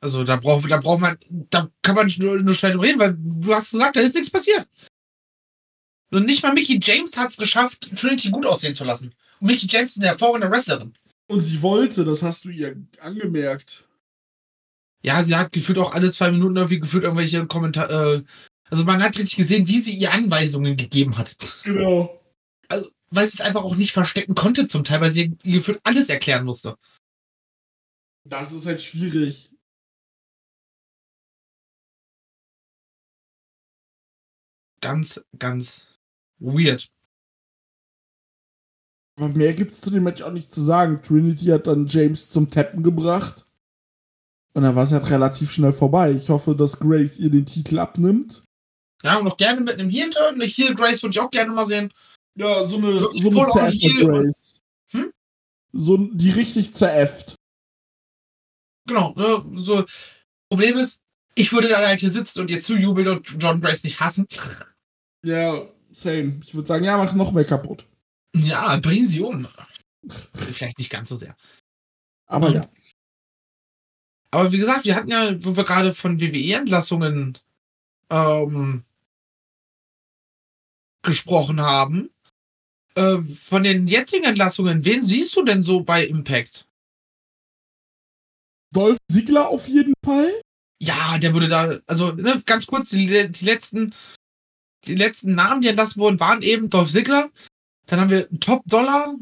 Also 0.01 0.23
da 0.23 0.35
braucht, 0.37 0.69
da 0.69 0.77
braucht 0.77 1.01
man, 1.01 1.17
da 1.49 1.71
kann 1.81 1.95
man 1.95 2.05
nicht 2.05 2.19
nur, 2.19 2.39
nur 2.39 2.53
schnell 2.53 2.73
drüber 2.73 2.85
reden, 2.85 2.99
weil 2.99 3.15
du 3.17 3.53
hast 3.53 3.71
gesagt, 3.71 3.95
da 3.95 4.01
ist 4.01 4.13
nichts 4.15 4.29
passiert. 4.31 4.67
Und 6.11 6.25
nicht 6.25 6.43
mal 6.43 6.53
Mickey 6.53 6.79
James 6.81 7.17
hat 7.17 7.31
es 7.31 7.37
geschafft, 7.37 7.89
Trinity 7.97 8.29
gut 8.29 8.45
aussehen 8.45 8.75
zu 8.75 8.83
lassen. 8.85 9.13
Und 9.39 9.47
Mickey 9.47 9.67
James 9.67 9.91
ist 9.91 9.97
eine 9.97 10.07
hervorragende 10.07 10.49
Wrestlerin. 10.51 10.93
Und 11.27 11.41
sie 11.41 11.61
wollte, 11.61 12.05
das 12.05 12.23
hast 12.23 12.45
du 12.45 12.49
ihr 12.49 12.75
angemerkt. 12.99 13.87
Ja, 15.03 15.21
sie 15.23 15.35
hat 15.35 15.51
gefühlt 15.51 15.77
auch 15.77 15.93
alle 15.93 16.11
zwei 16.11 16.31
Minuten 16.31 16.55
irgendwie 16.55 16.79
gefühlt 16.79 17.03
irgendwelche 17.03 17.45
Kommentare. 17.47 18.17
Äh, 18.17 18.23
also 18.69 18.83
man 18.83 19.01
hat 19.01 19.17
richtig 19.17 19.37
gesehen, 19.37 19.67
wie 19.67 19.79
sie 19.79 19.93
ihr 19.93 20.11
Anweisungen 20.11 20.75
gegeben 20.75 21.17
hat. 21.17 21.37
Genau. 21.63 22.21
Weil 23.09 23.25
sie 23.25 23.35
es 23.35 23.41
einfach 23.41 23.63
auch 23.63 23.75
nicht 23.75 23.93
verstecken 23.93 24.35
konnte 24.35 24.67
zum 24.67 24.83
Teil, 24.83 24.99
weil 24.99 25.11
sie 25.11 25.37
ihr 25.43 25.59
gefühlt 25.59 25.79
alles 25.83 26.09
erklären 26.09 26.43
musste. 26.43 26.77
Das 28.25 28.51
ist 28.51 28.65
halt 28.65 28.81
schwierig. 28.81 29.51
Ganz, 34.81 35.21
ganz 35.39 35.87
weird. 36.39 36.91
Aber 39.17 39.29
mehr 39.29 39.53
gibt's 39.53 39.81
zu 39.81 39.89
dem 39.89 40.03
Match 40.03 40.21
auch 40.21 40.31
nicht 40.31 40.51
zu 40.51 40.61
sagen. 40.61 41.01
Trinity 41.01 41.45
hat 41.47 41.67
dann 41.67 41.87
James 41.87 42.29
zum 42.29 42.49
Tappen 42.49 42.83
gebracht. 42.83 43.45
Und 44.53 44.63
dann 44.63 44.75
war 44.75 44.83
es 44.83 44.91
halt 44.91 45.09
relativ 45.09 45.51
schnell 45.51 45.73
vorbei. 45.73 46.11
Ich 46.11 46.29
hoffe, 46.29 46.55
dass 46.55 46.79
Grace 46.79 47.19
ihr 47.19 47.29
den 47.29 47.45
Titel 47.45 47.79
abnimmt. 47.79 48.43
Ja, 49.03 49.17
und 49.17 49.25
noch 49.25 49.37
gerne 49.37 49.61
mit 49.61 49.79
einem 49.79 49.89
Heel-Turn. 49.89 50.35
Eine 50.35 50.45
Heel-Grace 50.45 51.01
würde 51.03 51.13
ich 51.13 51.19
auch 51.19 51.31
gerne 51.31 51.51
mal 51.51 51.65
sehen. 51.65 51.91
Ja, 52.35 52.65
so 52.67 52.77
eine, 52.77 52.99
so 52.99 53.31
voll 53.31 53.51
eine 53.59 53.71
heel. 53.71 54.05
Grace. 54.05 54.55
Hm? 54.91 55.11
So, 55.73 55.97
die 55.97 56.29
richtig 56.29 56.73
zeräfft. 56.73 57.35
Genau, 58.87 59.13
ne, 59.15 59.43
so. 59.53 59.83
Problem 60.49 60.75
ist, 60.75 61.01
ich 61.35 61.51
würde 61.51 61.67
dann 61.69 61.85
halt 61.85 61.99
hier 61.99 62.11
sitzen 62.11 62.39
und 62.39 62.49
ihr 62.49 62.61
zujubeln 62.61 63.07
und 63.07 63.35
John 63.39 63.61
Grace 63.61 63.83
nicht 63.83 63.99
hassen. 63.99 64.27
Ja, 65.23 65.67
same. 65.91 66.39
Ich 66.45 66.55
würde 66.55 66.67
sagen, 66.67 66.83
ja, 66.83 66.97
mach 66.97 67.13
noch 67.13 67.31
mehr 67.31 67.45
kaputt. 67.45 67.85
Ja, 68.35 68.77
bring 68.77 69.03
sie 69.05 69.21
um. 69.21 69.47
Vielleicht 70.33 70.77
nicht 70.77 70.89
ganz 70.89 71.09
so 71.09 71.15
sehr. 71.15 71.35
Aber 72.27 72.51
ja. 72.51 72.69
Aber 74.31 74.51
wie 74.51 74.57
gesagt, 74.57 74.85
wir 74.85 74.95
hatten 74.95 75.09
ja, 75.09 75.43
wo 75.43 75.55
wir 75.55 75.63
gerade 75.63 75.93
von 75.93 76.19
WWE-Entlassungen 76.19 77.37
ähm, 78.09 78.83
gesprochen 81.01 81.61
haben, 81.61 82.09
äh, 82.95 83.21
von 83.21 83.63
den 83.63 83.87
jetzigen 83.87 84.25
Entlassungen, 84.25 84.83
wen 84.83 85.03
siehst 85.03 85.35
du 85.35 85.43
denn 85.43 85.63
so 85.63 85.81
bei 85.81 86.05
Impact? 86.05 86.67
Dolph 88.73 88.97
Ziggler 89.09 89.47
auf 89.47 89.67
jeden 89.67 89.93
Fall. 90.03 90.41
Ja, 90.79 91.17
der 91.17 91.33
würde 91.33 91.47
da, 91.47 91.79
also 91.87 92.11
ne, 92.11 92.41
ganz 92.45 92.67
kurz, 92.67 92.89
die, 92.89 93.07
die 93.07 93.45
letzten, 93.45 93.95
die 94.85 94.95
letzten 94.95 95.33
Namen, 95.33 95.61
die 95.61 95.69
entlassen 95.69 96.01
wurden, 96.01 96.19
waren 96.19 96.41
eben 96.41 96.69
Dolph 96.69 96.91
Ziggler. 96.91 97.31
Dann 97.87 97.99
haben 97.99 98.09
wir 98.09 98.29
Top 98.39 98.63
Dollar, 98.65 99.15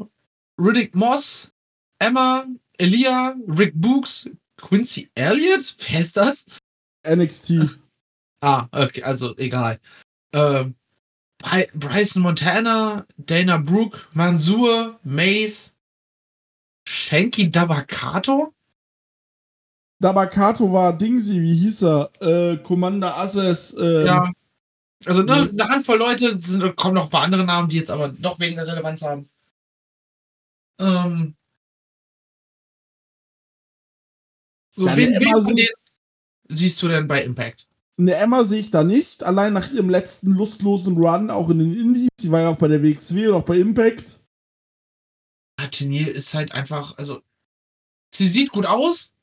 Riddick 0.58 0.94
Moss, 0.94 1.52
Emma, 1.98 2.44
Elia, 2.78 3.34
Rick 3.48 3.72
Books, 3.74 4.28
Quincy 4.58 5.10
Elliott. 5.14 5.74
Wer 5.88 6.00
ist 6.00 6.16
das? 6.16 6.46
NXT. 7.06 7.78
Ah, 8.40 8.66
okay, 8.72 9.02
also 9.02 9.34
egal. 9.38 9.80
Ähm, 10.34 10.74
Bry- 11.42 11.70
Bryson 11.74 12.22
Montana, 12.22 13.06
Dana 13.16 13.56
Brooke, 13.58 14.00
Mansour, 14.14 14.98
Mace, 15.04 15.76
Shanky 16.88 17.50
Dabakato. 17.50 18.52
Dabakato 20.00 20.70
war 20.72 20.92
Dingsy, 20.96 21.40
wie 21.40 21.54
hieß 21.54 21.82
er? 21.84 22.10
Äh, 22.20 22.56
Commander 22.58 23.16
Asses. 23.16 23.72
Äh, 23.74 24.04
Ja. 24.06 24.30
Also 25.06 25.22
ne, 25.22 25.48
eine 25.50 25.68
Handvoll 25.68 25.98
Leute, 25.98 26.38
sind, 26.40 26.76
kommen 26.76 26.94
noch 26.94 27.04
ein 27.04 27.10
paar 27.10 27.22
andere 27.22 27.44
Namen, 27.44 27.68
die 27.68 27.76
jetzt 27.76 27.90
aber 27.90 28.08
noch 28.18 28.40
weniger 28.40 28.66
Relevanz 28.66 29.02
haben. 29.02 29.30
Ähm, 30.80 31.36
so, 34.74 34.86
Ja, 34.86 34.96
wen, 34.96 35.12
wen 35.12 35.44
von 35.44 35.56
denen 35.56 35.68
siehst 36.48 36.82
du 36.82 36.88
denn 36.88 37.06
bei 37.06 37.22
Impact? 37.22 37.66
Eine 37.98 38.14
Emma 38.14 38.44
sehe 38.44 38.60
ich 38.60 38.70
da 38.70 38.84
nicht. 38.84 39.22
Allein 39.22 39.52
nach 39.52 39.70
ihrem 39.70 39.88
letzten 39.88 40.32
lustlosen 40.32 40.96
Run, 40.96 41.30
auch 41.30 41.48
in 41.50 41.60
den 41.60 41.74
Indies. 41.74 42.08
Sie 42.20 42.30
war 42.30 42.40
ja 42.42 42.48
auch 42.50 42.58
bei 42.58 42.68
der 42.68 42.82
WXW 42.82 43.28
und 43.28 43.34
auch 43.34 43.44
bei 43.44 43.58
Impact. 43.58 44.18
Ah, 45.58 45.68
Tenier 45.68 46.12
ist 46.12 46.34
halt 46.34 46.52
einfach, 46.52 46.98
also 46.98 47.22
sie 48.12 48.26
sieht 48.26 48.50
gut 48.50 48.66
aus, 48.66 49.14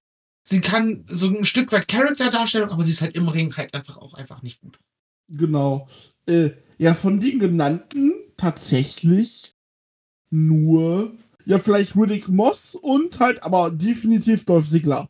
sie 0.42 0.62
kann 0.62 1.06
so 1.08 1.28
ein 1.28 1.46
Stück 1.46 1.72
weit 1.72 1.88
Charakterdarstellung, 1.88 2.72
aber 2.72 2.84
sie 2.84 2.92
ist 2.92 3.02
halt 3.02 3.16
im 3.16 3.28
Ring 3.28 3.56
halt 3.56 3.74
einfach 3.76 3.98
auch 3.98 4.16
einfach 4.16 4.42
nicht 4.42 4.60
gut. 4.62 4.80
Genau. 5.34 5.88
Äh, 6.28 6.52
ja, 6.78 6.94
von 6.94 7.20
den 7.20 7.40
genannten 7.40 8.14
tatsächlich 8.38 9.56
nur, 10.30 11.16
ja, 11.46 11.60
vielleicht 11.60 11.96
Riddick 11.96 12.28
Moss 12.28 12.76
und 12.76 13.20
halt, 13.20 13.44
aber 13.44 13.72
definitiv 13.72 14.46
Dolph 14.46 14.70
Ziggler. 14.70 15.10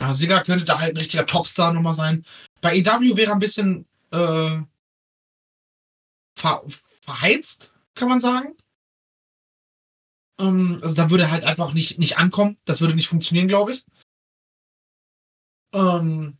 Ja, 0.00 0.12
Sigler 0.12 0.42
könnte 0.44 0.64
da 0.64 0.78
halt 0.80 0.94
ein 0.94 0.98
richtiger 0.98 1.26
Topstar 1.26 1.72
nochmal 1.72 1.94
sein. 1.94 2.24
Bei 2.60 2.76
EW 2.76 3.16
wäre 3.16 3.32
ein 3.32 3.40
bisschen 3.40 3.86
äh, 4.12 4.62
ver 6.36 6.62
verheizt, 7.02 7.72
kann 7.94 8.08
man 8.08 8.20
sagen. 8.20 8.54
Ähm, 10.40 10.78
also 10.82 10.94
da 10.94 11.10
würde 11.10 11.24
er 11.24 11.32
halt 11.32 11.44
einfach 11.44 11.74
nicht, 11.74 11.98
nicht 11.98 12.18
ankommen. 12.18 12.56
Das 12.64 12.80
würde 12.80 12.94
nicht 12.94 13.08
funktionieren, 13.08 13.48
glaube 13.48 13.72
ich. 13.72 13.84
Ähm, 15.74 16.38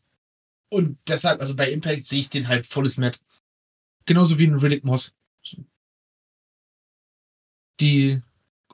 und 0.71 0.99
deshalb, 1.07 1.41
also 1.41 1.55
bei 1.57 1.71
Impact 1.71 2.07
sehe 2.07 2.21
ich 2.21 2.29
den 2.29 2.49
halt 2.49 2.67
volles 2.67 2.97
Met. 2.97 3.21
Genauso 4.07 4.39
wie 4.39 4.47
ein 4.47 4.55
Riddick 4.55 4.85
Moss. 4.85 5.13
Die. 7.81 8.21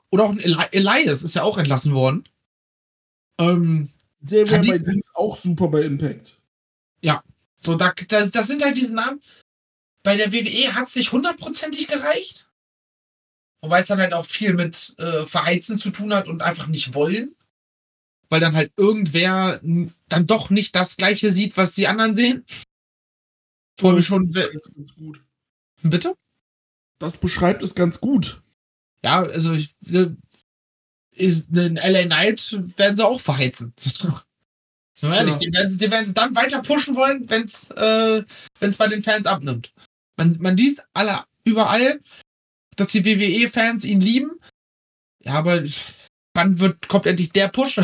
Oder 0.09 0.23
auch 0.23 0.31
ein 0.31 0.39
Eli 0.39 0.63
Elias 0.71 1.23
ist 1.23 1.35
ja 1.35 1.43
auch 1.43 1.57
entlassen 1.57 1.93
worden. 1.93 2.27
Ähm, 3.37 3.89
Der 4.19 4.49
wäre 4.49 4.65
bei 4.65 4.77
Dings 4.77 5.09
auch 5.13 5.37
super 5.37 5.67
bei 5.67 5.81
Impact. 5.81 6.39
so, 7.59 7.75
da, 7.75 7.93
das, 8.07 8.31
das 8.31 8.47
sind 8.47 8.63
halt 8.63 8.77
diese 8.77 8.95
Namen. 8.95 9.21
Bei 10.03 10.15
der 10.15 10.31
WWE 10.31 10.75
hat 10.75 10.87
es 10.87 10.95
nicht 10.95 11.11
hundertprozentig 11.11 11.87
gereicht. 11.87 12.47
Wobei 13.61 13.81
es 13.81 13.87
dann 13.87 13.99
halt 13.99 14.13
auch 14.13 14.25
viel 14.25 14.53
mit 14.53 14.93
äh, 14.99 15.25
Verheizen 15.25 15.77
zu 15.77 15.89
tun 15.89 16.13
hat 16.13 16.27
und 16.27 16.43
einfach 16.43 16.67
nicht 16.67 16.93
wollen. 16.93 17.35
Weil 18.29 18.39
dann 18.39 18.55
halt 18.55 18.71
irgendwer 18.77 19.59
dann 19.61 20.27
doch 20.27 20.49
nicht 20.49 20.75
das 20.75 20.97
gleiche 20.97 21.31
sieht, 21.31 21.57
was 21.57 21.73
die 21.73 21.87
anderen 21.87 22.15
sehen. 22.15 22.45
Vor 23.79 23.93
allem 23.93 24.03
schon. 24.03 24.31
Ganz 24.31 24.95
gut. 24.95 25.21
Bitte? 25.83 26.15
Das 26.99 27.17
beschreibt 27.17 27.61
es 27.61 27.75
ganz 27.75 27.99
gut. 27.99 28.41
Ja, 29.03 29.21
also 29.21 29.53
ich, 29.53 29.75
äh, 29.91 30.07
den 31.17 31.75
LA 31.75 32.03
Knight 32.05 32.55
werden 32.77 32.97
sie 32.97 33.05
auch 33.05 33.19
verheizen. 33.21 33.73
Sind 34.97 35.09
wir 35.11 35.15
ehrlich, 35.17 35.33
Ja. 35.33 35.39
den, 35.39 35.53
werden 35.53 35.69
sie, 35.69 35.77
den 35.77 35.91
werden 35.91 36.05
sie 36.05 36.13
dann 36.13 36.35
weiter 36.35 36.61
pushen 36.61 36.95
wollen, 36.95 37.29
wenn 37.29 37.43
es 37.43 37.69
äh, 37.71 38.23
wenn's 38.59 38.77
bei 38.77 38.87
den 38.87 39.03
Fans 39.03 39.25
abnimmt. 39.25 39.73
Man, 40.17 40.37
man 40.39 40.55
liest 40.55 40.87
alle 40.93 41.25
überall, 41.43 41.99
dass 42.77 42.87
die 42.89 43.03
WWE-Fans 43.03 43.83
ihn 43.83 43.99
lieben. 43.99 44.31
Ja, 45.21 45.33
aber 45.33 45.61
wann 46.33 46.59
wird, 46.59 46.87
kommt 46.87 47.05
endlich 47.05 47.31
der 47.31 47.49
Push? 47.49 47.81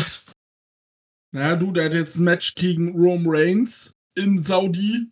Naja, 1.32 1.56
du, 1.56 1.72
der 1.72 1.86
hat 1.86 1.94
jetzt 1.94 2.16
ein 2.16 2.24
Match 2.24 2.54
gegen 2.54 2.92
Rome 2.92 3.24
Reigns 3.26 3.94
in 4.14 4.42
Saudi. 4.44 5.10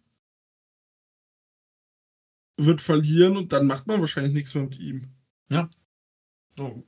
Wird 2.59 2.83
verlieren 2.83 3.37
und 3.39 3.53
dann 3.53 3.67
macht 3.67 3.87
man 3.87 4.01
wahrscheinlich 4.01 4.35
nichts 4.35 4.55
mehr 4.55 4.65
mit 4.65 4.79
ihm. 4.79 5.09
So. 6.57 6.85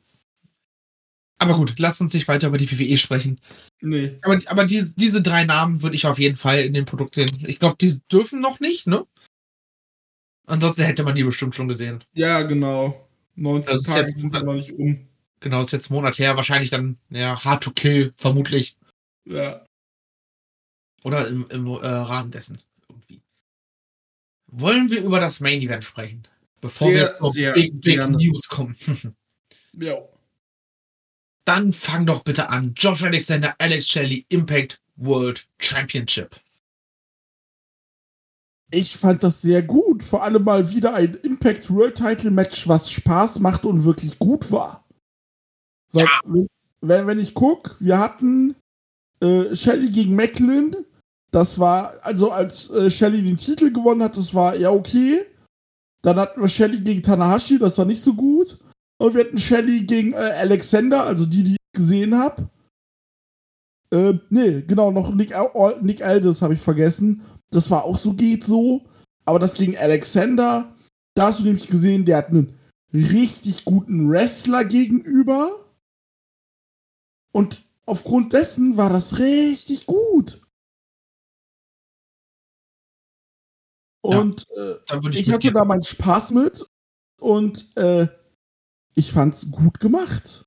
Aber 1.39 1.57
gut, 1.57 1.79
lasst 1.79 2.01
uns 2.01 2.15
nicht 2.15 2.29
weiter 2.29 2.49
über 2.49 2.59
die 2.59 2.71
WWE 2.71 2.97
sprechen. 2.99 3.41
Nee. 3.81 4.19
Aber, 4.23 4.39
aber 4.47 4.65
die, 4.65 4.93
diese 4.97 5.23
drei 5.23 5.45
Namen 5.45 5.83
würde 5.83 5.97
ich 5.97 6.07
auf 6.07 6.19
jeden 6.19 6.37
Fall 6.37 6.61
in 6.61 6.75
dem 6.75 6.85
Produkt 6.85 7.15
sehen. 7.15 7.31
Ich 7.47 7.59
glaube, 7.59 7.77
die 7.81 7.99
dürfen 8.13 8.41
noch 8.41 8.61
nicht, 8.61 8.87
ne? 8.87 9.07
Ansonsten 10.47 10.83
hätte 10.83 11.05
man 11.05 11.15
die 11.15 11.25
bestimmt 11.25 11.55
schon 11.55 11.69
gesehen. 11.69 12.05
Ja, 12.13 12.43
genau. 12.43 13.09
19 13.37 13.73
Das 13.73 13.81
ist 13.81 13.87
Tage 13.89 14.07
sind 14.09 14.37
aber 14.37 14.55
nicht 14.55 14.73
um. 14.73 15.09
Genau, 15.41 15.63
ist 15.63 15.73
jetzt 15.73 15.91
einen 15.91 15.97
Monat 15.97 16.19
her. 16.19 16.37
Wahrscheinlich 16.37 16.71
dann, 16.71 16.99
ja, 17.11 17.43
Hard 17.43 17.65
to 17.65 17.71
Kill, 17.73 18.13
vermutlich. 18.17 18.77
Ja. 19.25 19.65
Oder 21.05 21.29
im, 21.29 21.47
im 21.51 21.67
äh, 21.67 21.87
Rahmen 21.87 22.31
dessen. 22.31 22.61
Irgendwie. 22.89 23.23
Wollen 24.47 24.91
wir 24.91 25.03
über 25.03 25.21
das 25.21 25.41
Main 25.41 25.61
Event 25.63 25.85
sprechen? 25.85 26.23
Bevor 26.61 26.89
Sehr, 26.89 26.97
wir 27.09 27.19
zur 27.19 27.33
sehr 27.33 27.53
Big, 27.55 27.81
Big 27.81 27.99
gerne. 27.99 28.17
News 28.17 28.49
kommen. 28.49 28.77
Ja. 29.75 29.97
Dann 31.47 31.73
fang 31.73 32.05
doch 32.05 32.23
bitte 32.25 32.51
an. 32.51 32.75
Josh 32.77 33.03
Alexander, 33.05 33.55
Alex 33.59 33.89
Shelley, 33.89 34.27
Impact 34.29 34.83
World 34.97 35.49
Championship. 35.59 36.39
Ich 38.71 38.95
fand 38.97 39.23
das 39.23 39.41
sehr 39.41 39.63
gut. 39.63 40.05
Vor 40.05 40.23
allem 40.23 40.45
mal 40.45 40.71
wieder 40.71 40.93
ein 40.95 41.15
Impact 41.15 41.71
World 41.71 41.97
Title 41.97 42.31
Match, 42.31 42.69
was 42.69 42.91
Spaß 42.91 43.41
macht 43.41 43.65
und 43.65 43.85
wirklich 43.85 44.19
gut 44.19 44.51
war. 44.53 44.87
Weil, 45.93 46.05
Ja. 46.05 46.21
wenn, 46.25 46.49
wenn, 46.83 47.07
wenn 47.07 47.19
ich 47.19 47.33
gucke, 47.33 47.75
wir 47.81 47.99
hatten 47.99 48.55
äh, 49.23 49.55
Shelly 49.55 49.91
gegen 49.91 50.17
Macklin. 50.17 50.77
Das 51.31 51.59
war, 51.59 51.93
also 52.03 52.31
als 52.31 52.69
äh, 52.71 52.91
Shelly 52.91 53.23
den 53.23 53.39
Titel 53.39 53.73
gewonnen 53.73 54.03
hat, 54.03 54.17
das 54.17 54.35
war 54.35 54.57
ja 54.57 54.71
okay. 54.71 55.25
Dann 56.03 56.17
hatten 56.17 56.41
wir 56.41 56.49
Shelly 56.49 56.81
gegen 56.81 57.03
Tanahashi, 57.03 57.59
das 57.59 57.79
war 57.79 57.85
nicht 57.85 58.03
so 58.03 58.13
gut. 58.13 58.59
Und 58.99 59.15
wir 59.15 59.25
hatten 59.25 59.39
Shelly 59.39 59.85
gegen 59.85 60.13
äh, 60.13 60.17
Alexander, 60.17 61.05
also 61.05 61.25
die, 61.25 61.45
die 61.45 61.53
ich 61.53 61.73
gesehen 61.73 62.19
habe. 62.19 62.49
Äh, 63.93 64.15
nee, 64.31 64.63
genau, 64.63 64.91
noch 64.91 65.15
Nick, 65.15 65.35
Nick 65.83 66.03
Aldis 66.03 66.43
habe 66.43 66.55
ich 66.55 66.61
vergessen. 66.61 67.23
Das 67.51 67.71
war 67.71 67.85
auch 67.85 67.99
so 67.99 68.15
geht 68.15 68.45
so. 68.45 68.83
Aber 69.25 69.39
das 69.39 69.55
gegen 69.55 69.77
Alexander, 69.77 70.75
da 71.15 71.27
hast 71.27 71.41
du 71.41 71.45
nämlich 71.45 71.69
gesehen, 71.69 72.05
der 72.05 72.17
hat 72.17 72.31
einen 72.31 72.59
richtig 72.93 73.65
guten 73.65 74.11
Wrestler 74.11 74.65
gegenüber. 74.65 75.51
Und 77.33 77.65
aufgrund 77.87 78.33
dessen 78.33 78.77
war 78.77 78.91
das 78.91 79.19
richtig 79.19 79.87
gut. 79.87 80.41
Und 84.03 84.49
äh, 84.51 84.77
Da 84.87 85.03
würde 85.03 85.19
ich, 85.19 85.29
ich 85.29 85.33
hatte 85.33 85.53
da 85.53 85.65
meinen 85.65 85.83
Spaß 85.83 86.33
mit 86.33 86.65
und 87.21 87.77
äh, 87.77 88.09
ich 88.95 89.13
fand's 89.13 89.51
gut 89.51 89.79
gemacht. 89.79 90.45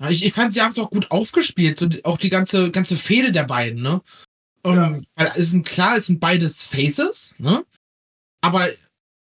Ja, 0.00 0.10
Ich, 0.10 0.24
ich 0.24 0.32
fand, 0.32 0.52
sie 0.52 0.60
haben 0.60 0.72
es 0.72 0.78
auch 0.78 0.90
gut 0.90 1.10
aufgespielt. 1.10 1.78
So, 1.78 1.88
auch 2.02 2.18
die 2.18 2.28
ganze, 2.28 2.70
ganze 2.70 2.96
Fehde 2.96 3.30
der 3.32 3.44
beiden, 3.44 3.82
ne? 3.82 4.02
Ähm, 4.64 5.06
Weil 5.14 5.32
es 5.36 5.50
sind 5.50 5.64
klar, 5.64 5.96
es 5.96 6.06
sind 6.06 6.18
beides 6.18 6.62
Faces, 6.62 7.32
ne? 7.38 7.64
Aber 8.40 8.68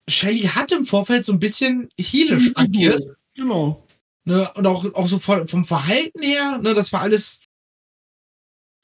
Shelly 0.09 0.41
hat 0.43 0.73
im 0.73 0.85
Vorfeld 0.85 1.25
so 1.25 1.33
ein 1.33 1.41
bisschen 1.41 1.89
heelisch 1.99 2.53
agiert. 2.57 3.03
Genau. 3.35 3.87
Ne? 4.25 4.51
Und 4.55 4.67
auch, 4.67 4.85
auch 4.95 5.09
so 5.09 5.19
von, 5.19 5.49
vom 5.49 5.65
Verhalten 5.65 6.23
her, 6.23 6.59
ne, 6.59 6.75
das 6.75 6.93
war 6.93 7.01
alles, 7.01 7.45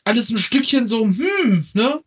alles 0.05 0.31
ein 0.31 0.39
Stückchen 0.39 0.87
so, 0.87 1.05
hm, 1.05 1.67
ne? 1.75 2.03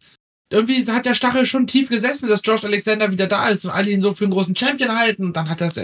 Irgendwie 0.51 0.84
hat 0.88 1.05
der 1.05 1.13
Stachel 1.13 1.45
schon 1.45 1.67
tief 1.67 1.89
gesessen, 1.89 2.27
dass 2.27 2.41
Josh 2.43 2.65
Alexander 2.65 3.11
wieder 3.11 3.27
da 3.27 3.49
ist 3.49 3.65
und 3.65 3.71
alle 3.71 3.91
ihn 3.91 4.01
so 4.01 4.13
für 4.13 4.23
einen 4.23 4.34
großen 4.34 4.55
Champion 4.55 4.97
halten. 4.97 5.25
Und 5.25 5.36
dann 5.36 5.47
hat 5.47 5.61
das, 5.61 5.77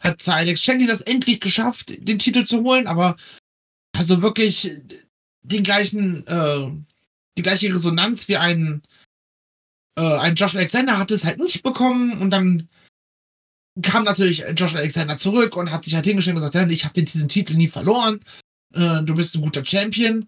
hat 0.00 0.22
zwar 0.22 0.36
Alex 0.36 0.62
Shelley 0.62 0.86
das 0.86 1.02
endlich 1.02 1.38
geschafft, 1.38 1.94
den 1.98 2.18
Titel 2.18 2.44
zu 2.46 2.62
holen, 2.62 2.86
aber 2.86 3.16
also 3.94 4.22
wirklich 4.22 4.72
den 5.42 5.62
gleichen, 5.62 6.26
äh, 6.26 6.70
die 7.36 7.42
gleiche 7.42 7.72
Resonanz 7.72 8.26
wie 8.28 8.38
ein, 8.38 8.82
äh, 9.98 10.16
ein 10.18 10.34
Josh 10.34 10.54
Alexander 10.54 10.98
hat 10.98 11.10
es 11.10 11.26
halt 11.26 11.38
nicht 11.38 11.62
bekommen 11.62 12.18
und 12.20 12.30
dann 12.30 12.68
kam 13.82 14.04
natürlich 14.04 14.44
Josh 14.56 14.74
Alexander 14.74 15.16
zurück 15.16 15.56
und 15.56 15.70
hat 15.70 15.84
sich 15.84 15.94
halt 15.94 16.06
hingestellt 16.06 16.36
und 16.36 16.42
gesagt, 16.42 16.54
ja, 16.54 16.66
ich 16.68 16.84
habe 16.84 17.02
diesen 17.02 17.28
Titel 17.28 17.54
nie 17.54 17.68
verloren, 17.68 18.20
äh, 18.74 19.02
du 19.02 19.14
bist 19.14 19.34
ein 19.34 19.42
guter 19.42 19.64
Champion, 19.64 20.26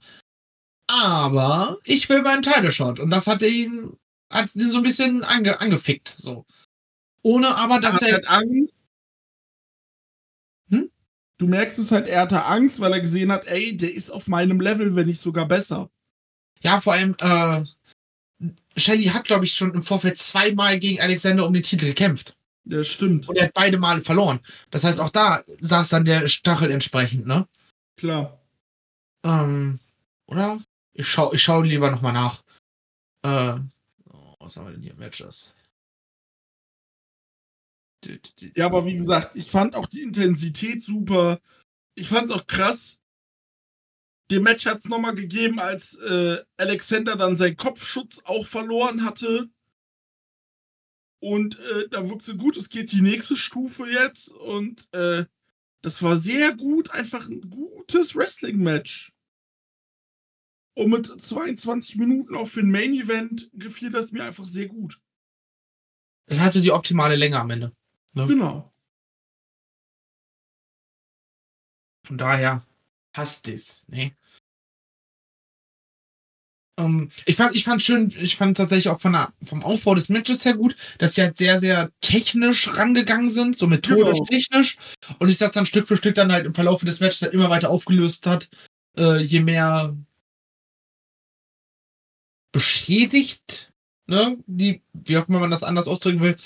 aber 0.86 1.78
ich 1.84 2.08
will 2.08 2.22
meinen 2.22 2.42
Title 2.42 2.72
Shot 2.72 3.00
und 3.00 3.10
das 3.10 3.26
hat 3.26 3.42
ihn, 3.42 3.96
hat 4.32 4.54
ihn 4.54 4.70
so 4.70 4.78
ein 4.78 4.82
bisschen 4.82 5.24
ange, 5.24 5.60
angefickt, 5.60 6.12
so. 6.16 6.44
Ohne 7.22 7.56
aber, 7.56 7.80
dass 7.80 8.02
er 8.02 8.16
hat 8.16 8.28
Angst. 8.28 8.72
Hm? 10.70 10.90
Du 11.38 11.46
merkst 11.46 11.78
es 11.78 11.90
halt, 11.90 12.06
er 12.06 12.22
hatte 12.22 12.44
Angst, 12.44 12.80
weil 12.80 12.92
er 12.92 13.00
gesehen 13.00 13.32
hat, 13.32 13.46
ey, 13.46 13.76
der 13.76 13.92
ist 13.92 14.10
auf 14.10 14.28
meinem 14.28 14.60
Level, 14.60 14.94
wenn 14.94 15.06
nicht 15.06 15.20
sogar 15.20 15.46
besser. 15.46 15.90
ja, 16.60 16.80
vor 16.80 16.94
allem, 16.94 17.14
äh, 17.20 17.64
Shelly 18.76 19.04
hat, 19.06 19.24
glaube 19.24 19.44
ich, 19.44 19.54
schon 19.54 19.74
im 19.74 19.82
Vorfeld 19.82 20.18
zweimal 20.18 20.78
gegen 20.78 21.00
Alexander 21.00 21.46
um 21.46 21.52
den 21.52 21.62
Titel 21.62 21.86
gekämpft. 21.86 22.37
Ja, 22.68 22.84
stimmt. 22.84 23.28
Und 23.28 23.36
er 23.36 23.46
hat 23.46 23.54
beide 23.54 23.78
Male 23.78 24.02
verloren. 24.02 24.40
Das 24.70 24.84
heißt, 24.84 25.00
auch 25.00 25.08
da 25.08 25.42
saß 25.46 25.88
dann 25.88 26.04
der 26.04 26.28
Stachel 26.28 26.70
entsprechend, 26.70 27.26
ne? 27.26 27.48
Klar. 27.96 28.38
Ähm, 29.24 29.80
oder? 30.26 30.62
Ich 30.92 31.08
schau, 31.08 31.32
ich 31.32 31.42
schau 31.42 31.62
lieber 31.62 31.90
nochmal 31.90 32.12
nach. 32.12 32.42
Äh, 33.22 33.54
oh, 34.12 34.34
was 34.38 34.56
haben 34.56 34.66
wir 34.66 34.72
denn 34.72 34.82
hier? 34.82 34.94
Matches. 34.96 35.54
Ja, 38.54 38.66
aber 38.66 38.84
wie 38.84 38.96
gesagt, 38.96 39.34
ich 39.34 39.50
fand 39.50 39.74
auch 39.74 39.86
die 39.86 40.02
Intensität 40.02 40.84
super. 40.84 41.40
Ich 41.94 42.08
fand 42.08 42.26
es 42.26 42.30
auch 42.30 42.46
krass. 42.46 42.98
Dem 44.30 44.42
Match 44.42 44.66
hat 44.66 44.76
es 44.76 44.88
nochmal 44.88 45.14
gegeben, 45.14 45.58
als 45.58 45.94
äh, 45.94 46.42
Alexander 46.58 47.16
dann 47.16 47.38
seinen 47.38 47.56
Kopfschutz 47.56 48.20
auch 48.24 48.46
verloren 48.46 49.04
hatte. 49.04 49.48
Und 51.20 51.58
äh, 51.58 51.88
da 51.88 52.08
wirkte 52.08 52.36
gut, 52.36 52.56
es 52.56 52.68
geht 52.68 52.92
die 52.92 53.00
nächste 53.00 53.36
Stufe 53.36 53.86
jetzt. 53.86 54.30
Und 54.30 54.86
äh, 54.92 55.24
das 55.82 56.02
war 56.02 56.16
sehr 56.16 56.54
gut, 56.54 56.90
einfach 56.90 57.28
ein 57.28 57.50
gutes 57.50 58.14
Wrestling-Match. 58.14 59.12
Und 60.74 60.90
mit 60.90 61.06
22 61.20 61.96
Minuten 61.96 62.36
auch 62.36 62.46
für 62.46 62.60
ein 62.60 62.70
Main 62.70 62.94
Event 62.94 63.50
gefiel 63.52 63.90
das 63.90 64.12
mir 64.12 64.24
einfach 64.24 64.44
sehr 64.44 64.66
gut. 64.66 65.00
Es 66.26 66.38
hatte 66.38 66.60
die 66.60 66.70
optimale 66.70 67.16
Länge 67.16 67.40
am 67.40 67.50
Ende. 67.50 67.72
Ja. 68.14 68.26
Genau. 68.26 68.72
Von 72.04 72.16
daher 72.16 72.64
passt 73.12 73.48
es. 73.48 73.84
Ne? 73.88 74.14
Ähm, 76.78 77.10
ich 77.26 77.36
fand, 77.36 77.56
ich 77.56 77.64
fand 77.64 77.82
schön, 77.82 78.12
ich 78.20 78.36
fand 78.36 78.56
tatsächlich 78.56 78.88
auch 78.88 79.00
von 79.00 79.12
der, 79.12 79.32
vom 79.42 79.62
Aufbau 79.64 79.94
des 79.94 80.08
Matches 80.08 80.44
her 80.44 80.54
gut, 80.54 80.76
dass 80.98 81.14
sie 81.14 81.22
halt 81.22 81.36
sehr, 81.36 81.58
sehr 81.58 81.90
technisch 82.00 82.68
rangegangen 82.76 83.28
sind, 83.28 83.58
so 83.58 83.66
methodisch 83.66 84.18
Genau. 84.18 84.24
technisch. 84.24 84.76
Und 85.18 85.28
sich 85.28 85.38
das 85.38 85.52
dann 85.52 85.66
Stück 85.66 85.88
für 85.88 85.96
Stück 85.96 86.14
dann 86.14 86.32
halt 86.32 86.46
im 86.46 86.54
Verlauf 86.54 86.82
des 86.84 87.00
Matches 87.00 87.22
halt 87.22 87.34
immer 87.34 87.50
weiter 87.50 87.70
aufgelöst 87.70 88.26
hat, 88.26 88.48
äh, 88.96 89.18
je 89.20 89.40
mehr 89.40 89.96
beschädigt, 92.52 93.72
ne, 94.06 94.38
die, 94.46 94.82
wie 94.92 95.18
auch 95.18 95.28
immer 95.28 95.40
man 95.40 95.50
das 95.50 95.62
anders 95.64 95.88
ausdrücken 95.88 96.20
will, 96.20 96.36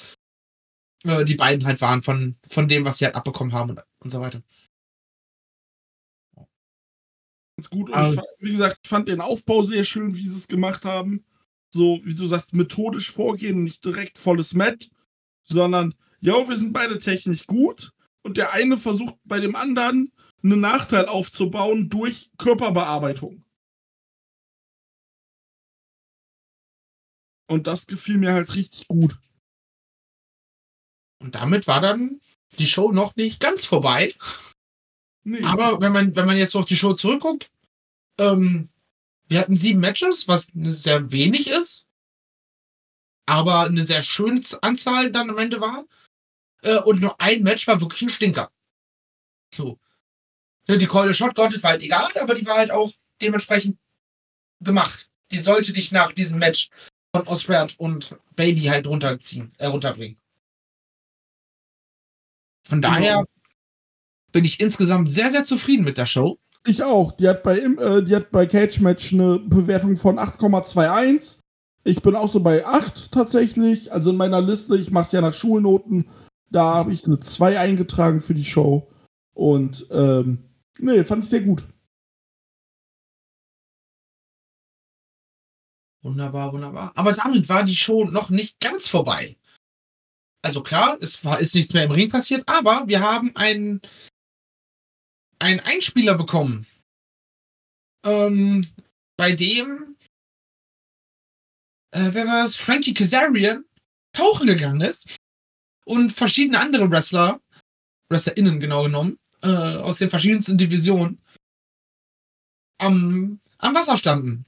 äh, 1.05 1.25
die 1.25 1.35
beiden 1.35 1.67
halt 1.67 1.81
waren 1.81 2.03
von, 2.03 2.37
von 2.47 2.69
dem, 2.69 2.85
was 2.85 2.99
sie 2.99 3.05
halt 3.05 3.15
abbekommen 3.15 3.53
haben 3.53 3.71
und, 3.71 3.81
und 4.01 4.11
so 4.11 4.21
weiter. 4.21 4.43
Ganz 7.57 7.71
gut. 7.71 7.89
Und 7.91 7.95
Aber- 7.95 8.15
ich, 8.15 8.21
wie 8.39 8.53
gesagt, 8.53 8.81
ich 8.83 8.89
fand 8.89 9.09
den 9.09 9.21
Aufbau 9.21 9.63
sehr 9.63 9.85
schön, 9.85 10.17
wie 10.17 10.27
sie 10.29 10.37
es 10.37 10.49
gemacht 10.49 10.85
haben. 10.85 11.25
So, 11.75 12.01
wie 12.05 12.15
du 12.15 12.27
sagst, 12.27 12.53
methodisch 12.53 13.11
vorgehen, 13.11 13.65
nicht 13.65 13.85
direkt 13.85 14.19
volles 14.19 14.53
Met, 14.55 14.91
sondern, 15.45 15.95
ja, 16.21 16.47
wir 16.49 16.57
sind 16.57 16.73
beide 16.73 16.99
technisch 16.99 17.47
gut. 17.47 17.93
Und 18.23 18.37
der 18.37 18.53
eine 18.53 18.77
versucht 18.77 19.17
bei 19.25 19.41
dem 19.41 19.57
anderen 19.57 20.13
einen 20.45 20.61
Nachteil 20.61 21.07
aufzubauen 21.07 21.89
durch 21.89 22.31
Körperbearbeitung. 22.39 23.45
Und 27.49 27.67
das 27.67 27.87
gefiel 27.87 28.19
mir 28.19 28.33
halt 28.33 28.55
richtig 28.55 28.89
gut. 28.89 29.19
Und 31.21 31.35
damit 31.35 31.67
war 31.67 31.81
dann 31.81 32.21
die 32.59 32.67
Show 32.67 32.93
noch 32.93 33.17
nicht 33.17 33.41
ganz 33.41 33.65
vorbei. 33.65 34.15
Nee. 35.25 35.45
Aber 35.45 35.81
wenn 35.81 35.93
man, 35.93 36.17
wenn 36.17 36.27
man 36.27 36.37
jetzt 36.37 36.57
auf 36.57 36.65
die 36.65 36.77
Show 36.77 36.95
zurückguckt, 36.95 37.51
ähm, 38.19 38.69
wir 39.29 39.41
hatten 39.41 39.57
sieben 39.57 39.81
Matches, 39.81 40.29
was 40.29 40.49
sehr 40.55 41.13
wenig 41.13 41.49
ist, 41.49 41.87
aber 43.27 43.61
eine 43.61 43.83
sehr 43.83 44.03
schöne 44.03 44.41
Anzahl 44.63 45.11
dann 45.11 45.31
am 45.31 45.39
Ende 45.39 45.61
war. 45.61 45.87
Äh, 46.63 46.79
und 46.81 47.01
nur 47.01 47.21
ein 47.21 47.43
Match 47.43 47.67
war 47.67 47.81
wirklich 47.81 48.03
ein 48.03 48.11
Stinker. 48.11 48.51
So. 49.55 49.79
Die 50.69 50.87
Call 50.87 51.09
the 51.09 51.15
Shot 51.15 51.35
Gauntlet 51.35 51.63
war 51.63 51.71
halt 51.71 51.83
egal, 51.83 52.11
aber 52.19 52.35
die 52.35 52.47
war 52.47 52.57
halt 52.57 52.71
auch 52.71 52.93
dementsprechend 53.21 53.79
gemacht. 54.61 55.11
Die 55.31 55.41
sollte 55.41 55.73
dich 55.73 55.93
nach 55.93 56.13
diesem 56.13 56.39
Match 56.39 56.71
von 57.15 57.27
Osbert 57.27 57.79
und 57.79 58.17
Bailey 58.37 58.63
halt 58.63 58.87
runterziehen, 58.87 59.53
äh, 59.59 59.67
runterbringen. 59.67 60.19
Von 62.69 62.81
Genau. 62.81 62.95
daher 62.95 63.25
bin 64.33 64.45
ich 64.45 64.61
insgesamt 64.61 65.11
sehr, 65.11 65.31
sehr 65.31 65.45
zufrieden 65.45 65.85
mit 65.85 65.99
der 65.99 66.07
Show. 66.07 66.37
Ich 66.67 66.83
auch. 66.83 67.13
Die 67.13 67.29
hat 67.29 67.43
bei, 67.43 67.59
äh, 67.59 68.03
die 68.03 68.17
hat 68.17 68.31
bei 68.31 68.47
Cage 68.47 68.81
Match 68.81 69.13
eine 69.13 69.39
Bewertung 69.39 69.97
von 69.97 70.19
8,21. 70.19 71.39
Ich 71.85 72.01
bin 72.01 72.15
auch 72.15 72.31
so 72.31 72.41
bei 72.41 72.65
8 72.65 73.13
tatsächlich. 73.13 73.93
Also 73.93 74.11
in 74.11 74.17
meiner 74.17 74.41
Liste, 74.41 74.77
ich 74.77 74.91
mache 74.91 75.07
es 75.07 75.13
ja 75.13 75.21
nach 75.21 75.35
Schulnoten, 75.35 76.09
da 76.51 76.75
habe 76.75 76.93
ich 76.93 77.05
eine 77.07 77.19
2 77.19 77.59
eingetragen 77.59 78.21
für 78.21 78.35
die 78.35 78.45
Show. 78.45 78.89
Und 79.35 79.87
ähm, 79.91 80.45
nee, 80.79 81.03
fand 81.05 81.25
ich 81.25 81.31
sehr 81.31 81.41
gut. 81.41 81.65
Wunderbar, 86.03 86.53
wunderbar. 86.53 86.93
Aber 86.97 87.13
damit 87.13 87.49
war 87.49 87.65
die 87.65 87.77
Show 87.77 88.05
noch 88.05 88.29
nicht 88.31 88.61
ganz 88.61 88.89
vorbei. 88.89 89.37
Also 90.45 90.63
klar, 90.63 90.99
es 91.01 91.25
war, 91.25 91.39
ist 91.39 91.55
nichts 91.55 91.73
mehr 91.73 91.85
im 91.85 91.93
Ring 91.93 92.11
passiert, 92.11 92.43
aber 92.47 92.89
wir 92.89 93.01
haben 93.01 93.31
einen, 93.37 93.81
einen 95.43 95.61
Einspieler 95.61 96.15
bekommen, 96.15 96.67
ähm, 98.05 98.67
bei 99.17 99.33
dem, 99.33 99.97
äh, 101.91 102.11
wer 102.13 102.27
war 102.27 102.45
es? 102.45 102.57
Frankie 102.57 102.95
Kazarian 102.95 103.65
tauchen 104.13 104.47
gegangen 104.47 104.81
ist 104.81 105.17
und 105.85 106.13
verschiedene 106.13 106.61
andere 106.61 106.91
Wrestler, 106.91 107.41
WrestlerInnen 108.09 108.61
genau 108.61 108.85
genommen, 108.85 109.19
äh, 109.43 109.49
aus 109.49 109.99
den 109.99 110.11
verschiedensten 110.11 110.57
Divisionen 110.57 111.21
am, 112.79 113.41
am 113.59 113.75
Wasser 113.75 113.97
standen 113.97 114.45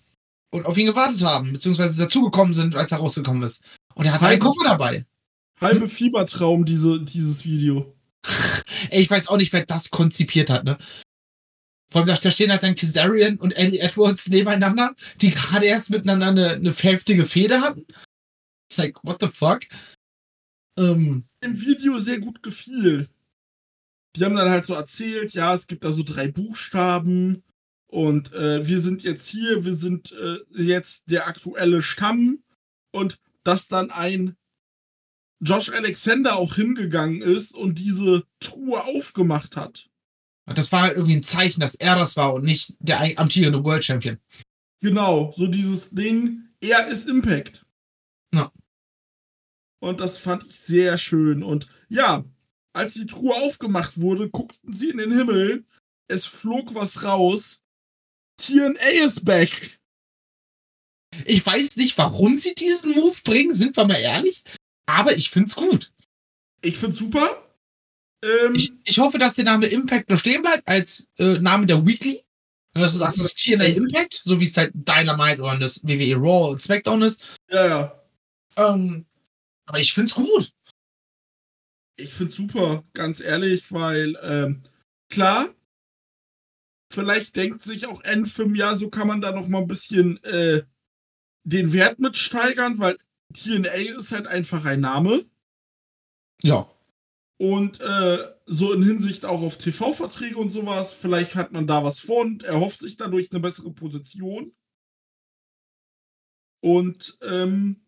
und 0.50 0.66
auf 0.66 0.76
ihn 0.76 0.86
gewartet 0.86 1.22
haben, 1.24 1.52
beziehungsweise 1.52 1.98
dazugekommen 1.98 2.54
sind, 2.54 2.74
als 2.76 2.92
er 2.92 2.98
rausgekommen 2.98 3.42
ist. 3.42 3.64
Und 3.94 4.06
er 4.06 4.12
hatte 4.12 4.26
einen 4.26 4.40
Halbe- 4.40 4.44
Koffer 4.46 4.64
dabei. 4.70 5.04
Halbe 5.60 5.86
Fiebertraum, 5.88 6.64
diese, 6.64 7.00
dieses 7.00 7.44
Video. 7.44 7.94
Ey, 8.90 9.02
ich 9.02 9.10
weiß 9.10 9.28
auch 9.28 9.36
nicht, 9.36 9.52
wer 9.52 9.64
das 9.64 9.90
konzipiert 9.90 10.50
hat, 10.50 10.64
ne? 10.64 10.76
Vor 11.90 12.00
allem, 12.00 12.08
da 12.20 12.30
stehen 12.30 12.50
halt 12.50 12.62
dann 12.62 12.74
Kazarian 12.74 13.36
und 13.36 13.56
Eddie 13.56 13.78
Edwards 13.78 14.28
nebeneinander, 14.28 14.96
die 15.20 15.30
gerade 15.30 15.66
erst 15.66 15.90
miteinander 15.90 16.28
eine, 16.28 16.50
eine 16.54 16.72
heftige 16.72 17.24
Fehde 17.24 17.60
hatten. 17.60 17.86
Like, 18.76 18.96
what 19.04 19.18
the 19.20 19.28
fuck? 19.28 19.60
Ähm, 20.76 21.24
Im 21.40 21.60
Video 21.60 21.98
sehr 21.98 22.18
gut 22.18 22.42
gefiel. 22.42 23.08
Die 24.16 24.24
haben 24.24 24.34
dann 24.34 24.50
halt 24.50 24.66
so 24.66 24.74
erzählt, 24.74 25.34
ja, 25.34 25.54
es 25.54 25.66
gibt 25.66 25.84
da 25.84 25.92
so 25.92 26.02
drei 26.02 26.28
Buchstaben 26.28 27.44
und 27.86 28.32
äh, 28.32 28.66
wir 28.66 28.80
sind 28.80 29.02
jetzt 29.02 29.28
hier, 29.28 29.64
wir 29.64 29.74
sind 29.74 30.12
äh, 30.12 30.38
jetzt 30.50 31.10
der 31.10 31.28
aktuelle 31.28 31.82
Stamm 31.82 32.42
und 32.92 33.20
dass 33.44 33.68
dann 33.68 33.90
ein 33.90 34.36
Josh 35.40 35.70
Alexander 35.70 36.36
auch 36.36 36.54
hingegangen 36.54 37.22
ist 37.22 37.54
und 37.54 37.78
diese 37.78 38.24
Truhe 38.40 38.82
aufgemacht 38.84 39.56
hat. 39.56 39.88
das 40.46 40.72
war 40.72 40.82
halt 40.82 40.94
irgendwie 40.94 41.16
ein 41.16 41.22
Zeichen, 41.22 41.60
dass 41.60 41.74
er 41.74 41.96
das 41.96 42.16
war 42.16 42.34
und 42.34 42.44
nicht 42.44 42.74
der 42.78 43.18
amtierende 43.18 43.64
World 43.64 43.84
Champion. 43.84 44.18
Genau, 44.80 45.32
so 45.36 45.46
dieses 45.46 45.90
Ding, 45.90 46.48
er 46.60 46.86
ist 46.88 47.08
Impact. 47.08 47.64
Ja. 48.34 48.52
Und 49.80 50.00
das 50.00 50.18
fand 50.18 50.44
ich 50.44 50.58
sehr 50.58 50.98
schön. 50.98 51.42
Und 51.42 51.68
ja, 51.88 52.24
als 52.74 52.94
die 52.94 53.06
Truhe 53.06 53.34
aufgemacht 53.34 54.00
wurde, 54.00 54.28
guckten 54.28 54.74
sie 54.74 54.90
in 54.90 54.98
den 54.98 55.16
Himmel. 55.16 55.64
Es 56.08 56.26
flog 56.26 56.74
was 56.74 57.02
raus. 57.02 57.62
TNA 58.36 59.04
ist 59.04 59.24
back. 59.24 59.78
Ich 61.24 61.44
weiß 61.46 61.76
nicht, 61.76 61.96
warum 61.96 62.36
sie 62.36 62.54
diesen 62.54 62.92
Move 62.92 63.16
bringen, 63.24 63.54
sind 63.54 63.76
wir 63.76 63.86
mal 63.86 63.94
ehrlich. 63.94 64.42
Aber 64.86 65.16
ich 65.16 65.30
find's 65.30 65.54
gut. 65.54 65.92
Ich 66.60 66.78
find's 66.78 66.98
super. 66.98 67.42
Ähm, 68.22 68.54
Ich, 68.54 68.72
ich 68.84 68.98
hoffe, 68.98 69.18
dass 69.18 69.34
der 69.34 69.44
Name 69.44 69.66
Impact 69.66 70.08
nur 70.08 70.18
stehen 70.18 70.42
bleibt 70.42 70.66
als 70.66 71.08
äh, 71.18 71.38
Name 71.38 71.66
der 71.66 71.84
Weekly. 71.86 72.24
Und 72.74 72.82
dass 72.82 72.92
du 72.92 72.98
sagst, 72.98 73.18
das 73.20 73.26
ist 73.26 73.38
TNA 73.44 73.66
Impact, 73.66 74.14
so 74.20 74.40
wie 74.40 74.48
es 74.48 74.56
halt 74.56 74.72
Dynamite 74.74 75.40
oder 75.42 75.56
das 75.58 75.82
WWE 75.84 76.16
Raw 76.16 76.50
und 76.50 76.60
SmackDown 76.60 77.02
ist. 77.02 77.22
ja, 77.48 77.66
ja. 77.66 78.00
Ähm, 78.56 79.06
aber 79.66 79.78
ich 79.78 79.92
find's 79.92 80.14
gut. 80.14 80.52
Ich 81.96 82.12
find's 82.12 82.34
super, 82.34 82.84
ganz 82.92 83.20
ehrlich, 83.20 83.70
weil, 83.70 84.18
ähm, 84.22 84.62
klar, 85.08 85.54
vielleicht 86.92 87.36
denkt 87.36 87.62
sich 87.62 87.86
auch 87.86 88.02
Enfim, 88.02 88.54
ja, 88.56 88.76
so 88.76 88.90
kann 88.90 89.06
man 89.06 89.20
da 89.20 89.32
noch 89.32 89.46
mal 89.46 89.60
ein 89.60 89.68
bisschen 89.68 90.22
äh, 90.24 90.64
den 91.44 91.72
Wert 91.72 92.00
mit 92.00 92.16
steigern, 92.16 92.78
weil 92.78 92.98
TNA 93.32 93.98
ist 93.98 94.12
halt 94.12 94.26
einfach 94.26 94.64
ein 94.64 94.80
Name. 94.80 95.24
Ja. 96.42 96.70
Und 97.38 97.80
äh, 97.80 98.18
so 98.46 98.72
in 98.72 98.82
Hinsicht 98.82 99.24
auch 99.24 99.42
auf 99.42 99.58
TV-Verträge 99.58 100.36
und 100.36 100.52
sowas, 100.52 100.92
vielleicht 100.92 101.34
hat 101.34 101.52
man 101.52 101.66
da 101.66 101.82
was 101.82 101.98
vor 101.98 102.20
und 102.20 102.42
erhofft 102.42 102.80
sich 102.80 102.96
dadurch 102.96 103.30
eine 103.32 103.40
bessere 103.40 103.72
Position. 103.72 104.54
Und 106.60 107.18
ähm, 107.22 107.84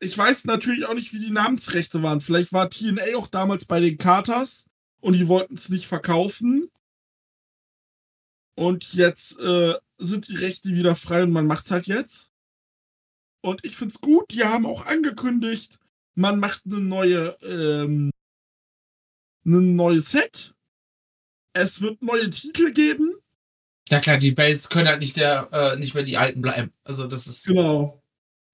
ich 0.00 0.16
weiß 0.16 0.44
natürlich 0.46 0.86
auch 0.86 0.94
nicht, 0.94 1.12
wie 1.12 1.18
die 1.18 1.30
Namensrechte 1.30 2.02
waren. 2.02 2.20
Vielleicht 2.20 2.52
war 2.52 2.70
TNA 2.70 3.16
auch 3.16 3.26
damals 3.26 3.64
bei 3.66 3.80
den 3.80 3.98
Carters 3.98 4.66
und 5.00 5.14
die 5.14 5.28
wollten 5.28 5.54
es 5.54 5.68
nicht 5.68 5.86
verkaufen. 5.86 6.70
Und 8.56 8.92
jetzt 8.94 9.38
äh, 9.38 9.74
sind 9.98 10.28
die 10.28 10.36
Rechte 10.36 10.70
wieder 10.70 10.94
frei 10.94 11.22
und 11.22 11.32
man 11.32 11.46
macht's 11.46 11.70
halt 11.70 11.86
jetzt. 11.86 12.29
Und 13.42 13.64
ich 13.64 13.76
find's 13.76 14.00
gut. 14.00 14.30
Die 14.32 14.44
haben 14.44 14.66
auch 14.66 14.86
angekündigt, 14.86 15.78
man 16.14 16.38
macht 16.38 16.62
eine 16.66 16.80
neue, 16.80 17.36
ähm, 17.42 18.10
ein 19.46 19.76
neues 19.76 20.10
Set. 20.10 20.54
Es 21.52 21.80
wird 21.80 22.02
neue 22.02 22.30
Titel 22.30 22.72
geben. 22.72 23.16
Ja 23.88 23.98
klar, 24.00 24.18
die 24.18 24.32
Bells 24.32 24.68
können 24.68 24.88
halt 24.88 25.00
nicht 25.00 25.16
der, 25.16 25.48
äh, 25.52 25.76
nicht 25.76 25.94
mehr 25.94 26.04
die 26.04 26.16
alten 26.16 26.42
bleiben. 26.42 26.72
Also 26.84 27.06
das 27.06 27.26
ist. 27.26 27.46
Genau. 27.46 28.02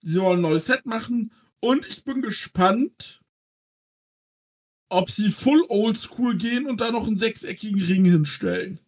Sie 0.02 0.20
wollen 0.20 0.38
ein 0.38 0.42
neues 0.42 0.66
Set 0.66 0.86
machen. 0.86 1.32
Und 1.60 1.84
ich 1.86 2.04
bin 2.04 2.22
gespannt, 2.22 3.20
ob 4.88 5.10
sie 5.10 5.30
full 5.30 5.64
oldschool 5.68 6.36
gehen 6.36 6.66
und 6.66 6.80
da 6.80 6.90
noch 6.90 7.06
einen 7.06 7.18
sechseckigen 7.18 7.82
Ring 7.82 8.04
hinstellen. 8.04 8.78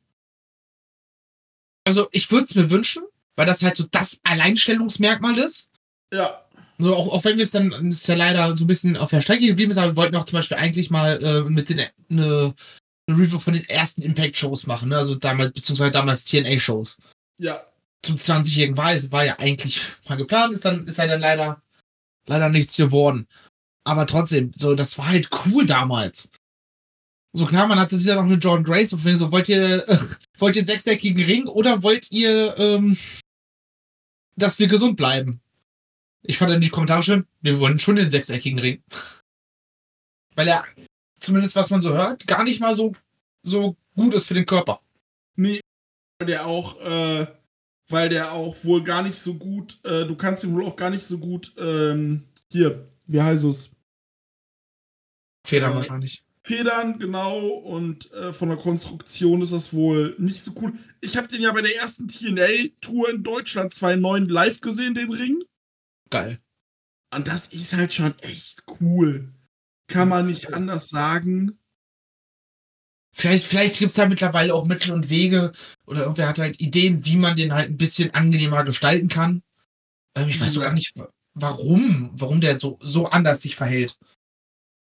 Also 1.85 2.09
ich 2.13 2.31
würde 2.31 2.45
es 2.45 2.55
mir 2.55 2.71
wünschen, 2.71 3.03
weil 3.35 3.47
das 3.47 3.63
halt 3.63 3.77
so 3.77 3.85
das 3.91 4.21
Alleinstellungsmerkmal 4.23 5.39
ist. 5.39 5.71
Ja. 6.13 6.45
So, 6.79 6.95
auch, 6.95 7.13
auch 7.13 7.25
wenn 7.25 7.37
wir 7.37 7.45
es 7.45 7.51
dann, 7.51 7.73
ist 7.89 8.07
ja 8.07 8.15
leider 8.15 8.55
so 8.55 8.65
ein 8.65 8.69
bisschen 8.69 8.97
auf 8.97 9.11
der 9.11 9.21
Strecke 9.21 9.47
geblieben 9.47 9.73
ist, 9.73 9.79
aber 9.79 9.93
wir 9.93 9.97
wollten 9.97 10.17
auch 10.17 10.25
zum 10.25 10.39
Beispiel 10.39 10.57
eigentlich 10.57 10.91
mal 10.91 11.21
äh, 11.23 11.51
mit 11.51 11.69
den 11.69 11.81
eine, 12.09 12.55
eine 13.09 13.19
Review 13.19 13.39
von 13.41 13.55
den 13.55 13.65
ersten 13.65 14.03
Impact-Shows 14.03 14.67
machen, 14.67 14.91
ne? 14.91 14.97
Also 14.97 15.17
damals, 15.17 15.53
beziehungsweise 15.55 15.91
damals 15.91 16.25
TNA-Shows. 16.25 16.99
Ja. 17.39 17.67
Zum 18.05 18.17
20-jährigen 18.17 18.77
war 18.77 18.93
es, 18.93 19.11
war 19.11 19.25
ja 19.25 19.39
eigentlich 19.41 19.81
mal 20.09 20.17
geplant, 20.17 20.55
ist 20.55 20.65
dann, 20.65 20.87
ist 20.87 20.99
ja 20.99 21.09
dann 21.09 21.21
leider, 21.21 21.61
leider 22.27 22.49
nichts 22.49 22.77
geworden. 22.77 23.27
Aber 23.85 24.07
trotzdem, 24.07 24.53
so, 24.55 24.75
das 24.75 24.99
war 24.99 25.09
halt 25.09 25.29
cool 25.47 25.67
damals. 25.67 26.31
So 27.33 27.45
klar, 27.45 27.67
man 27.67 27.81
hatte 27.81 27.97
ja 27.97 28.15
noch 28.15 28.25
eine 28.25 28.37
Jordan 28.37 28.65
Grace, 28.65 28.93
und 28.93 29.01
so, 29.01 29.33
wollt 29.33 29.49
ihr, 29.49 29.89
äh, 29.89 29.99
wollt 30.39 30.55
ihr 30.55 30.61
einen 30.61 30.67
sechseckigen 30.67 31.25
Ring 31.25 31.47
oder 31.47 31.83
wollt 31.83 32.11
ihr, 32.13 32.57
ähm, 32.57 32.97
dass 34.37 34.61
wir 34.61 34.69
gesund 34.69 34.97
bleiben? 34.97 35.41
Ich 36.23 36.39
fand 36.39 36.51
dann 36.51 36.61
die 36.61 36.69
Kommentare 36.69 37.03
schön, 37.03 37.27
wir 37.41 37.59
wollen 37.61 37.79
schon 37.79 37.97
den 37.97 38.11
sechseckigen 38.11 38.59
Ring. 38.59 38.83
Weil 40.35 40.49
er, 40.49 40.65
zumindest 41.19 41.57
was 41.57 41.71
man 41.71 41.81
so 41.81 41.95
hört, 41.95 42.27
gar 42.27 42.45
nicht 42.45 42.61
mal 42.61 42.75
so, 42.75 42.95
so 43.43 43.77
gut 43.97 44.15
ist 44.15 44.27
für 44.27 44.35
den 44.35 44.47
Körper. 44.47 44.81
Nee, 45.37 45.61
weil 46.19 46.27
der 46.27 46.47
auch, 46.47 46.81
äh, 46.81 47.27
weil 47.89 48.09
der 48.09 48.33
auch 48.33 48.65
wohl 48.65 48.83
gar 48.83 49.03
nicht 49.03 49.19
so 49.19 49.35
gut, 49.35 49.79
äh, 49.85 50.05
du 50.05 50.17
kannst 50.17 50.45
ihn 50.45 50.55
wohl 50.55 50.65
auch 50.65 50.77
gar 50.77 50.91
nicht 50.91 51.05
so 51.05 51.19
gut, 51.19 51.53
ähm, 51.59 52.25
hier, 52.49 52.89
wie 53.07 53.23
heißt 53.23 53.45
es? 53.45 53.71
Federn 55.47 55.73
Äh, 55.73 55.77
wahrscheinlich. 55.77 56.25
Federn, 56.43 56.99
genau, 56.99 57.47
und 57.47 58.11
äh, 58.13 58.33
von 58.33 58.49
der 58.49 58.57
Konstruktion 58.57 59.43
ist 59.43 59.53
das 59.53 59.75
wohl 59.75 60.15
nicht 60.19 60.43
so 60.43 60.53
cool. 60.61 60.73
Ich 61.01 61.17
habe 61.17 61.29
den 61.29 61.43
ja 61.43 61.53
bei 61.53 61.61
der 61.61 61.77
ersten 61.77 62.09
TNA-Tour 62.09 63.11
in 63.11 63.23
Deutschland 63.23 63.75
2009 63.75 64.29
live 64.29 64.61
gesehen, 64.61 64.95
den 64.95 65.13
Ring. 65.13 65.45
Geil. 66.11 66.39
Und 67.15 67.29
das 67.29 67.49
ist 67.49 67.73
halt 67.73 67.93
schon 67.95 68.19
echt 68.21 68.63
cool. 68.81 69.33
Kann 69.91 70.09
man 70.09 70.27
nicht 70.27 70.53
anders 70.53 70.89
sagen. 70.89 71.59
Vielleicht, 73.15 73.45
vielleicht 73.47 73.79
gibt's 73.79 73.97
da 73.97 74.07
mittlerweile 74.07 74.55
auch 74.55 74.67
Mittel 74.67 74.93
und 74.93 75.09
Wege 75.11 75.53
oder 75.87 76.03
irgendwer 76.03 76.29
hat 76.29 76.39
halt 76.39 76.61
Ideen, 76.61 77.05
wie 77.05 77.17
man 77.17 77.37
den 77.37 77.53
halt 77.53 77.71
ein 77.71 77.79
bisschen 77.79 78.13
angenehmer 78.15 78.65
gestalten 78.65 79.09
kann. 79.09 79.43
Ähm, 80.17 80.29
ich 80.29 80.41
weiß 80.41 80.55
Ja. 80.57 80.63
gar 80.63 80.73
nicht, 80.73 80.93
warum, 81.35 82.11
warum 82.13 82.41
der 82.41 82.61
so, 82.61 82.79
so 82.83 83.07
anders 83.07 83.41
sich 83.43 83.57
verhält. 83.57 83.97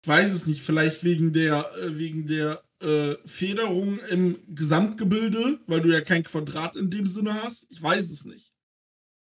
Ich 0.04 0.08
weiß 0.08 0.32
es 0.32 0.48
nicht, 0.48 0.62
vielleicht 0.62 1.04
wegen 1.04 1.34
der, 1.34 1.72
äh, 1.78 1.98
wegen 1.98 2.26
der 2.26 2.64
äh, 2.82 3.16
Federung 3.26 4.00
im 4.10 4.40
Gesamtgebilde, 4.56 5.60
weil 5.68 5.82
du 5.82 5.90
ja 5.92 6.02
kein 6.02 6.24
Quadrat 6.24 6.76
in 6.76 6.90
dem 6.90 7.08
Sinne 7.08 7.36
hast. 7.44 7.68
Ich 7.70 7.82
weiß 7.82 8.10
es 8.10 8.26
nicht. 8.26 8.54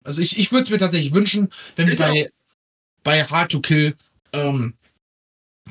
Also 0.04 0.22
ich, 0.22 0.38
ich 0.40 0.52
würde 0.52 0.64
es 0.64 0.70
mir 0.70 0.78
tatsächlich 0.78 1.14
wünschen, 1.14 1.50
wenn 1.76 1.88
wir 1.88 1.98
bei, 1.98 2.30
bei 3.04 3.24
Hard 3.24 3.52
to 3.52 3.62
Kill 3.62 3.96
ähm, 4.34 4.74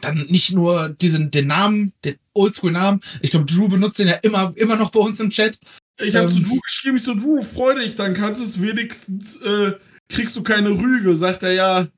dann 0.01 0.27
nicht 0.27 0.53
nur 0.53 0.89
diesen 0.89 1.31
den 1.31 1.49
Namen, 1.49 1.93
den 2.05 2.17
Oldschool-Namen, 2.35 3.01
ich 3.23 3.31
glaube, 3.31 3.47
Drew 3.47 3.69
benutzt 3.69 3.99
den 3.99 4.09
ja 4.09 4.15
immer, 4.15 4.53
immer 4.57 4.77
noch 4.77 4.91
bei 4.91 5.01
uns 5.01 5.21
im 5.21 5.31
Chat. 5.31 5.59
Ich 5.99 6.15
habe 6.15 6.29
Ähm. 6.29 6.33
zu 6.33 6.43
Drew 6.43 6.59
geschrieben, 6.61 6.97
ich 6.97 7.03
so, 7.03 7.15
Drew, 7.15 7.43
freu 7.43 7.75
dich, 7.75 7.97
dann 7.97 8.15
kannst 8.15 8.41
du 8.41 8.45
es 8.45 8.61
wenigstens, 8.61 9.37
äh, 9.37 9.73
kriegst 10.09 10.37
du 10.37 10.43
keine 10.43 10.71
Rüge. 10.71 11.17
Sagt 11.17 11.43
er, 11.43 11.53
ja, 11.53 11.89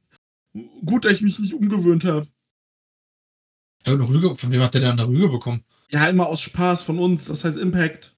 gut, 0.85 1.05
dass 1.05 1.13
ich 1.13 1.21
mich 1.21 1.39
nicht 1.39 1.55
umgewöhnt 1.55 2.05
habe. 2.05 2.27
Ja, 3.87 3.93
eine 3.93 4.09
Rüge, 4.09 4.35
von 4.37 4.51
wem 4.53 4.63
hat 4.63 4.75
der 4.75 4.81
denn 4.81 4.93
eine 4.93 5.07
Rüge 5.07 5.29
bekommen? 5.29 5.65
Ja, 5.91 6.09
immer 6.09 6.27
aus 6.27 6.41
Spaß 6.41 6.83
von 6.83 6.99
uns, 6.99 7.27
das 7.27 7.45
heißt 7.45 7.59
Impact. 7.59 8.17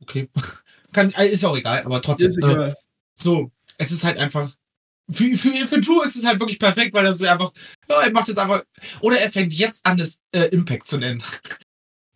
Okay. 0.00 0.28
Kann, 0.92 1.12
äh, 1.14 1.28
ist 1.28 1.44
auch 1.44 1.56
egal, 1.56 1.82
aber 1.84 2.00
trotzdem. 2.02 2.28
Ist 2.30 2.38
Äh, 2.42 2.50
egal. 2.50 2.76
so, 3.14 3.50
es 3.78 3.92
ist 3.92 4.04
halt 4.04 4.18
einfach. 4.18 4.50
Für, 5.10 5.34
für, 5.36 5.66
für 5.66 5.80
Drew 5.80 6.02
ist 6.02 6.16
es 6.16 6.26
halt 6.26 6.38
wirklich 6.38 6.58
perfekt, 6.58 6.92
weil 6.92 7.04
das 7.04 7.16
ist 7.20 7.26
einfach, 7.26 7.50
ja, 7.88 8.02
er 8.02 8.10
macht 8.12 8.28
jetzt 8.28 8.38
einfach, 8.38 8.62
oder 9.00 9.18
er 9.18 9.30
fängt 9.32 9.54
jetzt 9.54 9.84
an, 9.86 9.96
das 9.96 10.18
äh, 10.32 10.48
Impact 10.48 10.86
zu 10.86 10.98
nennen. 10.98 11.22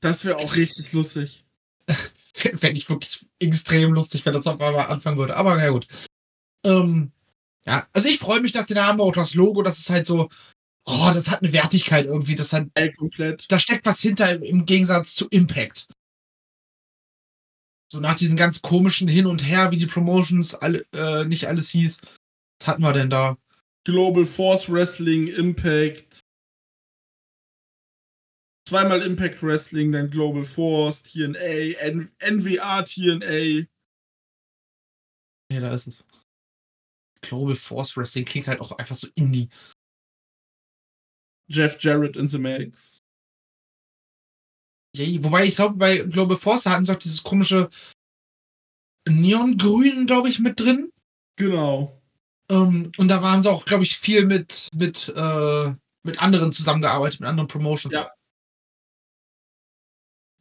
Das 0.01 0.25
wäre 0.25 0.37
auch 0.37 0.55
richtig 0.57 0.93
lustig. 0.93 1.45
Fände 2.35 2.73
ich 2.73 2.89
wirklich 2.89 3.25
extrem 3.39 3.93
lustig, 3.93 4.27
wenn 4.27 4.33
das 4.35 4.47
auf 4.47 4.61
einmal 4.61 4.87
anfangen 4.89 5.17
würde. 5.17 5.37
Aber 5.37 5.55
na 5.55 5.69
gut. 5.71 5.87
Ähm, 6.65 7.13
ja, 7.67 7.87
also 7.93 8.09
ich 8.09 8.19
freue 8.19 8.41
mich, 8.41 8.53
dass 8.53 8.67
der 8.67 8.77
Name 8.77 9.03
auch 9.03 9.13
das 9.13 9.35
Logo, 9.35 9.63
das 9.63 9.79
ist 9.79 9.91
halt 9.91 10.07
so, 10.07 10.29
oh, 10.85 11.11
das 11.15 11.31
hat 11.31 11.43
eine 11.43 11.53
Wertigkeit 11.53 12.05
irgendwie. 12.07 12.35
Das 12.35 12.53
hat, 12.53 12.67
Ey, 12.75 12.93
komplett. 12.93 13.47
da 13.51 13.59
steckt 13.59 13.87
was 13.87 14.01
hinter 14.01 14.43
im 14.43 14.67
Gegensatz 14.67 15.15
zu 15.15 15.29
Impact. 15.29 15.87
So 17.93 18.01
nach 18.01 18.17
diesen 18.17 18.39
ganz 18.39 18.63
komischen 18.63 19.07
Hin 19.07 19.27
und 19.27 19.47
Her, 19.47 19.71
wie 19.71 19.77
die 19.77 19.87
Promotions 19.87 20.55
alle, 20.55 20.83
äh, 20.95 21.27
nicht 21.27 21.47
alles 21.47 21.69
hieß. 21.69 22.01
Was 22.59 22.67
hatten 22.67 22.81
wir 22.81 22.95
denn 22.95 23.11
da? 23.11 23.37
Global 23.85 24.25
Force 24.25 24.73
Wrestling, 24.73 25.29
Impact. 25.29 26.21
Zweimal 28.67 29.03
Impact 29.03 29.43
Wrestling, 29.43 29.93
dann 29.93 30.09
Global 30.09 30.43
Force, 30.43 31.03
TNA, 31.03 31.77
N 31.81 32.11
NWA, 32.19 32.83
TNA. 32.83 33.67
Nee, 35.51 35.61
da 35.61 35.75
ist 35.75 35.89
es. 35.89 36.05
Global 37.21 37.55
Force 37.55 37.95
Wrestling 37.99 38.25
klingt 38.25 38.49
halt 38.49 38.63
auch 38.63 38.73
einfach 38.73 38.97
so 38.97 39.09
indie. 39.17 39.51
Jeff 41.47 41.79
Jarrett 41.79 42.17
in 42.17 42.27
the 42.27 42.39
Max. 42.39 43.02
Yay. 44.95 45.23
Wobei 45.25 45.47
ich 45.47 45.57
glaube, 45.57 45.77
bei 45.77 45.99
Global 45.99 46.37
Force 46.37 46.67
hatten 46.67 46.85
sie 46.85 46.93
auch 46.93 46.99
dieses 46.99 47.23
komische 47.23 47.69
Neongrün, 49.09 50.07
glaube 50.07 50.29
ich, 50.29 50.39
mit 50.39 50.61
drin. 50.61 50.93
Genau. 51.37 52.01
Ähm, 52.51 52.93
und 52.99 53.09
da 53.09 53.23
waren 53.23 53.43
sie 53.43 53.51
auch, 53.51 53.65
glaube 53.65 53.85
ich, 53.85 53.97
viel 53.97 54.27
mit, 54.27 54.69
mit, 54.75 55.09
äh, 55.17 55.75
mit 56.03 56.21
anderen 56.21 56.53
zusammengearbeitet, 56.53 57.21
mit 57.21 57.29
anderen 57.29 57.49
Promotions. 57.49 57.95
Ja. 57.95 58.13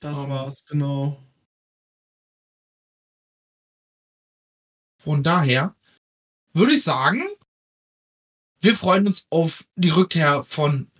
Das 0.01 0.17
Ähm. 0.17 0.29
war's, 0.29 0.65
genau. 0.65 1.17
Von 5.01 5.23
daher 5.23 5.75
würde 6.53 6.73
ich 6.73 6.83
sagen, 6.83 7.23
wir 8.59 8.75
freuen 8.75 9.07
uns 9.07 9.25
auf 9.31 9.65
die 9.75 9.89
Rückkehr 9.89 10.43
von, 10.43 10.91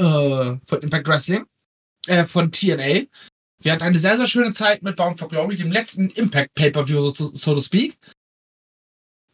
äh, 0.00 0.56
von 0.66 0.82
Impact 0.82 1.08
Wrestling, 1.08 1.46
äh, 2.08 2.26
von 2.26 2.50
TNA. 2.52 3.06
Wir 3.60 3.72
hatten 3.72 3.82
eine 3.82 3.98
sehr, 3.98 4.16
sehr 4.16 4.26
schöne 4.28 4.52
Zeit 4.52 4.82
mit 4.82 4.96
Bound 4.96 5.18
for 5.18 5.28
Glory, 5.28 5.56
dem 5.56 5.72
letzten 5.72 6.10
Impact 6.10 6.54
Pay-Per-View, 6.54 7.00
so, 7.00 7.10
to- 7.10 7.34
so 7.34 7.54
to 7.54 7.60
speak. 7.60 7.96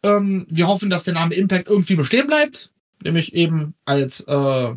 Ähm, 0.03 0.45
wir 0.49 0.67
hoffen, 0.67 0.89
dass 0.89 1.03
der 1.03 1.13
Name 1.13 1.33
Impact 1.35 1.67
irgendwie 1.69 1.95
bestehen 1.95 2.27
bleibt, 2.27 2.71
nämlich 3.03 3.33
eben 3.33 3.73
als, 3.85 4.21
äh, 4.21 4.75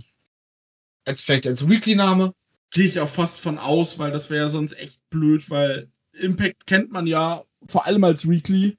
als 1.04 1.22
vielleicht 1.22 1.46
als 1.46 1.68
Weekly-Name. 1.68 2.32
Gehe 2.70 2.84
ich 2.86 3.00
auch 3.00 3.08
fast 3.08 3.40
von 3.40 3.58
aus, 3.58 3.98
weil 3.98 4.10
das 4.12 4.28
wäre 4.30 4.50
sonst 4.50 4.72
echt 4.74 5.00
blöd, 5.10 5.48
weil 5.50 5.88
Impact 6.12 6.66
kennt 6.66 6.92
man 6.92 7.06
ja 7.06 7.42
vor 7.66 7.86
allem 7.86 8.04
als 8.04 8.28
Weekly. 8.28 8.76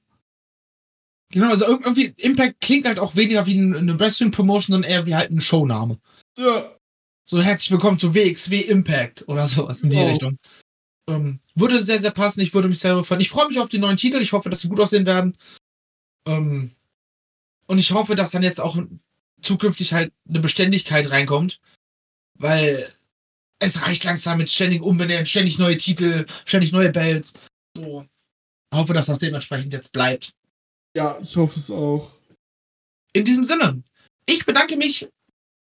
Genau, 1.31 1.49
also 1.49 1.65
irg- 1.65 1.81
irgendwie 1.83 2.13
Impact 2.17 2.61
klingt 2.61 2.85
halt 2.85 2.99
auch 2.99 3.15
weniger 3.15 3.45
wie 3.45 3.57
ein- 3.57 3.75
eine 3.75 3.99
Wrestling-Promotion, 3.99 4.73
sondern 4.73 4.91
eher 4.91 5.05
wie 5.05 5.15
halt 5.15 5.31
ein 5.31 5.41
Showname. 5.41 5.97
Ja. 6.37 6.75
So 7.29 7.39
herzlich 7.39 7.69
willkommen 7.69 7.99
zu 7.99 8.15
WXW 8.15 8.59
Impact 8.61 9.27
oder 9.27 9.45
sowas 9.45 9.83
in 9.83 9.91
die 9.91 9.97
Oh. 9.97 10.07
Richtung. 10.07 10.35
Ähm, 11.07 11.39
würde 11.53 11.83
sehr, 11.83 11.99
sehr 11.99 12.09
passen. 12.09 12.41
Ich 12.41 12.55
würde 12.55 12.67
mich 12.67 12.79
selber 12.79 13.03
freuen. 13.03 13.21
Ich 13.21 13.29
freue 13.29 13.47
mich 13.47 13.59
auf 13.59 13.69
die 13.69 13.77
neuen 13.77 13.97
Titel. 13.97 14.17
Ich 14.19 14.33
hoffe, 14.33 14.49
dass 14.49 14.61
sie 14.61 14.67
gut 14.67 14.79
aussehen 14.79 15.05
werden. 15.05 15.37
Ähm, 16.27 16.71
und 17.67 17.77
ich 17.77 17.91
hoffe, 17.91 18.15
dass 18.15 18.31
dann 18.31 18.41
jetzt 18.41 18.59
auch 18.59 18.79
zukünftig 19.43 19.93
halt 19.93 20.11
eine 20.27 20.39
Beständigkeit 20.39 21.11
reinkommt. 21.11 21.61
Weil 22.33 22.83
es 23.59 23.83
reicht 23.83 24.05
langsam 24.05 24.39
mit 24.39 24.49
ständig 24.49 24.81
Umbenennen, 24.81 25.27
ständig 25.27 25.59
neue 25.59 25.77
Titel, 25.77 26.25
ständig 26.45 26.71
neue 26.71 26.91
Belts. 26.91 27.35
So. 27.77 28.07
Ich 28.73 28.79
hoffe, 28.79 28.93
dass 28.93 29.05
das 29.05 29.19
dementsprechend 29.19 29.71
jetzt 29.71 29.91
bleibt. 29.91 30.33
Ja, 30.95 31.19
ich 31.21 31.37
hoffe 31.37 31.59
es 31.59 31.69
auch. 31.69 32.11
In 33.13 33.23
diesem 33.23 33.43
Sinne, 33.43 33.83
ich 34.25 34.47
bedanke 34.47 34.77
mich 34.77 35.07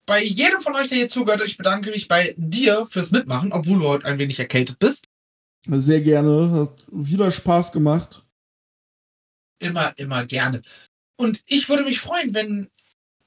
bei 0.06 0.22
jedem 0.22 0.60
von 0.60 0.74
euch, 0.74 0.88
der 0.88 0.98
hier 0.98 1.08
zugehört. 1.08 1.42
Ich 1.44 1.56
bedanke 1.56 1.90
mich 1.90 2.08
bei 2.08 2.34
dir 2.36 2.86
fürs 2.86 3.10
Mitmachen, 3.10 3.52
obwohl 3.52 3.78
du 3.78 3.88
heute 3.88 4.06
ein 4.06 4.18
wenig 4.18 4.38
erkältet 4.38 4.78
bist. 4.78 5.06
Sehr 5.66 6.00
gerne. 6.00 6.50
Hat 6.50 6.84
wieder 6.90 7.30
Spaß 7.30 7.72
gemacht. 7.72 8.24
Immer, 9.60 9.92
immer 9.98 10.24
gerne. 10.26 10.62
Und 11.16 11.42
ich 11.46 11.68
würde 11.68 11.84
mich 11.84 12.00
freuen, 12.00 12.32
wenn 12.32 12.70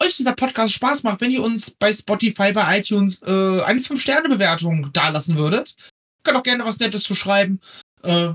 euch 0.02 0.16
dieser 0.16 0.34
Podcast 0.34 0.74
Spaß 0.74 1.04
macht, 1.04 1.22
wenn 1.22 1.32
ihr 1.32 1.44
uns 1.44 1.72
bei 1.72 1.94
Spotify, 1.94 2.52
bei 2.52 2.80
iTunes 2.80 3.22
äh, 3.22 3.62
eine 3.62 3.80
5-Sterne-Bewertung 3.80 4.92
dalassen 4.94 5.38
würdet. 5.38 5.76
Könnt 6.24 6.38
auch 6.38 6.44
gerne 6.44 6.66
was 6.66 6.80
Nettes 6.80 7.04
zu 7.04 7.16
schreiben. 7.16 7.60
Äh, 8.02 8.34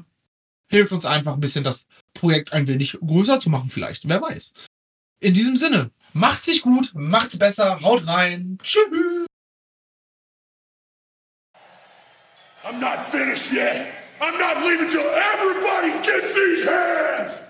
hilft 0.69 0.93
uns 0.93 1.05
einfach 1.05 1.35
ein 1.35 1.41
bisschen, 1.41 1.65
das 1.65 1.87
Projekt 2.15 2.53
ein 2.53 2.67
wenig 2.67 2.99
größer 3.05 3.41
zu 3.41 3.51
machen, 3.51 3.71
vielleicht. 3.71 4.09
Wer 4.09 4.21
weiß. 4.21 4.53
In 5.21 5.35
diesem 5.35 5.57
Sinne, 5.57 5.91
macht's 6.19 6.47
sich 6.47 6.63
gut, 6.63 6.91
macht's 6.95 7.39
besser, 7.39 7.81
haut 7.83 8.07
rein. 8.07 8.59
Tschüss. 8.63 9.27
I'm 12.65 12.81
not 12.81 13.11
finished 13.11 13.53
yet. 13.53 13.93
I'm 14.21 14.37
not 14.39 14.65
leaving 14.65 14.89
till 14.91 15.01
everybody 15.01 15.93
gets 16.03 16.35
these 16.35 16.65
hands! 16.65 17.48